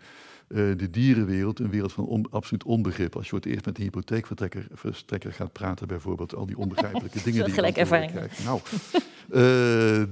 Uh, 0.51 0.77
de 0.77 0.91
dierenwereld, 0.91 1.59
een 1.59 1.71
wereld 1.71 1.93
van 1.93 2.05
on, 2.05 2.27
absoluut 2.31 2.65
onbegrip. 2.65 3.17
Als 3.17 3.25
je 3.25 3.31
voor 3.31 3.39
het 3.39 3.49
eerst 3.49 3.65
met 3.65 3.79
een 3.79 3.83
hypotheekverstrekker 3.83 5.33
gaat 5.33 5.53
praten, 5.53 5.87
bijvoorbeeld, 5.87 6.35
al 6.35 6.47
die 6.47 6.59
onbegrijpelijke 6.59 7.23
dingen 7.25 7.45
die 7.45 7.55
je 7.55 7.73
ervaring 7.73 8.11
krijgt. 8.11 8.45
Nou, 8.45 8.61
uh, 8.63 9.01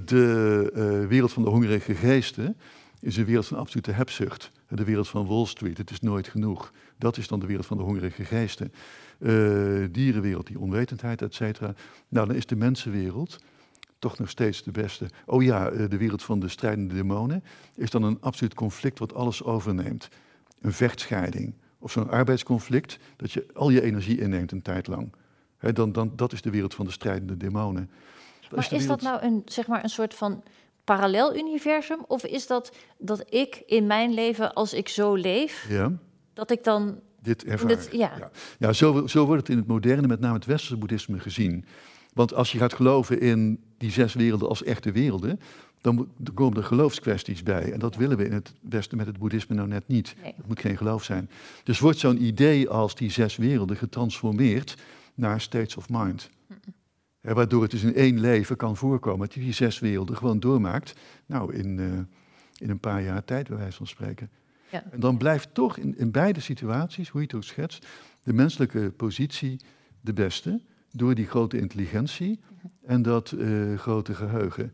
de 0.05 0.71
uh, 0.75 1.07
wereld 1.07 1.33
van 1.33 1.43
de 1.43 1.49
hongerige 1.49 1.95
geesten 1.95 2.57
is 2.99 3.17
een 3.17 3.25
wereld 3.25 3.47
van 3.47 3.57
absolute 3.57 3.91
hebzucht. 3.91 4.51
De 4.67 4.83
wereld 4.83 5.07
van 5.07 5.25
Wall 5.25 5.45
Street, 5.45 5.77
het 5.77 5.91
is 5.91 5.99
nooit 5.99 6.27
genoeg. 6.27 6.73
Dat 6.97 7.17
is 7.17 7.27
dan 7.27 7.39
de 7.39 7.45
wereld 7.45 7.65
van 7.65 7.77
de 7.77 7.83
hongerige 7.83 8.23
geesten. 8.23 8.73
dierenwereld, 9.91 10.47
die 10.47 10.59
onwetendheid, 10.59 11.21
et 11.21 11.35
cetera. 11.35 11.73
Nou, 12.07 12.27
dan 12.27 12.35
is 12.35 12.45
de 12.45 12.55
mensenwereld 12.55 13.39
toch 13.97 14.17
nog 14.17 14.29
steeds 14.29 14.63
de 14.63 14.71
beste. 14.71 15.05
Oh 15.25 15.43
ja, 15.43 15.69
de 15.69 15.97
wereld 15.97 16.23
van 16.23 16.39
de 16.39 16.47
strijdende 16.47 16.95
demonen 16.95 17.43
is 17.75 17.89
dan 17.89 18.03
een 18.03 18.17
absoluut 18.21 18.53
conflict 18.53 18.99
wat 18.99 19.13
alles 19.13 19.43
overneemt 19.43 20.09
een 20.61 20.73
vechtscheiding 20.73 21.53
of 21.79 21.91
zo'n 21.91 22.09
arbeidsconflict, 22.09 22.97
dat 23.15 23.31
je 23.31 23.45
al 23.53 23.69
je 23.69 23.81
energie 23.81 24.19
inneemt 24.19 24.51
een 24.51 24.61
tijd 24.61 24.87
lang. 24.87 25.13
He, 25.57 25.73
dan, 25.73 25.91
dan, 25.91 26.11
dat 26.15 26.33
is 26.33 26.41
de 26.41 26.49
wereld 26.49 26.73
van 26.73 26.85
de 26.85 26.91
strijdende 26.91 27.37
demonen. 27.37 27.89
Dat 28.41 28.51
maar 28.51 28.59
is, 28.59 28.71
is 28.71 28.87
dat 28.87 29.01
nou 29.01 29.21
een, 29.21 29.41
zeg 29.45 29.67
maar, 29.67 29.83
een 29.83 29.89
soort 29.89 30.13
van 30.13 30.43
parallel 30.83 31.35
universum? 31.35 31.99
Of 32.07 32.23
is 32.23 32.47
dat 32.47 32.75
dat 32.97 33.33
ik 33.33 33.63
in 33.65 33.87
mijn 33.87 34.13
leven, 34.13 34.53
als 34.53 34.73
ik 34.73 34.89
zo 34.89 35.13
leef, 35.13 35.65
ja. 35.69 35.91
dat 36.33 36.51
ik 36.51 36.63
dan. 36.63 36.99
Dit 37.21 37.43
ervaar. 37.43 37.67
Dit, 37.67 37.89
ja, 37.91 38.11
ja. 38.17 38.31
ja 38.59 38.73
zo, 38.73 39.07
zo 39.07 39.25
wordt 39.25 39.41
het 39.41 39.49
in 39.49 39.57
het 39.57 39.67
moderne, 39.67 40.07
met 40.07 40.19
name 40.19 40.33
het 40.33 40.45
westerse 40.45 40.77
boeddhisme, 40.77 41.19
gezien. 41.19 41.65
Want 42.13 42.33
als 42.33 42.51
je 42.51 42.57
gaat 42.57 42.73
geloven 42.73 43.19
in 43.19 43.63
die 43.77 43.91
zes 43.91 44.13
werelden 44.13 44.49
als 44.49 44.63
echte 44.63 44.91
werelden, 44.91 45.39
dan 45.81 46.07
komen 46.33 46.57
er 46.57 46.63
geloofskwesties 46.63 47.43
bij. 47.43 47.71
En 47.71 47.79
dat 47.79 47.95
willen 47.95 48.17
we 48.17 48.25
in 48.25 48.33
het 48.33 48.53
Westen 48.61 48.97
met 48.97 49.07
het 49.07 49.17
boeddhisme 49.17 49.55
nou 49.55 49.67
net 49.67 49.87
niet. 49.87 50.15
Nee. 50.21 50.33
Het 50.35 50.47
moet 50.47 50.59
geen 50.59 50.77
geloof 50.77 51.03
zijn. 51.03 51.29
Dus 51.63 51.79
wordt 51.79 51.99
zo'n 51.99 52.23
idee 52.23 52.69
als 52.69 52.95
die 52.95 53.11
zes 53.11 53.35
werelden 53.35 53.77
getransformeerd 53.77 54.77
naar 55.13 55.41
states 55.41 55.75
of 55.75 55.89
mind. 55.89 56.29
Waardoor 57.21 57.61
het 57.61 57.71
dus 57.71 57.83
in 57.83 57.95
één 57.95 58.19
leven 58.19 58.55
kan 58.55 58.77
voorkomen 58.77 59.19
dat 59.19 59.33
je 59.33 59.39
die 59.39 59.53
zes 59.53 59.79
werelden 59.79 60.17
gewoon 60.17 60.39
doormaakt. 60.39 60.95
Nou, 61.25 61.53
in, 61.53 61.77
uh, 61.77 61.85
in 62.57 62.69
een 62.69 62.79
paar 62.79 63.01
jaar 63.01 63.23
tijd, 63.23 63.47
bij 63.47 63.57
wijze 63.57 63.77
van 63.77 63.87
spreken. 63.87 64.29
Ja. 64.71 64.83
En 64.91 64.99
dan 64.99 65.17
blijft 65.17 65.53
toch 65.53 65.77
in, 65.77 65.97
in 65.97 66.11
beide 66.11 66.39
situaties, 66.39 67.09
hoe 67.09 67.21
je 67.21 67.27
het 67.27 67.35
ook 67.35 67.43
schetst, 67.43 67.87
de 68.23 68.33
menselijke 68.33 68.91
positie 68.97 69.59
de 70.01 70.13
beste. 70.13 70.61
Door 70.91 71.15
die 71.15 71.27
grote 71.27 71.59
intelligentie 71.59 72.39
en 72.85 73.01
dat 73.01 73.31
uh, 73.31 73.77
grote 73.77 74.13
geheugen. 74.13 74.73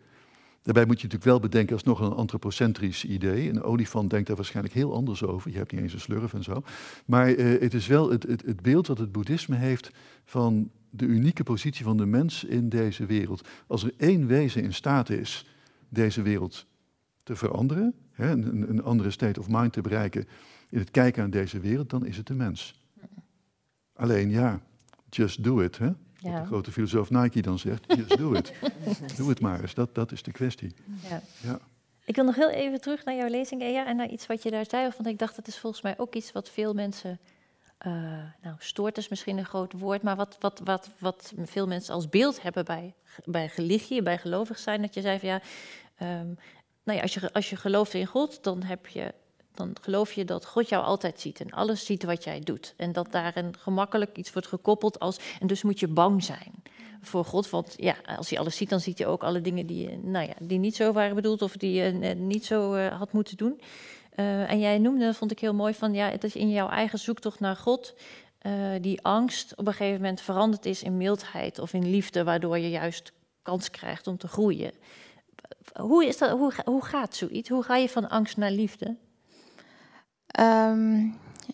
Daarbij 0.65 0.85
moet 0.85 1.01
je 1.01 1.07
natuurlijk 1.07 1.31
wel 1.31 1.49
bedenken, 1.49 1.73
als 1.73 1.83
nog 1.83 1.99
een 1.99 2.13
antropocentrisch 2.13 3.05
idee. 3.05 3.49
Een 3.49 3.63
olifant 3.63 4.09
denkt 4.09 4.27
daar 4.27 4.35
waarschijnlijk 4.35 4.75
heel 4.75 4.93
anders 4.93 5.23
over. 5.23 5.51
Je 5.51 5.57
hebt 5.57 5.71
niet 5.71 5.81
eens 5.81 5.93
een 5.93 5.99
slurf 5.99 6.33
en 6.33 6.43
zo. 6.43 6.63
Maar 7.05 7.29
uh, 7.29 7.61
het 7.61 7.73
is 7.73 7.87
wel 7.87 8.11
het, 8.11 8.23
het, 8.23 8.45
het, 8.45 8.61
beeld 8.61 8.85
dat 8.85 8.97
het 8.97 9.11
boeddhisme 9.11 9.55
heeft 9.55 9.91
van 10.23 10.71
de 10.89 11.05
unieke 11.05 11.43
positie 11.43 11.85
van 11.85 11.97
de 11.97 12.05
mens 12.05 12.43
in 12.43 12.69
deze 12.69 13.05
wereld. 13.05 13.47
Als 13.67 13.83
er 13.83 13.93
één 13.97 14.27
wezen 14.27 14.63
in 14.63 14.73
staat 14.73 15.09
is 15.09 15.49
deze 15.89 16.21
wereld 16.21 16.65
te 17.23 17.35
veranderen, 17.35 17.93
hè, 18.11 18.31
een, 18.31 18.69
een 18.69 18.83
andere 18.83 19.11
state 19.11 19.39
of 19.39 19.47
mind 19.49 19.73
te 19.73 19.81
bereiken 19.81 20.27
in 20.69 20.79
het 20.79 20.91
kijken 20.91 21.23
aan 21.23 21.29
deze 21.29 21.59
wereld, 21.59 21.89
dan 21.89 22.05
is 22.05 22.17
het 22.17 22.27
de 22.27 22.35
mens. 22.35 22.81
Alleen 23.93 24.29
ja, 24.29 24.61
just 25.09 25.43
do 25.43 25.59
it. 25.59 25.77
Hè? 25.77 25.89
Wat 26.31 26.41
de 26.41 26.47
grote 26.47 26.71
filosoof 26.71 27.09
Nike 27.09 27.41
dan 27.41 27.59
zegt, 27.59 27.83
just 27.97 28.17
do 28.17 28.33
it. 28.33 28.53
Doe 29.17 29.29
het 29.29 29.39
maar 29.39 29.61
eens, 29.61 29.73
dat, 29.73 29.95
dat 29.95 30.11
is 30.11 30.23
de 30.23 30.31
kwestie. 30.31 30.73
Ja. 31.09 31.21
Ja. 31.41 31.59
Ik 32.05 32.15
wil 32.15 32.25
nog 32.25 32.35
heel 32.35 32.49
even 32.49 32.81
terug 32.81 33.05
naar 33.05 33.15
jouw 33.15 33.27
lezing, 33.27 33.61
Ea, 33.61 33.85
en 33.85 33.95
naar 33.95 34.09
iets 34.09 34.25
wat 34.25 34.43
je 34.43 34.51
daar 34.51 34.65
zei. 34.69 34.89
Want 34.97 35.07
ik 35.07 35.19
dacht, 35.19 35.35
dat 35.35 35.47
is 35.47 35.57
volgens 35.57 35.81
mij 35.81 35.93
ook 35.97 36.15
iets 36.15 36.31
wat 36.31 36.49
veel 36.49 36.73
mensen. 36.73 37.19
eh, 37.77 37.91
nou, 38.41 38.55
stoort 38.57 38.97
is 38.97 39.07
misschien 39.09 39.37
een 39.37 39.45
groot 39.45 39.73
woord, 39.73 40.01
maar 40.01 40.15
wat, 40.15 40.37
wat, 40.39 40.61
wat, 40.63 40.89
wat 40.99 41.33
veel 41.43 41.67
mensen 41.67 41.93
als 41.93 42.09
beeld 42.09 42.41
hebben 42.41 42.65
bij, 42.65 42.93
bij 43.25 43.51
religie, 43.55 44.01
bij 44.01 44.17
gelovig 44.17 44.59
zijn. 44.59 44.81
Dat 44.81 44.93
je 44.93 45.01
zei 45.01 45.19
van 45.19 45.29
ja, 45.29 45.41
ehm, 45.95 46.27
nou 46.83 46.97
ja 46.97 47.01
als, 47.01 47.13
je, 47.13 47.33
als 47.33 47.49
je 47.49 47.55
gelooft 47.55 47.93
in 47.93 48.05
God, 48.05 48.43
dan, 48.43 48.63
heb 48.63 48.87
je, 48.87 49.13
dan 49.55 49.75
geloof 49.81 50.13
je 50.13 50.25
dat 50.25 50.45
God 50.45 50.69
jou 50.69 50.83
altijd 50.83 51.19
ziet 51.19 51.39
en 51.39 51.51
alles 51.51 51.85
ziet 51.85 52.03
wat 52.03 52.23
jij 52.23 52.39
doet. 52.39 52.73
En 52.77 52.91
dat 52.91 53.11
daar 53.11 53.37
een 53.37 53.57
gemakkelijk 53.57 54.17
iets 54.17 54.33
wordt 54.33 54.47
gekoppeld 54.47 54.99
als. 54.99 55.17
En 55.39 55.47
dus 55.47 55.63
moet 55.63 55.79
je 55.79 55.87
bang 55.87 56.23
zijn 56.23 56.63
voor 57.01 57.25
God. 57.25 57.49
Want 57.49 57.73
ja, 57.77 57.95
als 58.17 58.29
hij 58.29 58.39
alles 58.39 58.57
ziet, 58.57 58.69
dan 58.69 58.79
ziet 58.79 58.97
hij 58.97 59.07
ook 59.07 59.23
alle 59.23 59.41
dingen 59.41 59.65
die, 59.65 59.97
nou 59.97 60.27
ja, 60.27 60.33
die 60.39 60.59
niet 60.59 60.75
zo 60.75 60.91
waren 60.91 61.15
bedoeld 61.15 61.41
of 61.41 61.57
die 61.57 61.71
je 61.71 61.99
eh, 62.01 62.15
niet 62.15 62.45
zo 62.45 62.73
eh, 62.73 62.97
had 62.97 63.11
moeten 63.11 63.37
doen. 63.37 63.61
Eh, 64.09 64.51
en 64.51 64.59
jij 64.59 64.77
noemde, 64.77 65.05
dat 65.05 65.15
vond 65.15 65.31
ik 65.31 65.39
heel 65.39 65.53
mooi, 65.53 65.73
van 65.73 65.93
ja, 65.93 66.09
het 66.09 66.23
is 66.23 66.35
in 66.35 66.49
jouw 66.49 66.69
eigen 66.69 66.99
zoektocht 66.99 67.39
naar 67.39 67.55
God. 67.55 67.95
die 68.81 69.01
angst 69.01 69.55
op 69.55 69.67
een 69.67 69.73
gegeven 69.73 70.01
moment 70.01 70.21
veranderd 70.21 70.65
is 70.65 70.83
in 70.83 70.97
mildheid 70.97 71.59
of 71.59 71.73
in 71.73 71.89
liefde, 71.89 72.23
waardoor 72.23 72.57
je 72.57 72.69
juist 72.69 73.11
kans 73.41 73.69
krijgt 73.69 74.07
om 74.07 74.17
te 74.17 74.27
groeien. 74.27 74.71
Hoe, 75.73 76.05
is 76.05 76.17
dat, 76.17 76.31
hoe, 76.31 76.53
hoe 76.65 76.85
gaat 76.85 77.15
zoiets? 77.15 77.49
Hoe 77.49 77.63
ga 77.63 77.75
je 77.75 77.89
van 77.89 78.09
angst 78.09 78.37
naar 78.37 78.51
liefde? 78.51 78.95
Ehm, 80.35 81.07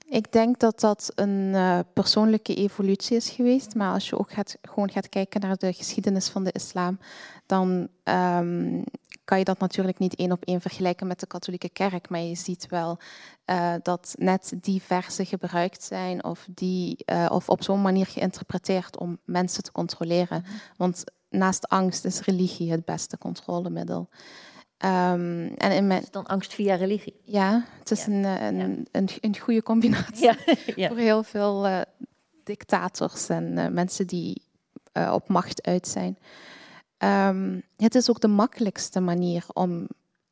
ik 0.05 0.32
denk 0.32 0.59
dat 0.59 0.79
dat 0.79 1.11
een 1.15 1.51
eh, 1.53 1.79
persoonlijke 1.93 2.55
evolutie 2.55 3.15
is 3.15 3.29
geweest. 3.29 3.75
Maar 3.75 3.93
als 3.93 4.09
je 4.09 4.17
ook 4.19 4.32
gaat, 4.32 4.57
gewoon 4.61 4.91
gaat 4.91 5.09
kijken 5.09 5.41
naar 5.41 5.57
de 5.57 5.73
geschiedenis 5.73 6.29
van 6.29 6.43
de 6.43 6.51
islam, 6.51 6.99
dan 7.45 7.88
ehm, 8.03 8.82
kan 9.25 9.38
je 9.38 9.45
dat 9.45 9.59
natuurlijk 9.59 9.99
niet 9.99 10.15
één 10.15 10.32
op 10.32 10.43
één 10.43 10.61
vergelijken 10.61 11.07
met 11.07 11.19
de 11.19 11.27
katholieke 11.27 11.69
kerk. 11.69 12.09
Maar 12.09 12.19
je 12.19 12.36
ziet 12.36 12.67
wel 12.67 12.99
eh, 13.45 13.73
dat 13.84 14.15
net 14.17 14.53
die 14.61 14.82
versen 14.82 15.25
gebruikt 15.25 15.84
zijn 15.84 16.23
of, 16.23 16.47
die, 16.49 16.97
eh, 17.05 17.25
of 17.29 17.49
op 17.49 17.63
zo'n 17.63 17.82
manier 17.82 18.05
geïnterpreteerd 18.05 18.97
om 18.97 19.19
mensen 19.25 19.63
te 19.63 19.71
controleren. 19.71 20.45
Want 20.77 21.03
naast 21.29 21.67
angst 21.67 22.05
is 22.05 22.21
religie 22.21 22.71
het 22.71 22.86
beste 22.86 23.17
controlemiddel. 23.17 24.09
Ehm, 24.82 25.47
en 25.57 25.71
in 25.71 25.88
mijn, 25.88 26.03
dan 26.11 26.25
angst 26.25 26.53
via 26.53 26.75
religie? 26.75 27.21
ja, 27.23 27.65
het 27.79 27.91
is 27.91 28.05
Ja. 28.05 28.11
Een, 28.11 28.25
eh, 28.25 28.45
een, 28.45 28.88
een, 28.91 29.09
een 29.19 29.39
goede 29.39 29.63
combinatie 29.63 30.32
Ja, 30.75 30.88
voor 30.88 30.97
heel 30.97 31.23
veel 31.23 31.67
eh, 31.67 31.82
dictators 32.43 33.29
en 33.29 33.57
eh, 33.57 33.67
mensen 33.67 34.07
die 34.07 34.41
op 35.11 35.27
macht 35.27 35.65
uit 35.65 35.88
zijn. 35.88 36.17
Ehm, 36.97 37.59
het 37.77 37.95
is 37.95 38.09
ook 38.09 38.19
de 38.19 38.27
makkelijkste 38.27 38.99
manier 38.99 39.45
om 39.53 39.88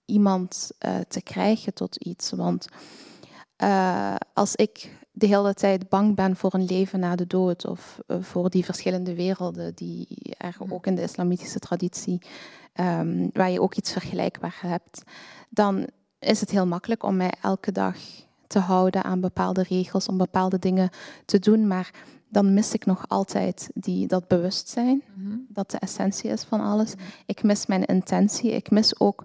iemand 0.06 0.72
te 1.08 1.22
krijgen 1.24 1.74
tot 1.74 1.96
iets. 1.96 2.32
Want 2.32 2.68
als 4.34 4.56
ik 4.56 4.90
de 5.20 5.28
hele 5.28 5.54
tijd 5.54 5.90
bang 5.90 6.16
ben 6.16 6.36
voor 6.36 6.54
een 6.54 6.66
leven 6.66 7.00
na 7.00 7.16
de 7.16 7.28
dood 7.28 7.66
of 7.66 8.00
eh, 8.08 8.18
voor 8.22 8.50
die 8.50 8.66
verschillende 8.66 9.16
werelden 9.16 9.76
die 9.76 10.08
er 10.38 10.56
ook 10.70 10.86
in 10.86 10.96
de 10.96 11.02
islamitische 11.02 11.60
traditie, 11.60 12.22
ehm, 12.74 13.28
waar 13.34 13.50
je 13.50 13.62
ook 13.62 13.76
iets 13.76 13.92
vergelijkbaar 13.92 14.58
hebt, 14.62 15.04
dan 15.50 15.88
is 16.20 16.40
het 16.40 16.50
heel 16.50 16.66
makkelijk 16.66 17.04
om 17.04 17.16
mij 17.16 17.34
elke 17.42 17.72
dag 17.72 17.96
te 18.48 18.60
houden 18.60 19.04
aan 19.04 19.20
bepaalde 19.20 19.64
regels, 19.64 20.08
om 20.08 20.18
bepaalde 20.18 20.60
dingen 20.60 20.90
te 21.26 21.40
doen. 21.40 21.68
Maar 21.68 21.92
dan 22.30 22.54
mis 22.54 22.74
ik 22.74 22.86
nog 22.86 23.06
altijd 23.08 23.70
die, 23.74 24.08
dat 24.08 24.28
bewustzijn, 24.28 25.02
Mhm. 25.14 25.36
dat 25.48 25.72
de 25.72 25.78
essentie 25.78 26.30
is 26.30 26.44
van 26.44 26.62
alles. 26.62 26.94
Ik 27.26 27.44
mis 27.44 27.66
mijn 27.66 27.86
intentie. 27.86 28.52
Ik 28.52 28.72
mis 28.72 29.00
ook 29.00 29.24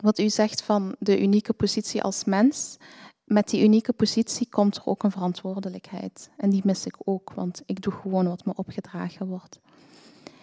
wat 0.00 0.18
u 0.18 0.28
zegt 0.28 0.62
van 0.62 0.94
de 0.98 1.22
unieke 1.22 1.52
positie 1.52 2.02
als 2.02 2.24
mens. 2.24 2.76
Met 3.24 3.48
die 3.48 3.62
unieke 3.64 3.92
positie 3.92 4.48
komt 4.50 4.76
er 4.76 4.82
ook 4.86 5.02
een 5.02 5.10
verantwoordelijkheid. 5.10 6.30
En 6.36 6.50
die 6.50 6.60
mis 6.64 6.86
ik 6.86 6.96
ook, 7.04 7.32
want 7.34 7.62
ik 7.66 7.82
doe 7.82 7.92
gewoon 7.92 8.28
wat 8.28 8.44
me 8.44 8.52
opgedragen 8.56 9.26
wordt. 9.26 9.60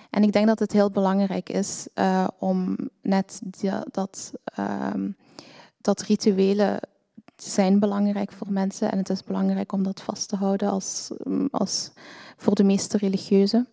En 0.10 0.24
ik 0.24 0.32
denk 0.32 0.48
dat 0.48 0.60
het 0.60 0.72
heel 0.72 0.92
belangrijk 0.92 1.50
is 1.50 1.88
eh, 1.94 2.28
om 2.40 2.78
net 3.02 3.40
die- 3.44 3.72
dat, 3.92 4.34
ehm, 4.44 5.10
dat 5.82 6.02
rituelen 6.02 6.80
zijn 7.36 7.80
belangrijk 7.80 8.32
voor 8.32 8.52
mensen. 8.52 8.92
En 8.92 8.98
het 8.98 9.10
is 9.10 9.24
belangrijk 9.24 9.72
om 9.72 9.84
dat 9.84 10.02
vast 10.02 10.30
te 10.30 10.36
houden 10.36 10.70
als, 10.70 11.12
als 11.52 11.92
voor 12.38 12.56
de 12.56 12.64
meeste 12.64 12.98
religieuzen. 12.98 13.68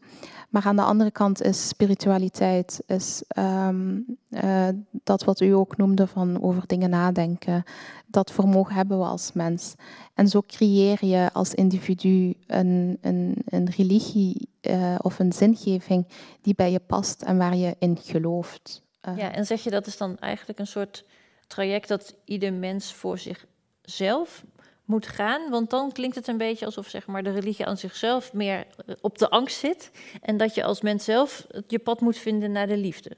Maar 0.49 0.62
aan 0.66 0.76
de 0.76 0.82
andere 0.82 1.11
kant 1.11 1.42
is 1.42 1.68
spiritualiteit, 1.68 2.82
is 2.86 3.22
ehm, 3.28 3.99
eh, 4.30 4.68
dat 4.90 5.24
wat 5.24 5.40
u 5.40 5.51
ook 5.51 5.76
noemde 5.76 6.07
van 6.07 6.42
over 6.42 6.66
dingen 6.66 6.90
nadenken. 6.90 7.62
Dat 8.07 8.32
vermogen 8.32 8.74
hebben 8.74 8.99
we 8.99 9.05
als 9.05 9.32
mens. 9.32 9.74
En 10.14 10.28
zo 10.28 10.42
creëer 10.46 11.05
je 11.05 11.30
als 11.32 11.55
individu 11.55 12.34
een, 12.46 12.99
een, 13.01 13.36
een 13.44 13.70
religie 13.76 14.49
eh, 14.61 14.94
of 14.99 15.18
een 15.18 15.32
zingeving 15.32 16.07
die 16.40 16.55
bij 16.55 16.72
je 16.72 16.80
past 16.80 17.22
en 17.22 17.38
waar 17.38 17.57
je 17.57 17.76
in 17.78 17.96
gelooft. 18.03 18.82
Eh, 19.01 19.16
Ja, 19.16 19.32
en 19.32 19.46
zeg 19.46 19.62
je 19.62 19.70
dat 19.70 19.86
is 19.86 19.96
dan 19.96 20.18
eigenlijk 20.18 20.59
een 20.59 20.66
soort 20.66 21.05
traject 21.46 21.88
dat 21.88 22.14
ieder 22.24 22.53
mens 22.53 22.92
voor 22.94 23.18
zichzelf 23.18 24.44
moet 24.89 25.07
gaan? 25.07 25.51
Want 25.51 25.70
dan 25.70 25.93
klinkt 25.93 26.16
het 26.16 26.28
een 26.28 26.36
beetje 26.36 26.64
alsof 26.66 26.86
zeg 26.89 27.07
maar, 27.07 27.22
de 27.22 27.30
religie 27.30 27.66
aan 27.66 27.76
zichzelf 27.76 28.32
meer 28.32 28.66
eh, 28.86 28.95
op 29.01 29.18
de 29.18 29.30
angst 29.30 29.59
zit. 29.59 29.91
En 30.22 30.36
dat 30.36 30.55
je 30.55 30.64
als 30.64 30.80
mens 30.80 31.05
zelf 31.05 31.47
je 31.66 31.78
pad 31.78 32.01
moet 32.01 32.16
vinden 32.18 32.53
naar 32.53 32.66
de 32.66 32.76
liefde. 32.76 33.11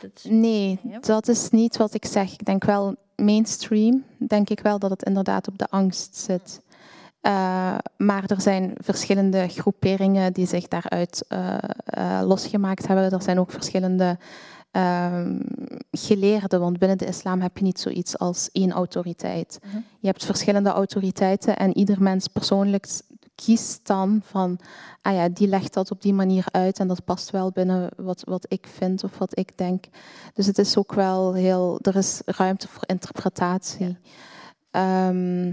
Dat 0.00 0.10
is- 0.14 0.24
Nee, 0.24 0.78
Ja. 0.82 0.98
dat 0.98 1.28
is 1.28 1.50
niet 1.50 1.76
wat 1.76 1.94
ik 1.94 2.04
zeg. 2.04 2.32
Ik 2.32 2.44
denk 2.44 2.64
wel 2.64 2.94
mainstream, 3.16 4.04
denk 4.18 4.50
ik 4.50 4.60
wel 4.60 4.78
dat 4.78 4.90
het 4.90 5.02
inderdaad 5.02 5.48
op 5.48 5.58
de 5.58 5.66
angst 5.70 6.16
zit. 6.16 6.60
Eh, 7.20 7.78
maar 7.96 8.24
er 8.26 8.40
zijn 8.40 8.72
verschillende 8.76 9.48
groeperingen 9.48 10.32
die 10.32 10.46
zich 10.46 10.68
daaruit 10.68 11.24
eh, 11.28 12.20
losgemaakt 12.24 12.86
hebben. 12.86 13.12
Er 13.12 13.22
zijn 13.22 13.38
ook 13.38 13.50
verschillende 13.50 14.18
ehm, 14.70 15.40
geleerden, 15.90 16.60
want 16.60 16.78
binnen 16.78 16.98
de 16.98 17.06
islam 17.06 17.40
heb 17.40 17.58
je 17.58 17.64
niet 17.64 17.80
zoiets 17.80 18.18
als 18.18 18.50
één 18.52 18.72
autoriteit. 18.72 19.58
Mhm. 19.62 19.76
Je 20.00 20.06
hebt 20.06 20.24
verschillende 20.24 20.70
autoriteiten 20.70 21.56
en 21.56 21.76
ieder 21.76 22.02
mens 22.02 22.26
persoonlijk 22.26 22.86
kiest 23.44 23.86
dan 23.86 24.20
van, 24.24 24.58
ah 25.02 25.14
ja, 25.14 25.28
die 25.28 25.48
legt 25.48 25.74
dat 25.74 25.90
op 25.90 26.02
die 26.02 26.14
manier 26.14 26.44
uit 26.50 26.78
en 26.78 26.88
dat 26.88 27.04
past 27.04 27.30
wel 27.30 27.50
binnen 27.50 27.90
wat, 27.96 28.22
wat 28.24 28.46
ik 28.48 28.66
vind 28.66 29.04
of 29.04 29.18
wat 29.18 29.38
ik 29.38 29.58
denk. 29.58 29.84
Dus 30.34 30.46
het 30.46 30.58
is 30.58 30.76
ook 30.76 30.92
wel 30.92 31.34
heel, 31.34 31.78
er 31.82 31.96
is 31.96 32.22
ruimte 32.24 32.68
voor 32.68 32.82
interpretatie. 32.86 33.98
Ehm, 34.70 35.52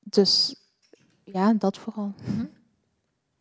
dus 0.00 0.56
ja, 1.24 1.52
dat 1.52 1.78
vooral. 1.78 2.14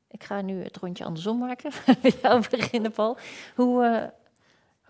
Ik 0.07 0.23
ga 0.23 0.41
nu 0.41 0.63
het 0.63 0.77
rondje 0.77 1.03
andersom 1.03 1.39
maken. 1.39 1.71
Bij 2.01 2.13
jou 2.21 2.43
beginnen, 2.49 2.91
Paul. 2.91 3.17
Hoe, 3.55 3.83
eh, 3.83 4.03
hoe 4.03 4.11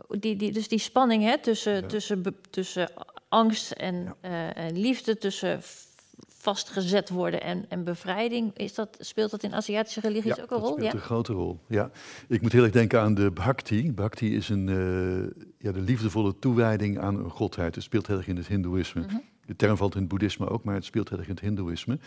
die, 0.09 0.35
die, 0.35 0.51
dus 0.51 0.67
die 0.67 0.79
spanning 0.79 1.23
hè, 1.23 1.37
tussen, 1.37 1.73
Ja. 1.73 1.87
tussen, 1.87 2.23
tussen 2.49 2.89
angst 3.29 3.71
en, 3.71 3.95
Ja. 4.03 4.15
eh, 4.21 4.65
en 4.65 4.77
liefde, 4.79 5.17
tussen 5.17 5.61
vastgezet 6.27 7.09
worden 7.09 7.41
en, 7.41 7.65
en 7.69 7.83
bevrijding. 7.83 8.57
Is 8.57 8.73
dat, 8.73 8.97
speelt 8.99 9.31
dat 9.31 9.43
in 9.43 9.53
Aziatische 9.53 9.99
religies 9.99 10.31
ook 10.31 10.37
een 10.39 10.47
dat 10.47 10.59
rol? 10.59 10.67
speelt 10.71 10.91
Ja. 10.91 10.93
een 10.93 10.99
grote 10.99 11.33
rol. 11.33 11.59
Ja. 11.67 11.91
Ik 12.27 12.41
moet 12.41 12.51
heel 12.51 12.63
erg 12.63 12.71
denken 12.71 13.01
aan 13.01 13.13
de 13.13 13.31
bhakti. 13.31 13.91
Bhakti 13.93 14.35
is 14.35 14.49
een, 14.49 14.69
eh, 14.69 15.43
ja, 15.57 15.71
de 15.71 15.81
liefdevolle 15.81 16.39
toewijding 16.39 16.99
aan 16.99 17.15
een 17.23 17.29
godheid. 17.29 17.75
Het 17.75 17.83
speelt 17.83 18.07
heel 18.07 18.17
erg 18.17 18.27
in 18.27 18.35
het 18.37 18.47
hindoeïsme. 18.47 19.01
Mhm. 19.01 19.15
De 19.45 19.55
term 19.55 19.77
valt 19.77 19.93
in 19.93 19.99
het 19.99 20.09
boeddhisme 20.09 20.49
ook, 20.49 20.63
maar 20.63 20.75
het 20.75 20.85
speelt 20.85 21.09
heel 21.09 21.17
erg 21.17 21.27
in 21.27 21.33
het 21.33 21.43
hindoeïsme. 21.43 21.99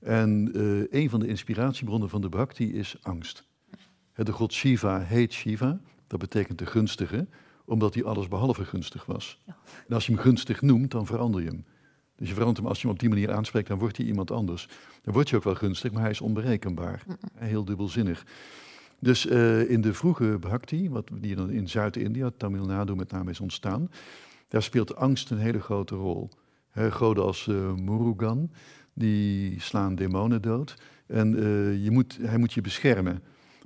En 0.00 0.50
eh, 0.90 1.00
een 1.02 1.10
van 1.10 1.20
de 1.20 1.26
inspiratiebronnen 1.26 2.08
van 2.08 2.20
de 2.20 2.28
bhakti 2.28 2.72
is 2.74 2.96
angst. 3.02 3.44
De 4.14 4.32
god 4.32 4.52
Shiva 4.52 5.00
heet 5.00 5.32
Shiva, 5.32 5.80
dat 6.12 6.20
betekent 6.20 6.58
de 6.58 6.66
gunstige, 6.66 7.26
omdat 7.64 7.94
hij 7.94 8.04
alles 8.04 8.28
behalve 8.28 8.64
gunstig 8.64 9.04
was. 9.04 9.38
Ja. 9.46 9.56
En 9.88 9.94
als 9.94 10.06
je 10.06 10.12
hem 10.12 10.20
gunstig 10.20 10.62
noemt, 10.62 10.90
dan 10.90 11.06
verander 11.06 11.42
je 11.42 11.48
hem. 11.48 11.64
Dus 12.16 12.28
je 12.28 12.34
verandert 12.34 12.58
hem, 12.58 12.66
als 12.66 12.80
je 12.80 12.86
hem 12.86 12.94
op 12.94 13.00
die 13.00 13.08
manier 13.08 13.32
aanspreekt, 13.32 13.68
dan 13.68 13.78
wordt 13.78 13.96
hij 13.96 14.06
iemand 14.06 14.30
anders. 14.30 14.68
Dan 15.02 15.14
wordt 15.14 15.28
je 15.28 15.36
ook 15.36 15.44
wel 15.44 15.54
gunstig, 15.54 15.92
maar 15.92 16.02
hij 16.02 16.10
is 16.10 16.20
onberekenbaar. 16.20 17.02
Heel 17.34 17.64
dubbelzinnig. 17.64 18.24
Dus 18.98 19.26
eh, 19.26 19.70
in 19.70 19.80
de 19.80 19.94
vroege 19.94 20.36
bhakti, 20.40 20.90
wat 20.90 21.10
die 21.20 21.36
dan 21.36 21.50
in 21.50 21.68
Zuid-India, 21.68 22.30
Tamil 22.36 22.64
Nadu 22.64 22.94
met 22.94 23.10
name 23.10 23.30
is 23.30 23.40
ontstaan, 23.40 23.90
daar 24.48 24.62
speelt 24.62 24.96
angst 24.96 25.30
een 25.30 25.38
hele 25.38 25.60
grote 25.60 25.94
rol. 25.94 26.28
Hè, 26.70 26.90
goden 26.90 27.24
als 27.24 27.48
eh, 27.48 27.74
Murugan, 27.74 28.50
die 28.94 29.60
slaan 29.60 29.94
demonen 29.94 30.42
dood. 30.42 30.74
En 31.06 31.36
eh, 31.36 31.84
je 31.84 31.90
moet, 31.90 32.18
hij 32.20 32.38
moet 32.38 32.52
je 32.52 32.60
beschermen. 32.60 33.22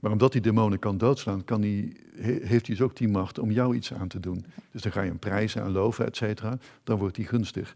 Maar 0.07 0.15
omdat 0.15 0.33
die 0.33 0.41
demonen 0.41 0.79
kan 0.79 0.99
doodslaan, 0.99 1.45
kan 1.45 1.63
heeft 1.63 2.49
hij 2.49 2.61
dus 2.77 2.81
ook 2.81 2.97
die 2.97 3.09
macht 3.09 3.39
om 3.39 3.51
jou 3.51 3.75
iets 3.75 3.93
aan 3.93 4.09
te 4.09 4.21
doen. 4.21 4.45
Dus 4.71 4.83
dan 4.83 4.93
ga 4.93 5.01
je 5.03 5.09
hem 5.09 5.19
prijzen 5.19 5.63
en 5.63 5.71
loven, 5.71 6.07
et 6.07 6.17
cetera. 6.17 6.59
Dan 6.85 6.99
wordt 6.99 7.17
hij 7.17 7.27
gunstig. 7.27 7.75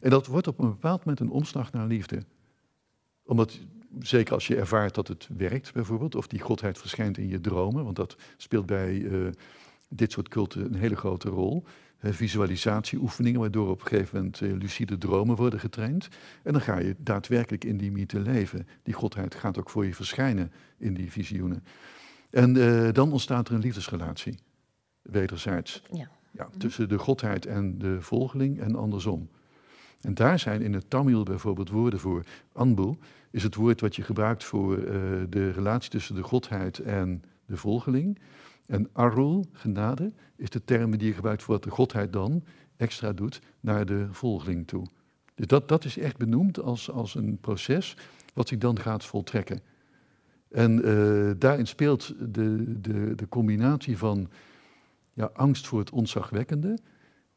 En 0.00 0.10
dat 0.10 0.26
wordt 0.26 0.46
op 0.46 0.58
een 0.58 0.68
bepaald 0.68 1.04
moment 1.04 1.20
een 1.20 1.30
omslag 1.30 1.72
naar 1.72 1.86
liefde. 1.86 2.22
Omdat, 3.22 3.58
zeker 3.98 4.34
als 4.34 4.46
je 4.46 4.56
ervaart 4.56 4.94
dat 4.94 5.08
het 5.08 5.28
werkt 5.36 5.72
bijvoorbeeld, 5.72 6.14
of 6.14 6.26
die 6.26 6.40
godheid 6.40 6.78
verschijnt 6.78 7.18
in 7.18 7.28
je 7.28 7.40
dromen, 7.40 7.84
want 7.84 7.96
dat 7.96 8.16
speelt 8.36 8.66
bij 8.66 9.04
eh, 9.04 9.30
dit 9.88 10.12
soort 10.12 10.28
culten 10.28 10.64
een 10.64 10.74
hele 10.74 10.96
grote 10.96 11.28
rol. 11.28 11.64
Visualisatieoefeningen, 12.02 13.40
waardoor 13.40 13.68
op 13.68 13.80
een 13.80 13.86
gegeven 13.86 14.16
moment 14.16 14.40
uh, 14.40 14.52
lucide 14.52 14.98
dromen 14.98 15.36
worden 15.36 15.60
getraind. 15.60 16.08
En 16.42 16.52
dan 16.52 16.62
ga 16.62 16.78
je 16.78 16.96
daadwerkelijk 16.98 17.64
in 17.64 17.76
die 17.76 17.92
mythe 17.92 18.20
leven. 18.20 18.66
Die 18.82 18.94
godheid 18.94 19.34
gaat 19.34 19.58
ook 19.58 19.70
voor 19.70 19.86
je 19.86 19.94
verschijnen 19.94 20.52
in 20.78 20.94
die 20.94 21.10
visioenen. 21.10 21.64
En 22.30 22.56
uh, 22.56 22.88
dan 22.92 23.12
ontstaat 23.12 23.48
er 23.48 23.54
een 23.54 23.60
liefdesrelatie, 23.60 24.38
wederzijds. 25.02 25.82
Ja. 25.90 26.10
Ja, 26.34 26.48
tussen 26.58 26.88
de 26.88 26.98
godheid 26.98 27.46
en 27.46 27.78
de 27.78 28.00
volgeling 28.00 28.60
en 28.60 28.76
andersom. 28.76 29.28
En 30.00 30.14
daar 30.14 30.38
zijn 30.38 30.62
in 30.62 30.72
het 30.72 30.90
Tamil 30.90 31.22
bijvoorbeeld 31.22 31.70
woorden 31.70 32.00
voor. 32.00 32.24
Anbu 32.52 32.96
is 33.30 33.42
het 33.42 33.54
woord 33.54 33.80
wat 33.80 33.96
je 33.96 34.02
gebruikt 34.02 34.44
voor 34.44 34.78
uh, 34.78 34.84
de 35.28 35.50
relatie 35.50 35.90
tussen 35.90 36.14
de 36.14 36.22
godheid 36.22 36.78
en 36.78 37.22
de 37.46 37.56
volgeling. 37.56 38.18
En 38.66 38.88
arul, 38.92 39.46
genade, 39.52 40.12
is 40.36 40.50
de 40.50 40.64
term 40.64 40.96
die 40.96 41.08
je 41.08 41.14
gebruikt 41.14 41.42
voor 41.42 41.54
wat 41.54 41.62
de 41.62 41.70
godheid 41.70 42.12
dan 42.12 42.44
extra 42.76 43.12
doet 43.12 43.40
naar 43.60 43.86
de 43.86 44.06
volgeling 44.10 44.66
toe. 44.66 44.86
Dus 45.34 45.46
dat, 45.46 45.68
dat 45.68 45.84
is 45.84 45.98
echt 45.98 46.16
benoemd 46.16 46.60
als, 46.60 46.90
als 46.90 47.14
een 47.14 47.38
proces 47.40 47.96
wat 48.34 48.48
zich 48.48 48.58
dan 48.58 48.78
gaat 48.78 49.04
voltrekken. 49.04 49.60
En 50.50 50.88
uh, 50.88 51.30
daarin 51.38 51.66
speelt 51.66 52.14
de, 52.34 52.80
de, 52.80 53.14
de 53.14 53.28
combinatie 53.28 53.98
van 53.98 54.28
ja, 55.12 55.30
angst 55.34 55.66
voor 55.66 55.78
het 55.78 55.90
ontzagwekkende 55.90 56.78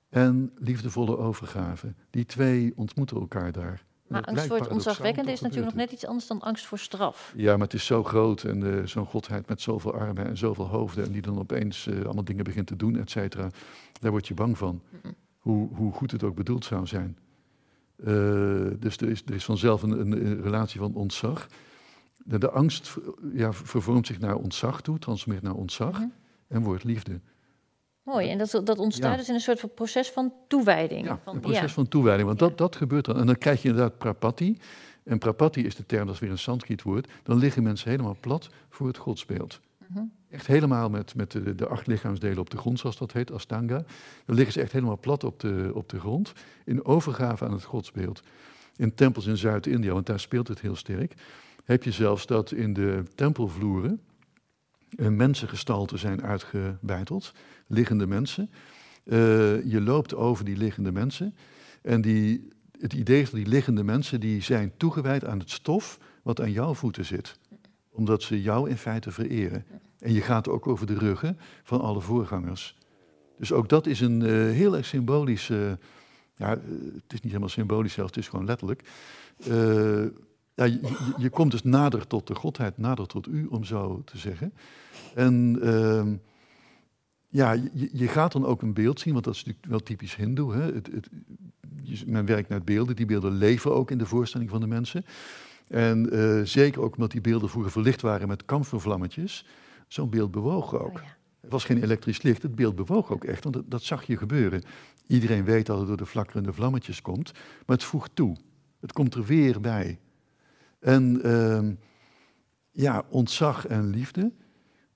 en 0.09 0.51
liefdevolle 0.55 1.17
overgave. 1.17 1.93
Die 2.09 2.25
twee 2.25 2.73
ontmoeten 2.75 3.17
elkaar 3.17 3.51
daar. 3.51 3.85
Maar 4.07 4.23
angst 4.23 4.45
voor 4.45 4.57
het 4.57 4.67
ontzagwekkende 4.67 5.31
is 5.31 5.41
natuurlijk 5.41 5.75
nog 5.75 5.83
net 5.83 5.91
iets 5.91 6.05
anders 6.05 6.27
dan 6.27 6.41
angst 6.41 6.65
voor 6.65 6.79
straf. 6.79 7.33
Ja, 7.35 7.51
maar 7.51 7.65
het 7.65 7.73
is 7.73 7.85
zo 7.85 8.03
groot 8.03 8.43
en 8.43 8.61
uh, 8.61 8.85
zo'n 8.85 9.05
godheid 9.05 9.47
met 9.47 9.61
zoveel 9.61 9.93
armen 9.93 10.25
en 10.25 10.37
zoveel 10.37 10.67
hoofden... 10.67 11.05
en 11.05 11.11
die 11.11 11.21
dan 11.21 11.39
opeens 11.39 11.87
uh, 11.87 12.05
allemaal 12.05 12.23
dingen 12.23 12.43
begint 12.43 12.67
te 12.67 12.75
doen, 12.75 12.99
et 12.99 13.09
cetera. 13.09 13.49
Daar 13.99 14.11
word 14.11 14.27
je 14.27 14.33
bang 14.33 14.57
van. 14.57 14.81
hoe, 15.39 15.69
hoe, 15.75 15.93
goed 15.93 16.11
het 16.11 16.23
ook 16.23 16.35
bedoeld 16.35 16.65
zou 16.65 16.87
zijn. 16.87 17.17
Uh, 17.97 18.07
dus 18.79 18.97
er 18.97 19.09
is, 19.09 19.21
er 19.25 19.33
is 19.33 19.45
vanzelf 19.45 19.81
een, 19.81 19.91
een, 20.01 20.41
relatie 20.41 20.79
van 20.79 20.93
ontzag. 20.93 21.47
De, 22.17 22.37
de 22.37 22.49
angst 22.49 22.95
ja, 23.33 23.53
vervormt 23.53 24.07
zich 24.07 24.19
naar 24.19 24.35
ontzag 24.35 24.81
toe, 24.81 24.99
transformeert 24.99 25.43
naar 25.43 25.53
ontzag... 25.53 25.99
Mm 25.99 26.13
en 26.47 26.61
wordt 26.61 26.83
liefde. 26.83 27.19
Mooi, 28.05 28.29
en 28.29 28.37
dat, 28.37 28.61
dat 28.63 28.79
ontstaat 28.79 29.17
dus 29.17 29.27
in 29.27 29.33
een 29.33 29.39
soort 29.39 29.59
van 29.59 29.73
proces 29.73 30.09
van 30.09 30.33
toewijding. 30.47 31.05
Ja, 31.05 31.19
van, 31.23 31.35
een 31.35 31.41
proces 31.41 31.73
van 31.73 31.87
toewijding, 31.87 32.27
want 32.27 32.39
dat, 32.39 32.57
dat 32.57 32.75
gebeurt 32.75 33.05
dan. 33.05 33.19
En 33.19 33.25
dan 33.25 33.37
krijg 33.37 33.61
je 33.61 33.67
inderdaad 33.67 33.97
prapati. 33.97 34.57
En 35.03 35.17
prapati 35.17 35.65
is 35.65 35.75
de 35.75 35.85
term, 35.85 36.05
dat 36.05 36.13
is 36.13 36.21
weer 36.21 36.29
een 36.29 36.37
Sanskriet 36.37 36.81
woord. 36.81 37.07
Dan 37.23 37.37
liggen 37.37 37.63
mensen 37.63 37.89
helemaal 37.89 38.17
plat 38.19 38.49
voor 38.69 38.87
het 38.87 38.97
godsbeeld. 38.97 39.59
Mhm. 39.87 40.03
Echt 40.29 40.47
helemaal 40.47 40.89
met, 40.89 41.15
met 41.15 41.31
de, 41.31 41.55
de, 41.55 41.67
acht 41.67 41.87
lichaamsdelen 41.87 42.37
op 42.37 42.49
de 42.49 42.57
grond, 42.57 42.79
zoals 42.79 42.97
dat 42.97 43.11
heet, 43.11 43.31
Astanga. 43.31 43.83
Dan 44.25 44.35
liggen 44.35 44.53
ze 44.53 44.61
echt 44.61 44.71
helemaal 44.71 44.99
plat 44.99 45.23
op 45.23 45.39
de, 45.39 45.71
op 45.73 45.89
de 45.89 45.99
grond, 45.99 46.33
in 46.65 46.85
overgave 46.85 47.45
aan 47.45 47.53
het 47.53 47.63
godsbeeld. 47.63 48.21
In 48.75 48.95
tempels 48.95 49.25
in 49.25 49.37
Zuid-India, 49.37 49.93
want 49.93 50.05
daar 50.05 50.19
speelt 50.19 50.47
het 50.47 50.61
heel 50.61 50.75
sterk, 50.75 51.13
heb 51.63 51.83
je 51.83 51.91
zelfs 51.91 52.25
dat 52.25 52.51
in 52.51 52.73
de 52.73 53.03
tempelvloeren 53.15 54.01
mensengestalten 54.97 55.99
zijn 55.99 56.23
uitgebeiteld 56.23 57.33
liggende 57.67 58.07
mensen. 58.07 58.49
Uh, 59.03 59.17
je 59.65 59.81
loopt 59.81 60.15
over 60.15 60.45
die 60.45 60.57
liggende 60.57 60.91
mensen. 60.91 61.35
En 61.81 62.01
die, 62.01 62.47
het 62.79 62.93
idee 62.93 63.21
is 63.21 63.29
dat 63.29 63.39
die 63.39 63.49
liggende 63.49 63.83
mensen 63.83 64.19
die 64.19 64.41
zijn 64.41 64.71
toegewijd 64.77 65.25
aan 65.25 65.39
het 65.39 65.51
stof 65.51 65.99
wat 66.21 66.41
aan 66.41 66.51
jouw 66.51 66.73
voeten 66.73 67.05
zit. 67.05 67.39
Omdat 67.91 68.23
ze 68.23 68.41
jou 68.41 68.69
in 68.69 68.77
feite 68.77 69.11
vereren. 69.11 69.65
En 69.99 70.13
je 70.13 70.21
gaat 70.21 70.47
ook 70.47 70.67
over 70.67 70.87
de 70.87 70.97
ruggen 70.97 71.37
van 71.63 71.81
alle 71.81 72.01
voorgangers. 72.01 72.77
Dus 73.37 73.51
ook 73.51 73.69
dat 73.69 73.87
is 73.87 74.01
een 74.01 74.21
uh, 74.21 74.29
heel 74.29 74.75
erg 74.75 74.85
symbolisch. 74.85 75.49
Uh, 75.49 75.71
ja, 76.35 76.49
het 76.49 77.13
is 77.13 77.21
niet 77.21 77.23
helemaal 77.23 77.49
symbolisch 77.49 77.93
zelfs, 77.93 78.15
het 78.15 78.23
is 78.23 78.29
gewoon 78.29 78.45
letterlijk. 78.45 78.89
ja, 80.55 80.63
je, 80.63 81.13
je, 81.17 81.29
komt 81.29 81.51
dus 81.51 81.63
nader 81.63 82.07
tot 82.07 82.27
de 82.27 82.35
godheid, 82.35 82.77
nader 82.77 83.07
tot 83.07 83.27
u, 83.27 83.45
om 83.45 83.63
zo 83.63 84.01
te 84.05 84.17
zeggen. 84.17 84.53
En 85.15 85.59
ehm, 85.61 86.15
ja, 87.35 87.51
je, 87.51 87.89
je, 87.91 88.07
gaat 88.07 88.31
dan 88.31 88.45
ook 88.45 88.61
een 88.61 88.73
beeld 88.73 88.99
zien, 88.99 89.13
want 89.13 89.25
dat 89.25 89.33
is 89.33 89.43
natuurlijk 89.43 89.69
wel 89.69 89.79
typisch 89.79 90.15
Hindoe. 90.15 90.53
Hè? 90.53 90.73
Het, 90.73 90.89
het, 90.91 91.09
men 92.05 92.25
werkt 92.25 92.49
met 92.49 92.65
beelden, 92.65 92.95
die 92.95 93.05
beelden 93.05 93.31
leven 93.31 93.73
ook 93.73 93.91
in 93.91 93.97
de 93.97 94.05
voorstelling 94.05 94.49
van 94.49 94.59
de 94.59 94.67
mensen. 94.67 95.05
En 95.67 96.15
uh, 96.15 96.41
zeker 96.43 96.81
ook 96.81 96.95
omdat 96.95 97.11
die 97.11 97.21
beelden 97.21 97.49
vroeger 97.49 97.71
verlicht 97.71 98.01
waren 98.01 98.27
met 98.27 98.45
kamfervlammetjes, 98.45 99.45
zo'n 99.87 100.09
beeld 100.09 100.31
bewoog 100.31 100.73
ook. 100.73 100.87
Oh, 100.87 100.93
ja. 100.93 101.17
Het 101.41 101.51
was 101.51 101.63
geen 101.63 101.83
elektrisch 101.83 102.21
licht, 102.21 102.41
het 102.41 102.55
beeld 102.55 102.75
bewoog 102.75 103.11
ook 103.11 103.23
echt, 103.23 103.43
want 103.43 103.55
dat, 103.55 103.63
dat, 103.67 103.83
zag 103.83 104.03
je 104.03 104.17
gebeuren. 104.17 104.61
Iedereen 105.07 105.43
weet 105.43 105.65
dat 105.65 105.77
het 105.77 105.87
door 105.87 105.97
de 105.97 106.05
flakkerende 106.05 106.53
vlammetjes 106.53 107.01
komt, 107.01 107.31
maar 107.33 107.75
het 107.75 107.83
voegt 107.83 108.11
toe. 108.13 108.37
Het 108.79 108.93
komt 108.93 109.13
er 109.13 109.25
weer 109.25 109.61
bij. 109.61 109.99
En 110.79 111.27
uh, 111.27 111.69
ja, 112.71 113.05
ontzag 113.09 113.67
en 113.67 113.89
liefde, 113.89 114.31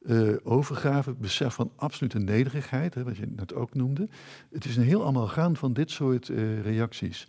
uh, 0.02 0.36
overgave, 0.44 1.14
besef 1.14 1.54
van 1.54 1.72
absolute 1.76 2.20
nederigheid, 2.20 2.94
hè, 2.94 3.04
wat 3.04 3.18
je 3.18 3.28
net 3.36 3.54
ook 3.54 3.74
noemde. 3.74 4.08
Het 4.52 4.66
is 4.66 4.78
een 4.78 4.84
heel 4.84 5.06
amalgaam 5.06 5.56
van 5.56 5.74
dit 5.74 5.92
soort 5.92 6.28
uh, 6.28 6.62
reacties. 6.62 7.28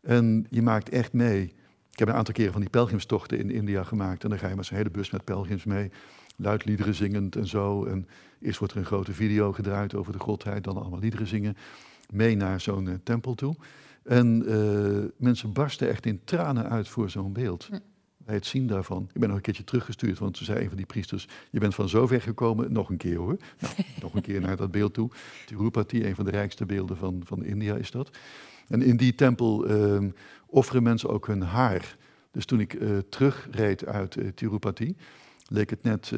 En 0.00 0.46
je 0.50 0.62
maakt 0.62 0.88
echt 0.88 1.12
mee. 1.12 1.42
Ik 1.90 1.98
heb 1.98 2.08
een 2.08 2.14
aantal 2.14 2.34
keren 2.34 2.52
van 2.52 2.60
die 2.60 2.70
pelgrimstochten 2.70 3.38
in 3.38 3.50
India 3.50 3.82
gemaakt. 3.82 4.24
En 4.24 4.30
dan 4.30 4.38
ga 4.38 4.48
je 4.48 4.54
met 4.54 4.66
zo'n 4.66 4.76
hele 4.76 4.90
bus 4.90 5.10
met 5.10 5.24
pelgrims 5.24 5.64
mee. 5.64 5.90
Luidliederen 6.36 6.94
zingend 6.94 7.36
en 7.36 7.46
zo. 7.46 7.84
En 7.84 8.08
eerst 8.40 8.58
wordt 8.58 8.74
er 8.74 8.80
een 8.80 8.86
grote 8.86 9.12
video 9.12 9.52
gedraaid 9.52 9.94
over 9.94 10.12
de 10.12 10.18
godheid. 10.18 10.64
Dan 10.64 10.76
allemaal 10.76 10.98
liederen 11.00 11.26
zingen. 11.26 11.56
Mee 12.10 12.36
naar 12.36 12.60
zo'n 12.60 12.86
uh, 12.86 12.94
tempel 13.02 13.34
toe. 13.34 13.56
En 14.04 14.44
mensen 15.16 15.52
barsten 15.52 15.88
echt 15.88 16.06
in 16.06 16.20
tranen 16.24 16.70
uit 16.70 16.88
voor 16.88 17.10
zo'n 17.10 17.32
beeld. 17.32 17.66
Hm 17.66 17.76
bij 18.26 18.34
het 18.34 18.46
zien 18.46 18.66
daarvan. 18.66 19.08
Ik 19.12 19.20
ben 19.20 19.28
nog 19.28 19.36
een 19.36 19.42
keertje 19.42 19.64
teruggestuurd, 19.64 20.18
want 20.18 20.34
toen 20.34 20.44
zei 20.44 20.60
een 20.60 20.68
van 20.68 20.76
die 20.76 20.86
priesters... 20.86 21.28
je 21.50 21.60
bent 21.60 21.74
van 21.74 21.88
zo 21.88 22.06
ver 22.06 22.22
gekomen, 22.22 22.72
nog 22.72 22.88
een 22.90 22.96
keer 22.96 23.16
hoor. 23.16 23.36
Nou, 23.58 23.74
nog 24.02 24.14
een 24.14 24.22
keer 24.22 24.40
naar 24.40 24.56
dat 24.56 24.70
beeld 24.70 24.94
toe. 24.94 25.10
Tirupati, 25.46 26.04
een 26.04 26.14
van 26.14 26.24
de 26.24 26.30
rijkste 26.30 26.66
beelden 26.66 26.96
van, 26.96 27.20
van 27.24 27.44
India 27.44 27.74
is 27.74 27.90
dat. 27.90 28.10
En 28.68 28.82
in 28.82 28.96
die 28.96 29.14
tempel 29.14 29.70
uh, 29.70 30.10
offeren 30.46 30.82
mensen 30.82 31.08
ook 31.08 31.26
hun 31.26 31.42
haar. 31.42 31.96
Dus 32.30 32.44
toen 32.44 32.60
ik 32.60 32.74
uh, 32.74 32.98
terugreed 33.08 33.86
uit 33.86 34.16
uh, 34.16 34.28
Tirupati, 34.28 34.96
leek 35.48 35.70
het 35.70 35.82
net... 35.82 36.12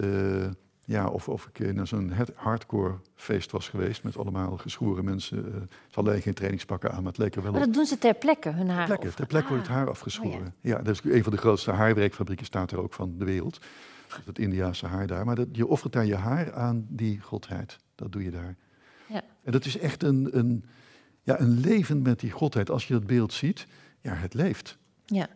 Ja, 0.89 1.09
of, 1.09 1.29
of 1.29 1.49
ik 1.53 1.75
naar 1.75 1.87
zo'n 1.87 2.13
hardcore 2.35 2.95
feest 3.15 3.51
was 3.51 3.69
geweest 3.69 4.03
met 4.03 4.17
allemaal 4.17 4.57
geschoren 4.57 5.05
mensen. 5.05 5.39
Uh, 5.39 5.45
ze 5.45 5.67
hadden 5.91 6.13
alleen 6.13 6.23
geen 6.23 6.35
trainingspakken 6.35 6.91
aan, 6.91 7.03
maar 7.03 7.13
het 7.13 7.19
leek 7.19 7.35
er 7.35 7.43
wel 7.43 7.53
Maar 7.53 7.61
dat 7.61 7.75
doen 7.75 7.87
ze 7.87 7.99
ter 7.99 8.15
plekke, 8.15 8.51
hun 8.51 8.69
haar 8.69 8.87
Ter 8.87 8.99
plekke, 8.99 9.17
ter 9.17 9.27
plekke 9.27 9.49
wordt 9.49 9.67
het 9.67 9.77
haar 9.77 9.89
afgeschoren. 9.89 10.47
Oh, 10.47 10.53
ja. 10.61 10.79
dat 10.79 10.95
is 10.95 11.13
een 11.13 11.23
van 11.23 11.33
de 11.33 11.39
grootste 11.39 11.71
haarwerkfabrieken 11.71 12.47
staat 12.47 12.71
er 12.71 12.83
ook 12.83 12.93
van 12.93 13.15
de 13.19 13.25
wereld. 13.25 13.59
Dat 14.25 14.39
Indiaanse 14.39 14.87
haar 14.87 15.07
daar. 15.07 15.25
Maar 15.25 15.35
dat, 15.35 15.47
je 15.53 15.67
offert 15.67 15.93
daar 15.93 16.07
je 16.07 16.17
haar 16.17 16.53
aan 16.53 16.87
die 16.89 17.21
godheid. 17.21 17.79
Dat 17.95 18.13
doe 18.13 18.23
je 18.23 18.31
daar. 18.31 18.57
Ja. 19.07 19.23
En 19.43 19.53
dat 19.53 19.65
is 19.65 19.79
echt 19.79 20.03
een, 20.03 20.39
een, 20.39 20.65
ja, 21.23 21.41
een 21.41 21.61
leven 21.61 22.03
met 22.03 22.21
die 22.21 22.31
godheid. 22.31 22.71
Als 22.71 22.87
je 22.87 22.93
dat 22.93 23.07
beeld 23.07 23.33
ziet, 23.33 23.67
ja, 24.01 24.15
het 24.15 24.35
leeft. 24.35 24.79
Ja. 25.05 25.29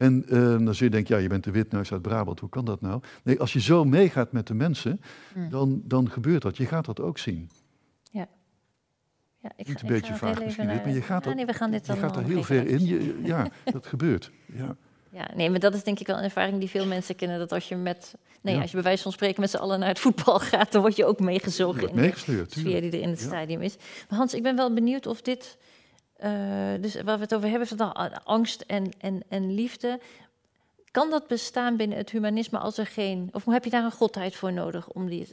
En 0.00 0.24
uh, 0.28 0.30
dan 0.64 0.74
zul 0.74 0.86
je 0.86 0.92
denken, 0.92 1.16
ja, 1.16 1.22
je 1.22 1.28
bent 1.28 1.44
de 1.44 1.50
witneus 1.50 1.92
uit 1.92 2.02
Brabant, 2.02 2.40
hoe 2.40 2.48
kan 2.48 2.64
dat 2.64 2.80
nou? 2.80 3.02
Nee, 3.22 3.40
als 3.40 3.52
je 3.52 3.60
zo 3.60 3.84
meegaat 3.84 4.32
met 4.32 4.46
de 4.46 4.54
mensen, 4.54 5.00
mm. 5.34 5.50
dan, 5.50 5.82
dan 5.84 6.10
gebeurt 6.10 6.42
dat. 6.42 6.56
Je 6.56 6.66
gaat 6.66 6.84
dat 6.84 7.00
ook 7.00 7.18
zien. 7.18 7.50
Ja. 8.10 8.28
ja 9.38 9.52
ik 9.56 9.66
ga, 9.66 9.72
Niet 9.72 9.82
een 9.82 9.88
beetje 9.88 10.14
vaag 10.14 10.44
misschien, 10.44 10.66
maar 10.66 10.90
je 10.90 11.02
gaat, 11.02 11.24
dat, 11.24 11.34
nee, 11.34 11.46
we 11.46 11.52
gaan 11.52 11.70
dit 11.70 11.86
je 11.86 11.96
gaat 11.96 12.16
er 12.16 12.24
heel 12.24 12.42
ver 12.42 12.66
in. 12.66 12.86
Je, 12.86 13.20
ja, 13.22 13.48
dat 13.64 13.86
gebeurt. 13.86 14.30
Ja. 14.46 14.76
Ja, 15.10 15.30
nee, 15.34 15.50
maar 15.50 15.60
dat 15.60 15.74
is 15.74 15.84
denk 15.84 16.00
ik 16.00 16.06
wel 16.06 16.16
een 16.16 16.24
ervaring 16.24 16.58
die 16.58 16.70
veel 16.70 16.86
mensen 16.86 17.16
kennen. 17.16 17.38
Dat 17.38 17.52
als 17.52 17.68
je 17.68 17.76
met, 17.76 18.14
nee, 18.40 18.54
ja. 18.54 18.60
als 18.60 18.70
je 18.70 18.76
bij 18.76 18.84
wijze 18.84 19.02
van 19.02 19.12
spreken 19.12 19.40
met 19.40 19.50
z'n 19.50 19.56
allen 19.56 19.78
naar 19.78 19.88
het 19.88 19.98
voetbal 19.98 20.38
gaat, 20.50 20.72
dan 20.72 20.80
word 20.80 20.96
je 20.96 21.04
ook 21.04 21.20
meegezogen 21.20 21.88
in 21.88 21.96
de 21.96 22.12
sfeer 22.46 22.80
die 22.80 22.90
er 22.90 23.00
in 23.00 23.08
het 23.08 23.20
stadium 23.20 23.60
is. 23.60 23.76
Maar 24.08 24.18
Hans, 24.18 24.34
ik 24.34 24.42
ben 24.42 24.56
wel 24.56 24.74
benieuwd 24.74 25.06
of 25.06 25.22
dit 25.22 25.58
uh, 26.24 26.82
dus 26.82 27.02
waar 27.02 27.16
we 27.16 27.22
het 27.22 27.34
over 27.34 27.48
hebben 27.48 27.68
is 27.68 27.76
dan 27.76 28.24
angst 28.24 28.60
en, 28.60 28.90
en, 28.98 29.22
en 29.28 29.54
liefde. 29.54 30.00
Kan 30.90 31.10
dat 31.10 31.26
bestaan 31.26 31.76
binnen 31.76 31.98
het 31.98 32.10
humanisme 32.10 32.58
als 32.58 32.78
er 32.78 32.86
geen... 32.86 33.28
Of 33.32 33.44
heb 33.44 33.64
je 33.64 33.70
daar 33.70 33.84
een 33.84 33.92
godheid 33.92 34.36
voor 34.36 34.52
nodig 34.52 34.88
om 34.88 35.08
die... 35.08 35.28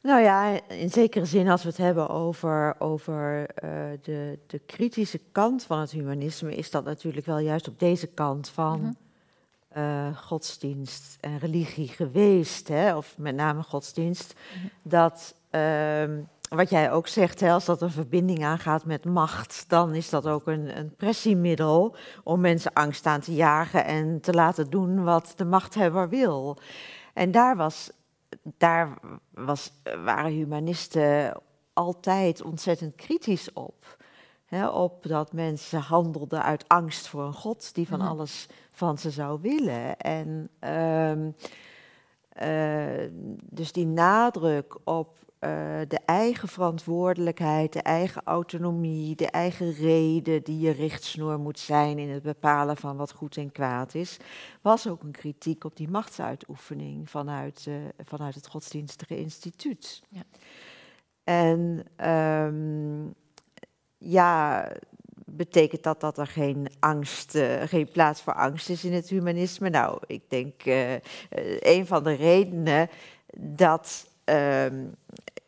Nou 0.00 0.20
ja, 0.22 0.60
in 0.68 0.90
zekere 0.90 1.24
zin 1.24 1.48
als 1.48 1.62
we 1.62 1.68
het 1.68 1.76
hebben 1.76 2.08
over, 2.08 2.74
over 2.78 3.40
uh, 3.40 3.70
de, 4.02 4.38
de 4.46 4.60
kritische 4.66 5.20
kant 5.32 5.62
van 5.62 5.80
het 5.80 5.90
humanisme... 5.90 6.54
is 6.54 6.70
dat 6.70 6.84
natuurlijk 6.84 7.26
wel 7.26 7.38
juist 7.38 7.68
op 7.68 7.78
deze 7.78 8.06
kant 8.06 8.48
van... 8.48 8.80
Mm 8.80 8.96
uh, 9.76 10.16
godsdienst 10.16 11.16
en 11.20 11.38
religie 11.38 11.88
geweest, 11.88 12.68
hè, 12.68 12.96
of 12.96 13.18
met 13.18 13.34
name 13.34 13.62
godsdienst, 13.62 14.34
dat 14.82 15.34
ehm, 15.50 16.20
wat 16.56 16.70
jij 16.70 16.92
ook 16.92 17.06
zegt, 17.06 17.40
hè, 17.40 17.52
als 17.52 17.64
dat 17.64 17.82
een 17.82 17.90
verbinding 17.90 18.44
aangaat 18.44 18.84
met 18.84 19.04
macht, 19.04 19.64
dan 19.68 19.94
is 19.94 20.10
dat 20.10 20.26
ook 20.26 20.46
een, 20.46 20.78
een 20.78 20.94
pressiemiddel 20.96 21.96
om 22.24 22.40
mensen 22.40 22.72
angst 22.72 23.06
aan 23.06 23.20
te 23.20 23.34
jagen 23.34 23.84
en 23.84 24.20
te 24.20 24.32
laten 24.32 24.70
doen 24.70 25.04
wat 25.04 25.32
de 25.36 25.44
machthebber 25.44 26.08
wil. 26.08 26.58
En 27.14 27.30
daar, 27.30 27.56
was, 27.56 27.90
daar 28.42 28.98
was, 29.30 29.72
waren 30.04 30.30
humanisten 30.30 31.40
altijd 31.72 32.42
ontzettend 32.42 32.94
kritisch 32.94 33.52
op. 33.52 33.96
Hè, 34.44 34.68
op 34.68 35.06
dat 35.06 35.32
mensen 35.32 35.80
handelden 35.80 36.42
uit 36.42 36.68
angst 36.68 37.08
voor 37.08 37.24
een 37.24 37.32
God 37.32 37.74
die 37.74 37.88
van 37.88 38.00
alles 38.00 38.48
van 38.70 38.98
ze 38.98 39.10
zou 39.10 39.38
willen. 39.42 39.96
En 39.98 40.48
ehm, 40.58 41.30
eh, 42.28 43.10
dus 43.42 43.72
die 43.72 43.86
nadruk 43.86 44.78
op 44.84 45.18
uh, 45.44 45.80
de 45.88 46.00
eigen 46.04 46.48
verantwoordelijkheid, 46.48 47.72
de 47.72 47.82
eigen 47.82 48.22
autonomie, 48.24 49.16
de 49.16 49.30
eigen 49.30 49.72
reden 49.72 50.42
die 50.42 50.58
je 50.58 50.70
richtsnoer 50.70 51.38
moet 51.38 51.58
zijn 51.58 51.98
in 51.98 52.08
het 52.10 52.22
bepalen 52.22 52.76
van 52.76 52.96
wat 52.96 53.12
goed 53.12 53.36
en 53.36 53.52
kwaad 53.52 53.94
is, 53.94 54.16
was 54.62 54.88
ook 54.88 55.02
een 55.02 55.12
kritiek 55.12 55.64
op 55.64 55.76
die 55.76 55.88
machtsuitoefening 55.88 57.10
vanuit, 57.10 57.64
uh, 57.68 57.74
vanuit 58.04 58.34
het 58.34 58.46
godsdienstige 58.46 59.16
instituut. 59.16 60.02
Ja. 60.08 60.22
En 61.24 61.84
um, 62.10 63.14
ja, 63.98 64.68
betekent 65.24 65.82
dat 65.82 66.00
dat 66.00 66.18
er 66.18 66.26
geen 66.26 66.68
angst, 66.78 67.34
uh, 67.34 67.62
geen 67.62 67.90
plaats 67.90 68.22
voor 68.22 68.34
angst 68.34 68.68
is 68.68 68.84
in 68.84 68.92
het 68.92 69.08
humanisme? 69.08 69.68
Nou, 69.70 69.98
ik 70.06 70.22
denk 70.28 70.64
uh, 70.64 70.92
een 71.58 71.86
van 71.86 72.04
de 72.04 72.14
redenen 72.14 72.88
dat. 73.38 74.12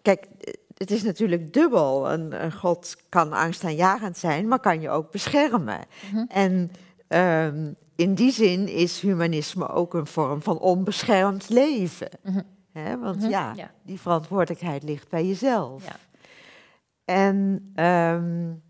Kijk, 0.06 0.26
het 0.74 0.90
is 0.90 1.02
natuurlijk 1.02 1.52
dubbel. 1.52 2.12
Een, 2.12 2.44
een, 2.44 2.52
God 2.52 2.96
kan 3.08 3.32
angstaanjagend 3.32 4.16
zijn, 4.16 4.48
maar 4.48 4.60
kan 4.60 4.80
je 4.80 4.90
ook 4.90 5.10
beschermen. 5.10 5.80
Mhm. 6.12 6.24
En 6.28 6.70
ehm, 7.08 7.72
in 7.96 8.14
die 8.14 8.30
zin 8.30 8.68
is 8.68 9.00
humanisme 9.00 9.68
ook 9.68 9.94
een 9.94 10.06
vorm 10.06 10.42
van 10.42 10.58
onbeschermd 10.58 11.48
leven. 11.48 12.08
Mm 12.22 12.54
want 13.00 13.16
mhm. 13.16 13.28
ja, 13.28 13.52
ja, 13.54 13.70
die 13.82 14.00
verantwoordelijkheid 14.00 14.82
ligt 14.82 15.08
bij 15.08 15.26
jezelf. 15.26 15.84
Ja. 15.84 15.96
En 17.04 17.72
um, 17.84 18.62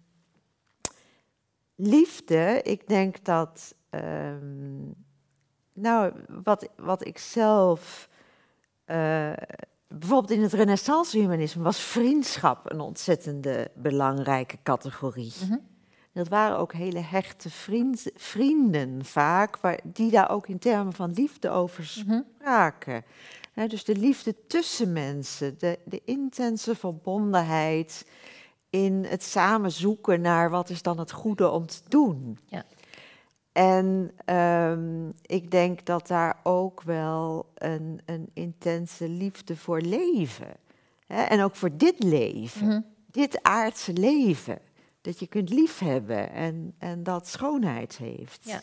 liefde, 1.74 2.60
ik 2.62 2.88
denk 2.88 3.24
dat, 3.24 3.74
um, 3.90 4.94
nou, 5.72 6.12
wat, 6.42 6.68
wat 6.76 7.06
ik 7.06 7.18
zelf, 7.18 8.08
uh, 8.86 9.32
bijvoorbeeld 9.98 10.30
in 10.30 10.42
het 10.42 10.52
renaissance-humanisme 10.52 11.62
was 11.62 11.80
vriendschap 11.80 12.70
een 12.70 12.80
ontzettende 12.80 13.70
belangrijke 13.74 14.56
categorie. 14.62 15.32
Mm 15.48 15.60
Dat 16.12 16.28
waren 16.28 16.58
ook 16.58 16.72
hele 16.72 17.00
hechte 17.00 17.50
vriend, 17.50 18.06
vrienden 18.14 19.04
vaak, 19.04 19.56
waar, 19.56 19.80
die 19.84 20.10
daar 20.10 20.30
ook 20.30 20.48
in 20.48 20.58
termen 20.58 20.92
van 20.92 21.12
liefde 21.12 21.50
over 21.50 21.94
mhm. 22.06 22.20
spraken. 22.38 23.04
dus 23.54 23.84
de 23.84 23.96
liefde 23.96 24.34
tussen 24.46 24.92
mensen, 24.92 25.58
de, 25.58 25.78
de 25.84 26.02
intense 26.04 26.74
verbondenheid, 26.74 28.06
in 28.70 29.04
het 29.08 29.22
samen 29.22 29.72
zoeken 29.72 30.20
naar 30.20 30.50
wat 30.50 30.70
is 30.70 30.82
dan 30.82 30.98
het 30.98 31.12
goede 31.12 31.50
om 31.50 31.66
te 31.66 31.80
doen. 31.88 32.38
Ja. 32.46 32.64
En 33.56 34.10
um, 34.36 35.12
ik 35.22 35.50
denk 35.50 35.86
dat 35.86 36.06
daar 36.06 36.40
ook 36.42 36.82
wel 36.82 37.46
een, 37.54 38.00
een 38.04 38.30
intense 38.32 39.08
liefde 39.08 39.56
voor 39.56 39.80
leven. 39.80 40.54
Hè? 41.06 41.22
En 41.22 41.42
ook 41.42 41.56
voor 41.56 41.76
dit 41.76 42.02
leven, 42.02 42.66
mm 42.66 42.94
dit 43.10 43.42
aardse 43.42 43.92
leven. 43.92 44.58
Dat 45.00 45.18
je 45.18 45.26
kunt 45.26 45.50
liefhebben 45.50 46.30
en, 46.30 46.74
en 46.78 47.02
dat 47.02 47.28
schoonheid 47.28 47.96
heeft. 47.96 48.40
Ja. 48.42 48.62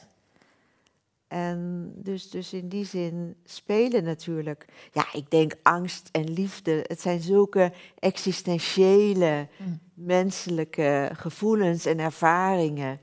En 1.27 1.91
dus, 1.95 2.29
dus 2.29 2.53
in 2.53 2.67
die 2.67 2.85
zin 2.85 3.35
spelen 3.45 4.03
natuurlijk, 4.03 4.65
ja, 4.91 5.05
ik 5.13 5.31
denk 5.31 5.55
angst 5.63 6.09
en 6.11 6.33
liefde. 6.33 6.85
Het 6.87 7.01
zijn 7.01 7.21
zulke 7.21 7.71
existentiële, 7.99 9.47
mm. 9.57 9.79
menselijke 9.93 11.09
gevoelens 11.13 11.85
en 11.85 11.99
ervaringen. 11.99 12.99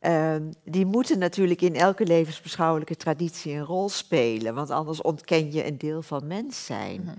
Ehm, 0.00 0.50
die 0.64 0.86
moeten 0.86 1.18
natuurlijk 1.18 1.60
in 1.60 1.74
elke 1.74 2.06
levensbeschouwelijke 2.06 2.96
traditie 2.96 3.54
een 3.54 3.64
rol 3.64 3.88
spelen, 3.88 4.54
want 4.54 4.70
anders 4.70 5.02
ontken 5.02 5.52
je 5.52 5.66
een 5.66 5.78
deel 5.78 6.02
van 6.02 6.26
mens 6.26 6.64
zijn. 6.66 7.00
Mm-hmm. 7.00 7.16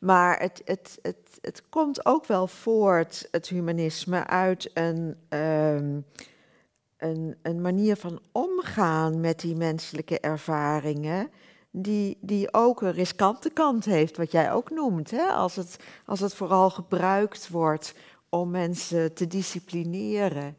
Maar 0.00 0.40
het, 0.40 0.62
het, 0.64 0.98
het, 1.02 1.38
het 1.40 1.62
komt 1.68 2.06
ook 2.06 2.26
wel 2.26 2.46
voort, 2.46 3.28
het 3.30 3.48
humanisme, 3.48 4.26
uit 4.26 4.70
een. 4.74 5.16
Ehm, 5.28 5.98
een, 7.00 7.36
een 7.42 7.60
manier 7.60 7.96
van 7.96 8.20
omgaan 8.32 9.20
met 9.20 9.40
die 9.40 9.56
menselijke 9.56 10.20
ervaringen, 10.20 11.30
die, 11.70 12.18
die 12.20 12.52
ook 12.52 12.82
een 12.82 12.92
riskante 12.92 13.50
kant 13.50 13.84
heeft, 13.84 14.16
wat 14.16 14.32
jij 14.32 14.52
ook 14.52 14.70
noemt. 14.70 15.10
Hè? 15.10 15.26
Als, 15.26 15.56
het, 15.56 15.76
als 16.06 16.20
het 16.20 16.34
vooral 16.34 16.70
gebruikt 16.70 17.48
wordt 17.48 17.94
om 18.28 18.50
mensen 18.50 19.14
te 19.14 19.26
disciplineren. 19.26 20.56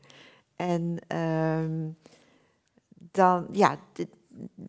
En 0.62 0.98
ehm, 1.08 1.90
dan, 3.12 3.48
ja, 3.52 3.78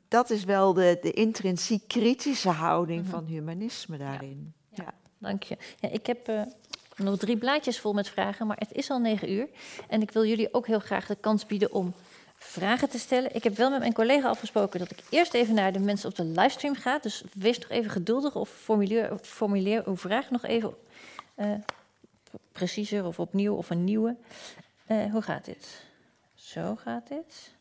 dat 0.09 0.31
is 0.31 0.45
wel 0.45 0.73
de, 0.73 0.99
de 1.03 1.11
intrinsiek 1.11 1.89
kritische 1.89 2.49
houding 2.49 3.03
mhm. 3.03 3.11
van 3.11 3.25
humanisme 3.25 3.97
daarin. 3.97 4.53
Ja, 4.69 4.85
ja. 4.85 4.95
dank 5.19 5.43
je. 5.43 5.57
Ja, 5.81 5.89
ik 5.89 6.07
heb 6.07 6.29
uh, 6.29 6.43
nog 6.97 7.19
drie 7.19 7.37
blaadjes 7.37 7.81
vol 7.81 7.93
met 7.93 8.09
vragen, 8.09 8.47
maar 8.47 8.57
het 8.57 8.73
is 8.73 8.91
al 8.91 8.99
negen 8.99 9.33
uur. 9.33 9.49
En 9.89 10.03
ik 10.03 10.11
wil 10.11 10.25
jullie 10.25 10.55
ook 10.55 10.67
heel 10.67 10.79
graag 10.79 11.07
de 11.07 11.17
kans 11.21 11.47
bieden 11.47 11.73
om 11.73 11.95
vragen 12.37 12.89
te 12.89 12.99
stellen. 12.99 13.35
Ik 13.35 13.45
heb 13.45 13.57
wel 13.57 13.71
met 13.71 13.79
mijn 13.79 13.93
collega 13.93 14.29
afgesproken 14.29 14.79
dat 14.79 14.91
ik 14.91 15.03
eerst 15.11 15.35
even 15.35 15.55
naar 15.55 15.73
de 15.73 15.79
mensen 15.79 16.09
op 16.09 16.17
de 16.17 16.25
livestream 16.25 16.75
ga. 16.75 16.99
Dus 16.99 17.25
wees 17.33 17.59
nog 17.59 17.69
even 17.69 17.91
geduldig 17.91 18.37
of 18.37 18.49
formuleer, 18.49 19.19
formuleer 19.23 19.87
uw 19.87 19.97
vraag 19.97 20.31
nog 20.31 20.45
even 20.45 20.75
uh, 21.37 21.55
preciezer 22.53 23.05
of 23.05 23.19
opnieuw 23.19 23.55
of 23.55 23.71
een 23.71 23.85
nieuwe. 23.85 24.17
Uh, 24.93 25.13
hoe 25.13 25.23
gaat 25.23 25.45
dit? 25.45 25.85
Zo 26.35 26.77
gaat 26.77 27.09
dit. 27.09 27.55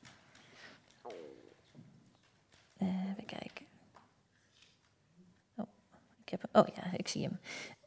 Uh, 2.81 3.11
even 3.11 3.25
kijken. 3.25 3.65
Oh, 5.55 5.67
ik 6.23 6.29
heb, 6.29 6.43
oh 6.51 6.67
ja, 6.75 6.83
ik 6.97 7.07
zie 7.07 7.23
hem. 7.23 7.39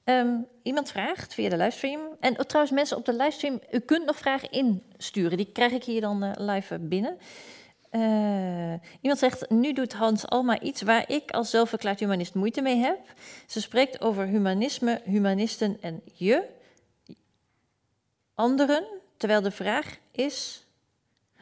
Ehm, 0.05 0.37
iemand 0.63 0.91
vraagt 0.91 1.35
via 1.35 1.49
de 1.49 1.57
livestream. 1.57 2.01
En 2.21 2.39
oh, 2.39 2.45
trouwens, 2.45 2.75
mensen 2.75 2.97
op 2.97 3.05
de 3.05 3.13
livestream, 3.13 3.61
u 3.71 3.79
kunt 3.79 4.05
nog 4.05 4.17
vragen 4.17 4.51
insturen. 4.51 5.37
Die 5.37 5.53
krijg 5.53 5.73
ik 5.73 5.85
hier 5.85 6.01
dan 6.01 6.25
uh, 6.25 6.33
live 6.35 6.79
binnen. 6.79 7.19
Iemand 9.01 9.21
zegt, 9.21 9.51
nu 9.51 9.73
doet 9.73 9.93
Hans 9.93 10.27
Alma 10.27 10.61
iets 10.61 10.83
waar 10.83 11.11
ik 11.11 11.31
als 11.31 11.51
zelfverklaard 11.51 12.01
humanist 12.01 12.35
moeite 12.35 12.63
mee 12.63 12.77
heb. 12.77 12.99
Ze 13.47 13.61
spreekt 13.61 14.01
over 14.01 14.27
humanisme, 14.27 15.01
humanisten 15.05 15.79
en 15.81 16.03
je, 16.13 16.49
anderen, 18.35 19.03
terwijl 19.17 19.43
de 19.43 19.51
vraag 19.51 19.97
is... 20.11 20.67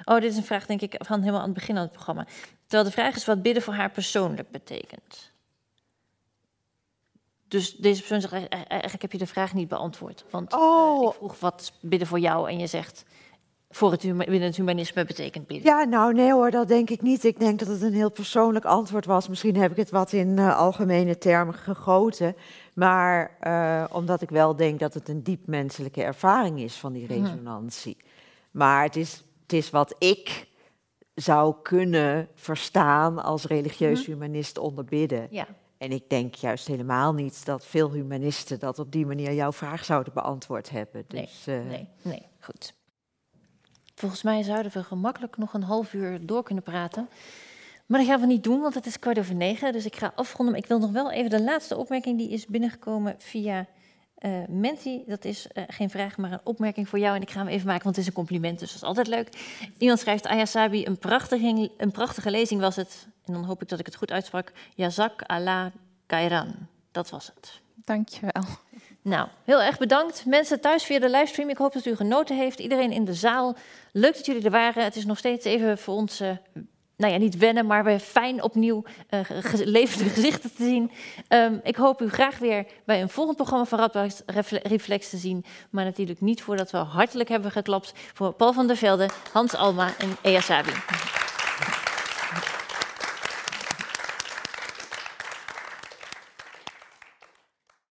Oh, 0.05 0.21
dit 0.21 0.31
is 0.31 0.37
een 0.37 0.45
vraag 0.45 0.67
denk 0.67 0.81
ik 0.81 0.95
van 0.99 1.21
helemaal 1.21 1.41
aan 1.41 1.47
het 1.47 1.55
begin 1.55 1.75
van 1.75 1.85
het 1.85 1.93
programma. 1.93 2.27
Terwijl 2.63 2.85
de 2.85 2.91
vraag 2.91 3.17
is 3.17 3.25
wat 3.25 3.43
bidden 3.43 3.63
voor 3.63 3.75
haar 3.75 3.91
persoonlijk 3.91 4.51
betekent. 4.51 5.33
Dus 7.49 7.77
deze 7.77 8.03
persoon 8.03 8.21
zegt, 8.21 8.49
eigenlijk 8.49 9.03
heb 9.03 9.13
je 9.13 9.19
de 9.19 9.27
vraag 9.27 9.55
niet 9.55 9.69
beantwoord. 9.69 10.25
Want 10.31 10.53
oh. 10.55 11.09
ik 11.09 11.15
vroeg 11.15 11.41
wat 11.41 11.73
bidden 11.81 12.09
voor 12.09 12.19
jou 12.19 12.51
en 12.51 12.59
je 12.59 12.67
zegt, 12.67 13.05
voor 13.71 13.91
het, 13.91 14.01
binnen 14.01 14.43
het 14.43 14.57
humanisme 14.57 15.05
betekent 15.05 15.47
bidden. 15.47 15.71
Ja, 15.71 15.85
nou 15.85 16.15
nee 16.15 16.33
hoor, 16.33 16.51
dat 16.51 16.69
denk 16.69 16.91
ik 16.91 17.03
niet. 17.03 17.25
Ik 17.25 17.39
denk 17.39 17.59
dat 17.59 17.69
het 17.69 17.83
een 17.83 17.93
heel 17.93 18.11
persoonlijk 18.11 18.65
antwoord 18.65 19.05
was. 19.05 19.29
Misschien 19.29 19.57
heb 19.57 19.71
ik 19.71 19.77
het 19.77 19.91
wat 19.91 20.13
in 20.13 20.29
uh, 20.29 20.59
algemene 20.59 21.19
termen 21.19 21.55
gegoten. 21.55 22.37
Maar 22.73 23.37
uh, 23.43 23.85
omdat 23.91 24.23
ik 24.23 24.31
wel 24.31 24.57
denk 24.57 24.81
dat 24.81 24.95
het 24.95 25.09
een 25.09 25.23
diep 25.23 25.47
menselijke 25.47 26.03
ervaring 26.03 26.61
is 26.61 26.77
van 26.77 26.93
die 26.93 27.05
mhm. 27.05 27.13
resonantie. 27.13 27.97
Maar 28.51 28.83
het 28.83 28.97
is, 28.97 29.25
het 29.43 29.53
is 29.53 29.71
wat 29.71 29.95
ik 29.99 30.49
zou 31.15 31.55
kunnen 31.63 32.29
verstaan 32.35 33.23
als 33.23 33.45
religieus 33.45 34.01
mhm. 34.01 34.11
humanist 34.11 34.59
onder 34.59 34.85
bidden. 34.85 35.27
Ja. 35.31 35.47
En 35.79 35.93
ik 35.93 36.09
denk 36.09 36.35
juist 36.35 36.67
helemaal 36.67 37.15
niet 37.15 37.45
dat 37.45 37.67
veel 37.67 37.93
humanisten 37.93 38.59
dat 38.59 38.79
op 38.79 38.93
die 38.93 39.07
manier 39.07 39.33
jouw 39.33 39.53
vraag 39.53 39.85
zouden 39.85 40.13
beantwoord 40.13 40.71
hebben. 40.71 41.05
Dus, 41.09 41.45
nee, 41.45 41.61
uh... 41.61 41.67
nee, 41.67 41.89
nee, 42.03 42.27
goed. 42.41 42.75
Volgens 43.95 44.23
mij 44.23 44.43
zouden 44.43 44.73
we 44.73 44.85
gemakkelijk 44.85 45.37
nog 45.37 45.55
een 45.55 45.63
half 45.63 45.93
uur 45.93 46.27
door 46.27 46.43
kunnen 46.43 46.65
praten. 46.65 47.09
Maar 47.93 48.01
dat 48.01 48.11
gaan 48.11 48.21
we 48.21 48.27
niet 48.27 48.45
doen, 48.45 48.61
want 48.61 48.75
het 48.75 48.87
is 48.87 48.99
kwart 48.99 49.19
over 49.19 49.35
negen. 49.35 49.73
Dus 49.73 49.85
ik 49.85 49.97
ga 49.97 50.13
afronden. 50.15 50.55
Ik 50.55 50.67
wil 50.67 50.79
nog 50.79 50.91
wel 50.91 51.11
even 51.11 51.31
de 51.31 51.43
laatste 51.43 51.77
opmerking 51.77 52.19
die 52.19 52.31
is 52.31 52.47
binnengekomen 52.47 53.15
via 53.19 53.67
Uh, 54.25 54.31
Menti, 54.49 55.03
dat 55.07 55.25
is 55.25 55.47
uh, 55.55 55.65
geen 55.67 55.91
vraag, 55.91 56.17
maar 56.17 56.33
een 56.33 56.41
opmerking 56.45 56.89
voor 56.89 56.99
jou. 56.99 57.17
En 57.17 57.23
ik 57.23 57.31
ga 57.31 57.39
hem 57.39 57.49
even 57.49 57.67
maken, 57.67 57.83
want 57.83 57.97
het 57.97 58.05
is 58.05 58.11
een 58.11 58.17
compliment, 58.17 58.59
dus 58.59 58.69
dat 58.69 58.83
is 58.83 58.89
altijd 58.89 59.07
leuk. 59.07 59.29
Iemand 59.79 59.99
schrijft, 60.01 60.27
Ayasabi, 60.27 60.87
een 60.87 60.99
prachtige, 60.99 61.71
een 61.77 61.91
prachtige 61.91 62.31
lezing 62.31 62.61
was 62.61 62.77
het. 62.77 63.07
En 63.25 63.33
dan 63.33 63.45
hoop 63.45 63.63
ik 63.63 63.69
dat 63.69 63.79
ik 63.79 63.87
het 63.87 63.95
goed 63.95 64.13
uitsprak. 64.13 64.53
Yazak 64.75 65.23
Allah 65.23 65.67
Kairan. 66.07 66.55
Dat 66.93 67.11
was 67.11 67.33
het. 67.35 67.61
Dankjewel. 67.75 68.45
Nou, 69.03 69.29
heel 69.45 69.63
erg 69.63 69.79
bedankt. 69.79 70.27
Mensen 70.27 70.61
thuis 70.61 70.85
via 70.85 70.99
de 70.99 71.11
livestream, 71.11 71.49
ik 71.49 71.57
hoop 71.57 71.73
dat 71.73 71.87
u 71.87 71.97
genoten 71.97 72.37
heeft. 72.37 72.59
Iedereen 72.59 72.93
in 72.93 73.05
de 73.05 73.15
zaal, 73.15 73.57
leuk 73.93 74.15
dat 74.15 74.27
jullie 74.27 74.45
er 74.45 74.51
waren. 74.51 74.85
Het 74.85 74.97
is 74.97 75.05
nog 75.05 75.19
steeds 75.19 75.45
even 75.45 75.79
voor 75.79 75.95
ons 75.95 76.21
uh, 76.21 76.31
nou 76.97 77.13
ja, 77.13 77.19
niet 77.19 77.37
wennen, 77.37 77.67
maar 77.67 77.85
weer 77.85 77.99
fijn 77.99 78.43
opnieuw 78.43 78.83
uh, 79.11 79.21
levende 79.53 80.11
gezichten 80.15 80.55
te 80.55 80.65
zien. 80.65 80.91
Um, 81.29 81.61
ik 81.63 81.77
hoop 81.77 82.01
u 82.01 82.09
graag 82.09 82.39
weer 82.39 82.67
bij 82.85 83.03
een 83.03 83.09
volgend 83.09 83.37
programma 83.37 83.65
van 83.65 83.79
Radboud 83.79 84.23
Reflex 84.63 85.11
te 85.11 85.17
zien. 85.17 85.45
Maar 85.71 85.85
natuurlijk 85.85 86.21
niet 86.21 86.43
voordat 86.43 86.71
we 86.71 86.79
hartelijk 86.79 87.29
hebben 87.29 87.51
geklapt 87.51 87.93
voor 88.15 88.33
Paul 88.33 88.53
van 88.53 88.67
der 88.67 88.77
Velde, 88.77 89.09
Hans 89.33 89.55
Alma 89.55 89.91
en 89.99 90.17
Ea 90.23 90.41
Sabi. 90.41 90.73